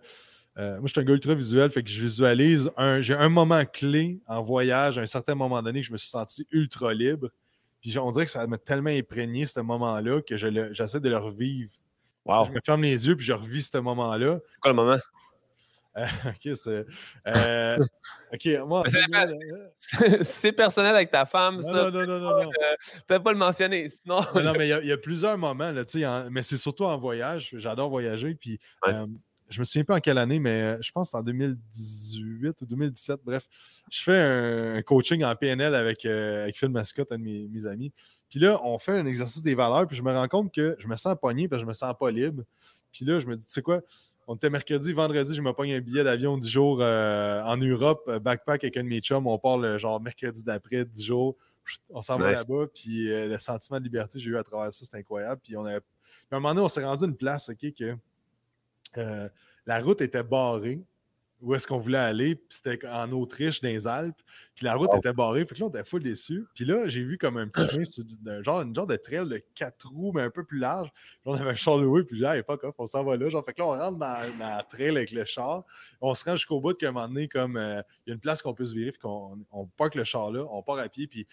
[0.58, 3.00] Euh, moi, je suis un gars ultra visuel, fait que je visualise un.
[3.00, 6.10] J'ai un moment clé en voyage, à un certain moment donné, que je me suis
[6.10, 7.30] senti ultra libre.
[7.86, 11.70] Puis on dirait que ça m'a tellement imprégné ce moment-là que j'essaie de le revivre.
[12.26, 14.40] Je me ferme les yeux puis je revis ce moment-là.
[14.50, 14.98] C'est quoi le moment?
[15.96, 16.84] Euh, ok, c'est.
[17.28, 17.78] Euh,
[18.34, 18.82] ok, moi.
[20.24, 21.72] C'est personnel avec ta femme, non, ça.
[21.72, 22.42] Non, non, non, non.
[22.42, 22.50] non.
[22.50, 22.74] Euh,
[23.06, 24.20] peux pas le mentionner, sinon.
[24.34, 27.50] non, mais il y, a plusieurs moments, là, en, mais c'est surtout en voyage.
[27.54, 28.34] J'adore voyager.
[28.34, 28.58] Puis
[29.48, 32.66] je me souviens pas en quelle année, mais euh, je pense que en 2018 ou
[32.66, 33.20] 2017.
[33.24, 33.46] Bref,
[33.90, 37.92] je fais un, coaching en PNL avec, euh, avec Phil Mascotte, un de mes, amis.
[38.28, 40.88] Puis là, on fait un exercice des valeurs, puis je me rends compte que je
[40.88, 42.42] me sens pogné, puis je me sens pas libre.
[42.92, 43.82] Puis là, je me dis, tu sais quoi,
[44.26, 48.10] on était mercredi, vendredi, je me pogne un billet d'avion 10 jours euh, en Europe,
[48.18, 49.26] backpack avec un de mes chums.
[49.26, 51.36] On part le genre mercredi d'après, 10 jours.
[51.90, 54.84] On s'en va là-bas, puis le sentiment de liberté que j'ai eu à travers ça,
[54.84, 55.40] c'est incroyable.
[55.42, 55.80] Puis, on a...
[55.80, 55.88] puis
[56.30, 57.96] à un moment donné, on s'est rendu à une place, OK, que
[58.98, 59.28] euh,
[59.66, 60.82] la route était barrée.
[61.42, 62.34] Où est-ce qu'on voulait aller?
[62.34, 64.20] Puis c'était en Autriche, dans les Alpes.
[64.54, 65.44] Puis la route était barrée.
[65.44, 66.46] Puis là, on était full déçus.
[66.54, 69.86] Puis là, j'ai vu comme un petit chemin, genre, une genre de trail de quatre
[69.88, 70.88] roues, mais un peu plus large.
[71.26, 72.04] on avait un char loué.
[72.04, 73.28] Puis j'ai dit, hey, fuck off, on s'en va là.
[73.28, 75.64] Genre, fait que là, on rentre dans, la trail avec le char.
[76.00, 78.14] On se rend jusqu'au bout de qu'à un moment donné, comme euh, il y a
[78.14, 78.92] une place qu'on peut se virer.
[78.92, 81.06] Puis qu'on on parque le char là, on part à pied.
[81.06, 81.26] Puis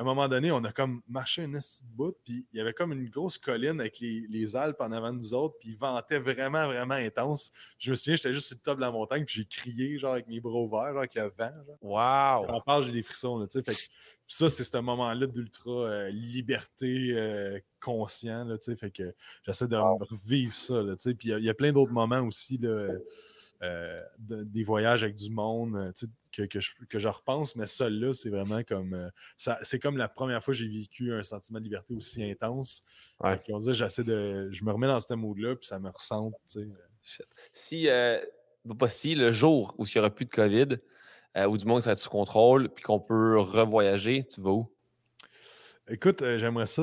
[0.00, 2.72] à un moment donné, on a comme marché un petit bout, puis il y avait
[2.72, 6.18] comme une grosse colline avec les, Alpes en avant de nous autres, puis il ventait
[6.18, 7.52] vraiment, vraiment intense.
[7.78, 10.14] Je me souviens, j'étais juste sur le top de la montagne, puis j'ai crié, genre,
[10.14, 11.52] avec mes bras ouverts, genre, avec le vent.
[11.66, 11.76] Genre.
[11.82, 12.46] Wow!
[12.48, 13.76] En parle, j'ai des frissons, là, tu sais.
[14.26, 18.76] ça, c'est ce moment-là d'ultra euh, liberté euh, conscient, là, tu sais.
[18.76, 21.14] Fait que j'essaie de revivre ça, là, tu sais.
[21.14, 22.88] Puis il y, a plein d'autres moments aussi, là.
[23.62, 27.66] Euh, des voyages avec du monde, tu sais, que, que, je, que, je, repense, mais
[27.66, 28.94] seul-là, c'est vraiment comme.
[28.94, 32.22] Euh, ça, c'est comme la première fois que j'ai vécu un sentiment de liberté aussi
[32.22, 32.82] intense.
[33.20, 33.40] Ouais.
[33.48, 34.48] On dit, j'essaie de.
[34.52, 36.30] Je me remets dans ce mood-là, puis ça me ressent.
[37.52, 38.18] Si, euh,
[38.88, 40.78] si, le jour où il n'y aura plus de COVID,
[41.36, 44.50] euh, ou du moins ça va être sous contrôle, puis qu'on peut revoyager, tu vas
[44.50, 44.72] où?
[45.90, 46.82] Écoute, j'aimerais ça,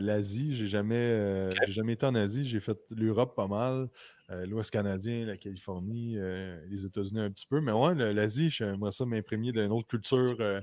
[0.00, 0.54] l'Asie.
[0.54, 2.44] J'ai jamais, j'ai jamais été en Asie.
[2.44, 3.88] J'ai fait l'Europe pas mal.
[4.30, 7.60] Euh, l'Ouest canadien, la Californie, euh, les États-Unis un petit peu.
[7.60, 10.60] Mais ouais, l'Asie, j'aimerais ça m'imprégner d'une autre culture, euh,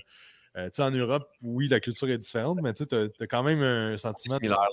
[0.55, 3.61] tu sais, en Europe, oui, la culture est différente, mais tu as, as, quand même
[3.61, 4.69] un sentiment similaire.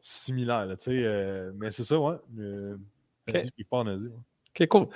[0.00, 1.50] Similaire, tu sais.
[1.54, 2.16] mais c'est ça, ouais.
[3.28, 3.50] Okay.
[3.70, 4.08] pas en Asie.
[4.08, 4.88] OK, cool.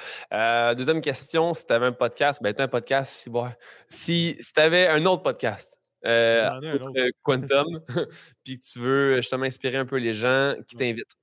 [0.77, 3.31] deuxième question, si tu avais un podcast, ben tu un podcast, si,
[3.89, 7.81] si, si tu avais un autre podcast, euh, Quantum,
[8.45, 11.17] puis tu veux justement inspirer un peu les gens qui t'invitent.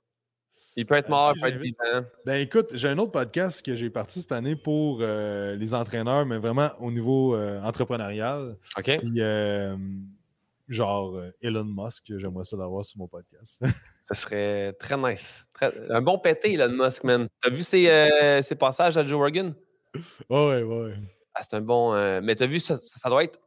[0.76, 2.06] Il peut être mort, il peut être vivant.
[2.26, 6.26] Ben écoute, j'ai un autre podcast que j'ai parti cette année pour euh, les entraîneurs,
[6.26, 8.56] mais vraiment au niveau euh, entrepreneurial.
[8.78, 9.00] OK.
[9.00, 9.22] Puis,
[10.70, 13.60] genre Elon Musk, j'aimerais ça l'avoir sur mon podcast.
[14.04, 15.46] ça serait très nice.
[15.90, 17.28] Un bon pété, Elon Musk, man.
[17.42, 19.56] T'as vu ses, ses, passages à Joe Rogan?
[20.30, 20.94] Ouais, ouais, ouais.
[21.34, 22.22] Ah, c'est un bon.
[22.22, 23.40] mais t'as vu, ça, ça, doit être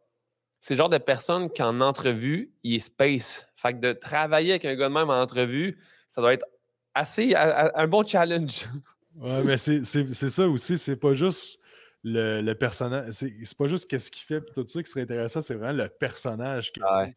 [0.63, 3.49] c'est le genre de personne qu'en entrevue, il est space.
[3.57, 6.47] Fait que de travailler avec un gars de même en entrevue, ça doit être
[6.95, 8.69] assez un bon challenge.
[9.17, 10.79] Ouais, mais c'est ça aussi.
[10.79, 11.59] C'est pas juste
[12.05, 13.11] le, le personnage.
[13.11, 15.89] C'est pas juste qu'est-ce qu'il fait et tout ça qui serait intéressant, c'est vraiment le
[15.89, 17.15] personnage qui est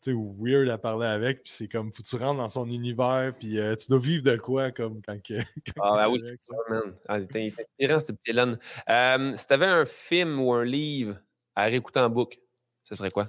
[0.00, 3.34] sais, weird à parler avec, puis c'est comme, faut que tu rentres dans son univers,
[3.38, 5.18] puis euh, tu dois vivre de quoi, comme quand.
[5.82, 6.94] ah, ben oui, c'est ça, man.
[7.06, 8.56] Ah, il était inspirant, ce petit Elon.
[8.88, 11.18] Euh, si t'avais un film ou un livre
[11.60, 12.38] à réécouter en boucle,
[12.84, 13.28] ce serait quoi?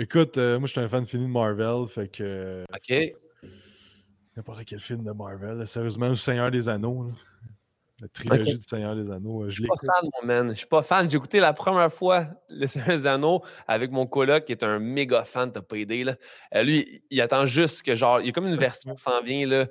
[0.00, 2.64] Écoute, euh, moi, je suis un fan fini de Marvel, fait que.
[2.72, 3.50] OK.
[4.36, 5.66] N'importe quel film de Marvel.
[5.66, 7.10] Sérieusement, Le Seigneur des Anneaux.
[8.00, 9.42] La trilogie du Seigneur des Anneaux.
[9.42, 10.50] Euh, je suis pas fan, mon man.
[10.52, 11.10] Je suis pas fan.
[11.10, 14.78] J'ai écouté la première fois Le Seigneur des Anneaux avec mon coloc qui est un
[14.78, 16.04] méga fan, t'as pas aidé.
[16.04, 16.14] Là.
[16.54, 19.20] Euh, lui, il attend juste que genre, il y a comme une version qui s'en
[19.20, 19.66] vient là,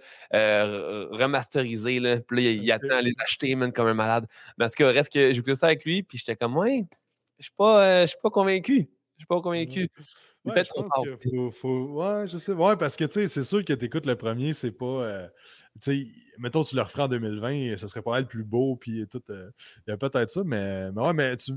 [1.11, 2.01] remasterisée.
[2.01, 4.27] Là, puis là, il, attend à les acheter, man, comme un malade.
[4.57, 6.83] Mais en tout cas, reste que j'ai écouté ça avec lui, puis j'étais comme, ouais,
[7.39, 8.89] je suis pas, euh, je suis pas convaincu.
[9.17, 9.89] Je suis pas convaincu.
[10.43, 12.53] Peut-être faut, faut, Ouais, je sais.
[12.53, 14.85] Ouais, parce que tu sais, c'est sûr que tu écoutes le premier, c'est pas.
[14.85, 15.27] Euh,
[15.81, 16.07] tu sais,
[16.39, 19.21] mettons, tu le referais en 2020, ce serait pas le plus beau, puis tout.
[19.29, 19.49] Euh,
[19.85, 21.53] il y a peut-être ça, mais, mais ouais, mais tu,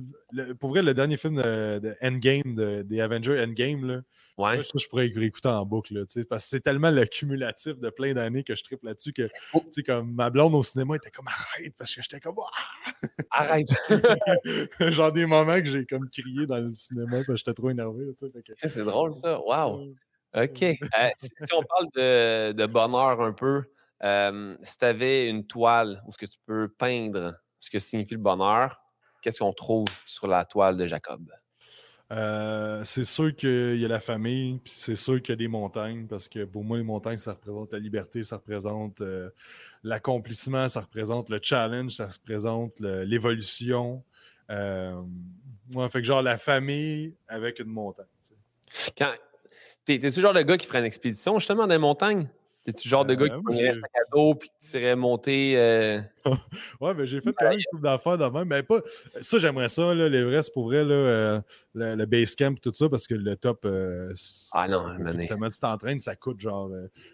[0.59, 4.01] pour vrai, le dernier film de, Endgame, des Avengers Endgame, là,
[4.39, 4.63] ouais.
[4.63, 8.45] je pourrais écouter en boucle, là, parce que c'est tellement le cumulatif de plein d'années
[8.45, 9.61] que je tripe là-dessus que, oh.
[9.65, 12.37] tu sais, comme ma blonde au cinéma était comme arrête, parce que j'étais comme
[13.31, 13.69] arrête.
[14.81, 18.07] Genre des moments que j'ai comme crié dans le cinéma parce que j'étais trop énervé,
[18.19, 18.69] tu sais.
[18.69, 19.95] C'est drôle ça, wow.
[20.35, 20.63] OK.
[20.63, 20.77] Euh,
[21.17, 23.65] si, on parle de, de bonheur un peu,
[24.03, 28.15] euh, si tu avais une toile où ce que tu peux peindre ce que signifie
[28.15, 28.83] le bonheur,
[29.23, 31.31] qu'est-ce qu'on trouve sur la toile de Jacob?
[32.13, 35.49] Euh, c'est sûr qu'il y a la famille, puis c'est sûr qu'il y a des
[35.49, 39.31] montagnes, parce que pour moi, les montagnes, ça représente la liberté, ça représente euh,
[39.85, 44.03] l'accomplissement, ça représente le challenge, ça représente l'évolution.
[44.51, 45.01] Euh,
[45.91, 48.07] fait que genre la famille avec une montagne.
[48.99, 49.13] Quand
[49.85, 52.29] t'es, ce genre de gars qui ferait une expédition justement dans les montagnes?
[52.73, 55.55] T'es-tu genre de gars qui prenait un sac à dos puis qui serait monté.
[55.57, 56.01] Euh...
[56.81, 58.49] ouais, mais j'ai fait quand même une couple d'affaires de même.
[58.49, 58.81] Mais pas.
[59.21, 61.41] Ça, j'aimerais ça, là, l'Everest pour vrai, là, euh,
[61.75, 63.65] le, le, base camp tout ça, parce que le top.
[63.65, 64.13] Euh,
[64.53, 64.85] ah non,
[65.51, 66.71] tu t'entraînes, ça coûte genre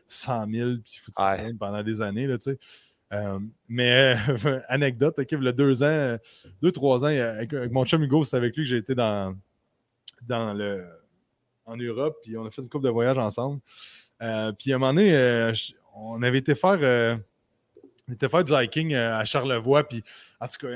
[0.08, 2.58] 100 000, puis il faut que pendant des années, là, tu sais.
[3.12, 3.38] Euh,
[3.68, 4.16] mais
[4.68, 6.18] anecdote, il y a deux ans,
[6.60, 9.36] deux, trois ans, avec, mon chum Hugo, c'est avec lui que j'ai été dans,
[10.22, 10.84] dans le,
[11.66, 13.60] en Europe, puis on a fait une couple de voyages ensemble.
[14.22, 15.52] Euh, puis à un moment donné, euh,
[15.94, 17.16] on avait été faire, euh,
[18.18, 19.84] faire du hiking à Charlevoix.
[19.84, 20.02] Puis
[20.40, 20.74] en tout cas,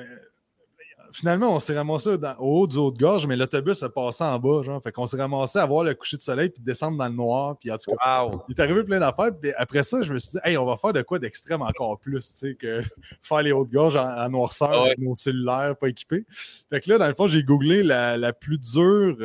[1.13, 4.39] finalement, on s'est ramassé au haut du haut de gorge, mais l'autobus a passé en
[4.39, 4.63] bas.
[4.63, 7.15] Genre, fait qu'on s'est ramassé à voir le coucher de soleil puis descendre dans le
[7.15, 7.57] noir.
[7.59, 9.31] Puis en tout cas, il est arrivé plein d'affaires.
[9.41, 11.99] Puis après ça, je me suis dit, hey, on va faire de quoi d'extrême encore
[11.99, 12.83] plus, tu sais, que
[13.23, 16.25] faire les hautes gorges en, noirceur avec nos cellulaires pas équipés.
[16.71, 19.17] Fait que là, dans le fond, j'ai googlé la, la plus dure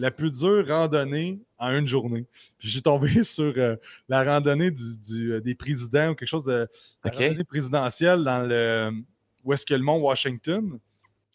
[0.00, 2.26] la plus dure randonnée en une journée.
[2.58, 3.76] Puis j'ai tombé sur euh,
[4.08, 6.66] la randonnée du, euh, des présidents ou quelque chose de
[7.04, 8.90] la randonnée présidentielle dans le
[9.44, 10.78] où est-ce que le mont Washington.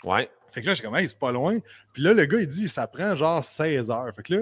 [0.04, 0.30] Ouais.
[0.52, 1.58] Fait que là, j'ai comme, hey, c'est pas loin.
[1.94, 4.14] Puis là, le gars, il dit, ça prend genre 16 heures.
[4.16, 4.42] Fait que là,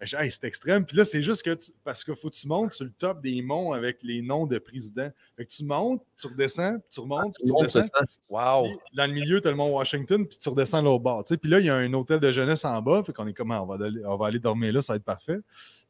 [0.00, 0.84] hey, c'est extrême.
[0.84, 3.42] Puis là, c'est juste que, parce qu'il faut que tu montes sur le top des
[3.42, 5.10] monts avec les noms de présidents.
[5.36, 7.88] Fait que tu montes, tu redescends, puis tu remontes, puis tu redescends.
[8.28, 8.66] Wow.
[8.94, 11.24] dans le milieu, tu as le mont Washington, puis tu redescends l'autre bord.
[11.24, 13.02] Puis là, il y a un hôtel de jeunesse en bas.
[13.04, 15.38] Fait qu'on est comme, on va, on va aller dormir là, ça va être parfait.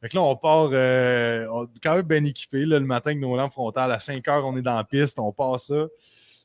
[0.01, 1.45] Fait que là, on part euh,
[1.83, 2.65] quand même bien équipé.
[2.65, 5.19] Là, le matin, avec nos lampes frontales, à 5 heures, on est dans la piste,
[5.19, 5.87] on passe ça.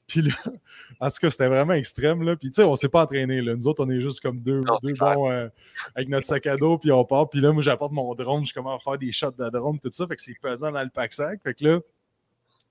[0.07, 0.35] Puis là,
[1.01, 2.23] en tout cas, c'était vraiment extrême.
[2.23, 2.37] Là.
[2.37, 3.41] Puis tu sais, on s'est pas entraîné.
[3.41, 3.57] Là.
[3.57, 5.49] Nous autres, on est juste comme deux, deux bons euh,
[5.95, 7.29] avec notre sac à dos, puis on part.
[7.29, 9.91] Puis là, moi, j'apporte mon drone, je commence à faire des shots de drone, tout
[9.93, 10.07] ça.
[10.07, 11.41] Fait que c'est pesant dans le pack-sac.
[11.43, 11.81] Fait que là,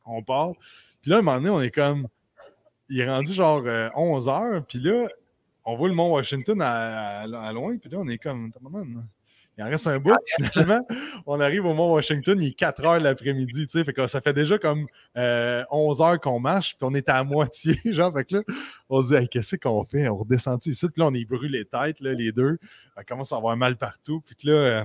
[0.05, 0.53] on part.
[1.01, 2.07] Puis là, à un moment donné, on est comme.
[2.87, 3.63] Il est rendu genre
[3.95, 4.65] 11 euh, heures.
[4.65, 5.07] Puis là,
[5.65, 7.77] on voit le mont Washington à, loin.
[7.77, 8.51] Puis là, on est comme.
[9.57, 10.15] Il en reste un bout.
[10.51, 10.85] Finalement,
[11.25, 13.83] on arrive au Mont-Washington, il est 4 heures l'après-midi, tu sais.
[13.83, 14.87] Fait que ça fait déjà comme 11
[15.17, 18.13] euh, heures qu'on marche, puis on est à moitié, genre.
[18.13, 18.43] Fait que là,
[18.89, 20.09] on se dit, qu'est-ce qu'on fait?
[20.09, 20.87] On redescend ici.
[20.87, 22.57] Puis là, on est brûlé tête, là, les deux.
[22.97, 24.21] On commence à avoir mal partout.
[24.25, 24.83] Puis là, euh,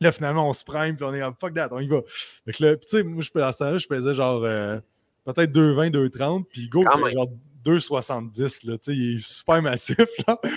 [0.00, 2.00] là, finalement, on se prime, puis on est en fuck that, on y va.
[2.44, 4.78] Fait que là, tu sais, moi, je, à ce là je faisais genre euh,
[5.24, 7.28] peut-être 2,20, 2,30, puis go, genre
[7.64, 8.66] 2,70.
[8.66, 10.06] Là, il est super massif.
[10.26, 10.38] Là.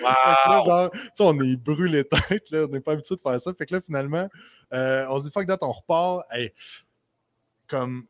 [0.45, 0.67] Wow.
[0.67, 0.89] là,
[1.19, 2.49] on est brûlé tête.
[2.51, 3.53] Là, on n'est pas habitué de faire ça.
[3.53, 4.29] Fait que là, finalement,
[4.73, 6.25] euh, on se dit, fuck that, on repart.
[7.67, 8.05] comme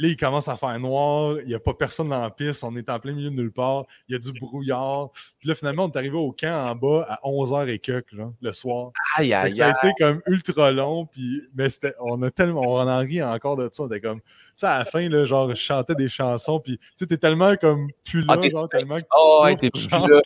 [0.00, 2.74] Là, il commence à faire noir, il n'y a pas personne dans la piste, on
[2.74, 5.10] est en plein milieu de nulle part, il y a du brouillard.
[5.38, 8.32] Puis là, finalement, on est arrivé au camp en bas à 11h et quelques, genre,
[8.40, 8.92] le soir.
[9.18, 11.66] Aïe, aïe, ça a été comme ultra long, puis, mais
[11.98, 14.78] on a tellement, on en rit encore de ça, on était comme, tu sais, à
[14.78, 18.22] la fin, là, genre, je chantais des chansons, puis tu sais, t'es tellement comme plus
[18.22, 20.22] là, ah, genre, tellement que oh, ouais, t'es plus là.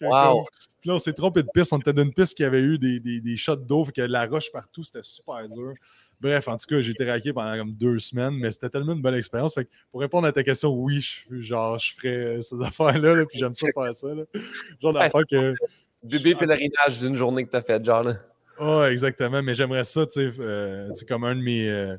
[0.00, 0.46] wow.
[0.80, 3.00] puis là, on s'est trompé de piste, on était d'une piste qui avait eu des,
[3.00, 5.74] des, des shots d'eau, que la roche partout, c'était super dur.
[6.20, 9.02] Bref, en tout cas, j'ai été raqué pendant comme deux semaines, mais c'était tellement une
[9.02, 9.54] bonne expérience.
[9.54, 13.54] Fait pour répondre à ta question, oui, je, genre, je ferais ces affaires-là, puis j'aime
[13.54, 14.14] ça faire ça.
[14.14, 14.22] Là.
[14.82, 15.54] Genre d'affaires que.
[16.02, 18.16] Bébé pèlerinage d'une journée que tu as faite, genre là.
[18.58, 21.68] Ah, exactement, mais j'aimerais ça, tu sais, euh, comme un de mes.
[21.68, 21.96] Euh,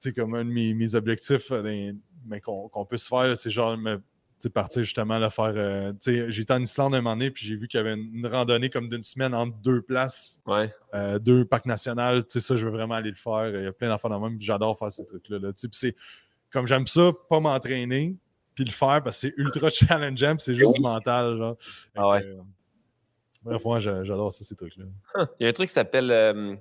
[0.00, 1.92] tu sais, comme un de mes, mes objectifs euh,
[2.26, 4.00] mais qu'on puisse faire, c'est genre me
[4.48, 5.52] partir justement là, faire.
[5.56, 5.92] Euh,
[6.28, 8.88] j'étais en Islande un moment donné, puis j'ai vu qu'il y avait une, randonnée comme
[8.88, 10.40] d'une semaine entre deux places,
[10.94, 12.22] euh, deux parcs nationaux.
[12.28, 13.48] Ça, je veux vraiment aller le faire.
[13.48, 15.38] Il y a plein d'enfants dans même, j'adore faire ces trucs-là.
[15.38, 15.96] Là, c'est
[16.52, 18.16] comme j'aime ça, pas m'entraîner,
[18.54, 21.36] puis le faire parce que c'est ultra challengeant, puis c'est juste du mental.
[21.36, 21.56] Genre.
[21.94, 22.24] Ah ouais.
[22.24, 22.40] Euh,
[23.42, 24.84] bref, moi, j'adore ça, ces trucs-là.
[25.40, 26.58] Il y a un truc qui s'appelle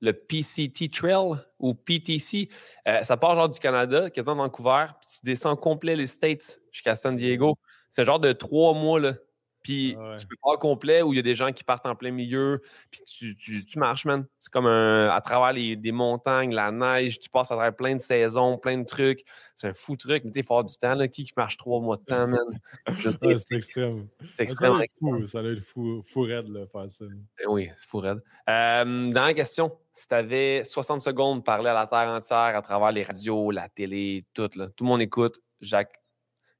[0.00, 2.48] le PCT Trail ou PTC.
[2.88, 6.96] Euh, ça part genre du Canada, quasiment Vancouver, puis tu descends complet les States jusqu'à
[6.96, 7.56] San Diego.
[7.90, 9.14] C'est genre de trois mois, là.
[9.62, 11.94] Puis ah tu peux pas complet où il y a des gens qui partent en
[11.94, 14.26] plein milieu, puis tu, tu, tu marches, man.
[14.38, 17.94] C'est comme un, à travers les, des montagnes, la neige, tu passes à travers plein
[17.94, 19.24] de saisons, plein de trucs.
[19.56, 21.08] C'est un fou truc, mais tu sais, avoir du temps, là.
[21.08, 22.38] Qui, qui marche trois mois de temps, man?
[23.46, 24.08] c'est extrême.
[24.32, 25.26] C'est extrêmement fou.
[25.26, 27.04] Ça doit être fou, fou raide, là, faire ça.
[27.04, 28.22] Ben oui, c'est fou raide.
[28.48, 32.62] Euh, dans la question, si tu avais 60 secondes parler à la Terre entière à
[32.62, 36.00] travers les radios, la télé, tout, là, tout le monde écoute, Jacques,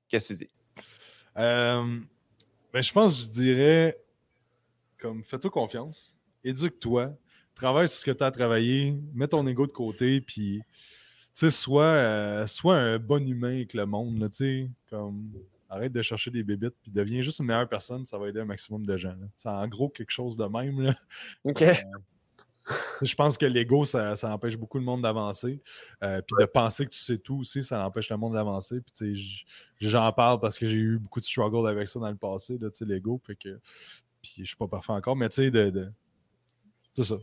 [0.08, 0.50] qu'est-ce que tu dis?
[1.36, 1.98] Euh,
[2.72, 3.98] ben, je pense que je dirais
[5.00, 7.16] comme fais-toi confiance, éduque-toi,
[7.54, 10.62] travaille sur ce que tu as travaillé, mets ton ego de côté, puis
[11.34, 14.18] sois, euh, sois un bon humain avec le monde.
[14.18, 14.28] Là,
[14.88, 15.32] comme,
[15.68, 18.44] arrête de chercher des bébites, puis deviens juste une meilleure personne, ça va aider un
[18.44, 19.16] maximum de gens.
[19.36, 20.80] C'est en gros quelque chose de même.
[20.80, 20.94] Là.
[21.44, 21.62] OK.
[21.62, 21.74] Euh,
[23.02, 25.60] je pense que l'ego, ça, empêche beaucoup le monde d'avancer.
[26.02, 28.80] Euh, puis de penser que tu sais tout aussi, ça empêche le monde d'avancer.
[28.94, 29.46] Puis
[29.80, 33.20] j'en parle parce que j'ai eu beaucoup de struggle avec ça dans le passé, l'ego.
[33.22, 33.60] Puis, que,
[34.22, 35.92] puis je suis pas parfait encore, mais tu sais, de,
[36.94, 37.16] C'est ça.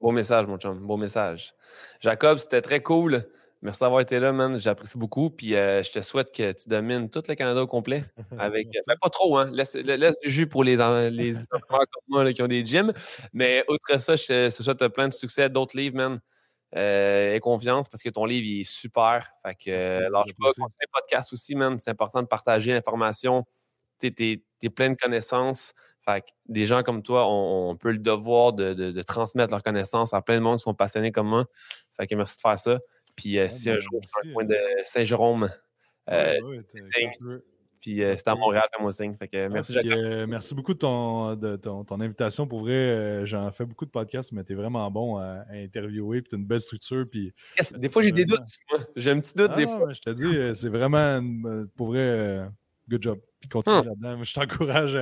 [0.00, 0.84] Beau message, mon chum.
[0.86, 1.54] Beau message.
[2.00, 3.26] Jacob, c'était très cool.
[3.62, 4.58] Merci d'avoir été là, man.
[4.58, 5.30] J'apprécie beaucoup.
[5.30, 8.04] Puis euh, je te souhaite que tu domines tout le Canada au complet.
[8.38, 9.50] Avec, ben, pas trop, hein.
[9.52, 9.74] Laisse,
[10.20, 10.76] du jus pour les,
[11.10, 11.60] les comme
[12.08, 12.92] moi qui ont des gyms.
[13.32, 16.20] Mais outre ça, je te souhaite plein de succès, d'autres livres, man.
[16.74, 19.30] Euh, et confiance parce que ton livre il est super.
[19.44, 20.48] Fait que euh, lâche pas.
[20.48, 21.78] Continue podcast aussi, man.
[21.78, 23.44] C'est important de partager l'information.
[24.00, 25.72] Tu es, plein de connaissances.
[26.00, 30.12] Fait que des gens comme toi, on, peut le devoir de, de, transmettre leurs connaissances
[30.14, 31.44] à plein de monde qui sont passionnés comme moi.
[31.96, 32.78] Fait que merci de faire ça.
[33.16, 35.48] Puis euh, si un jour je suis un coin de Saint-Jérôme,
[36.10, 36.34] euh,
[37.80, 39.16] puis euh, c'était à Montréal, comme moi signe.
[39.16, 39.86] Fait que, merci, Jacques.
[40.28, 42.46] merci beaucoup de, ton, de ton, invitation.
[42.46, 46.22] Pour vrai, j'en fais beaucoup de podcasts, mais tu es vraiment bon à, interviewer.
[46.22, 47.04] Puis tu as une belle structure.
[47.10, 47.32] Puis,
[47.76, 48.40] des fois, j'ai des doutes.
[48.94, 49.92] J'ai un petit doute des ah, fois.
[49.92, 51.20] Je te dis, c'est vraiment,
[51.76, 52.48] pour vrai,
[52.88, 53.18] good job.
[53.40, 53.86] Puis continue hum.
[53.86, 54.22] là-dedans.
[54.22, 54.92] Je t'encourage.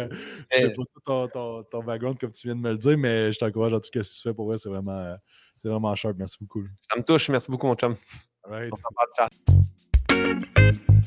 [0.50, 3.38] Je sais pas ton, ton, background comme tu viens de me le dire, mais je
[3.38, 4.56] t'encourage en tout cas ce que tu fais pour vrai.
[4.56, 5.16] C'est vraiment.
[5.61, 6.16] C'est vraiment sharp.
[6.18, 6.64] Merci beaucoup.
[6.90, 7.28] Ça me touche.
[7.28, 7.94] Merci beaucoup, mon chum.
[8.44, 8.72] All right.
[10.11, 11.00] On.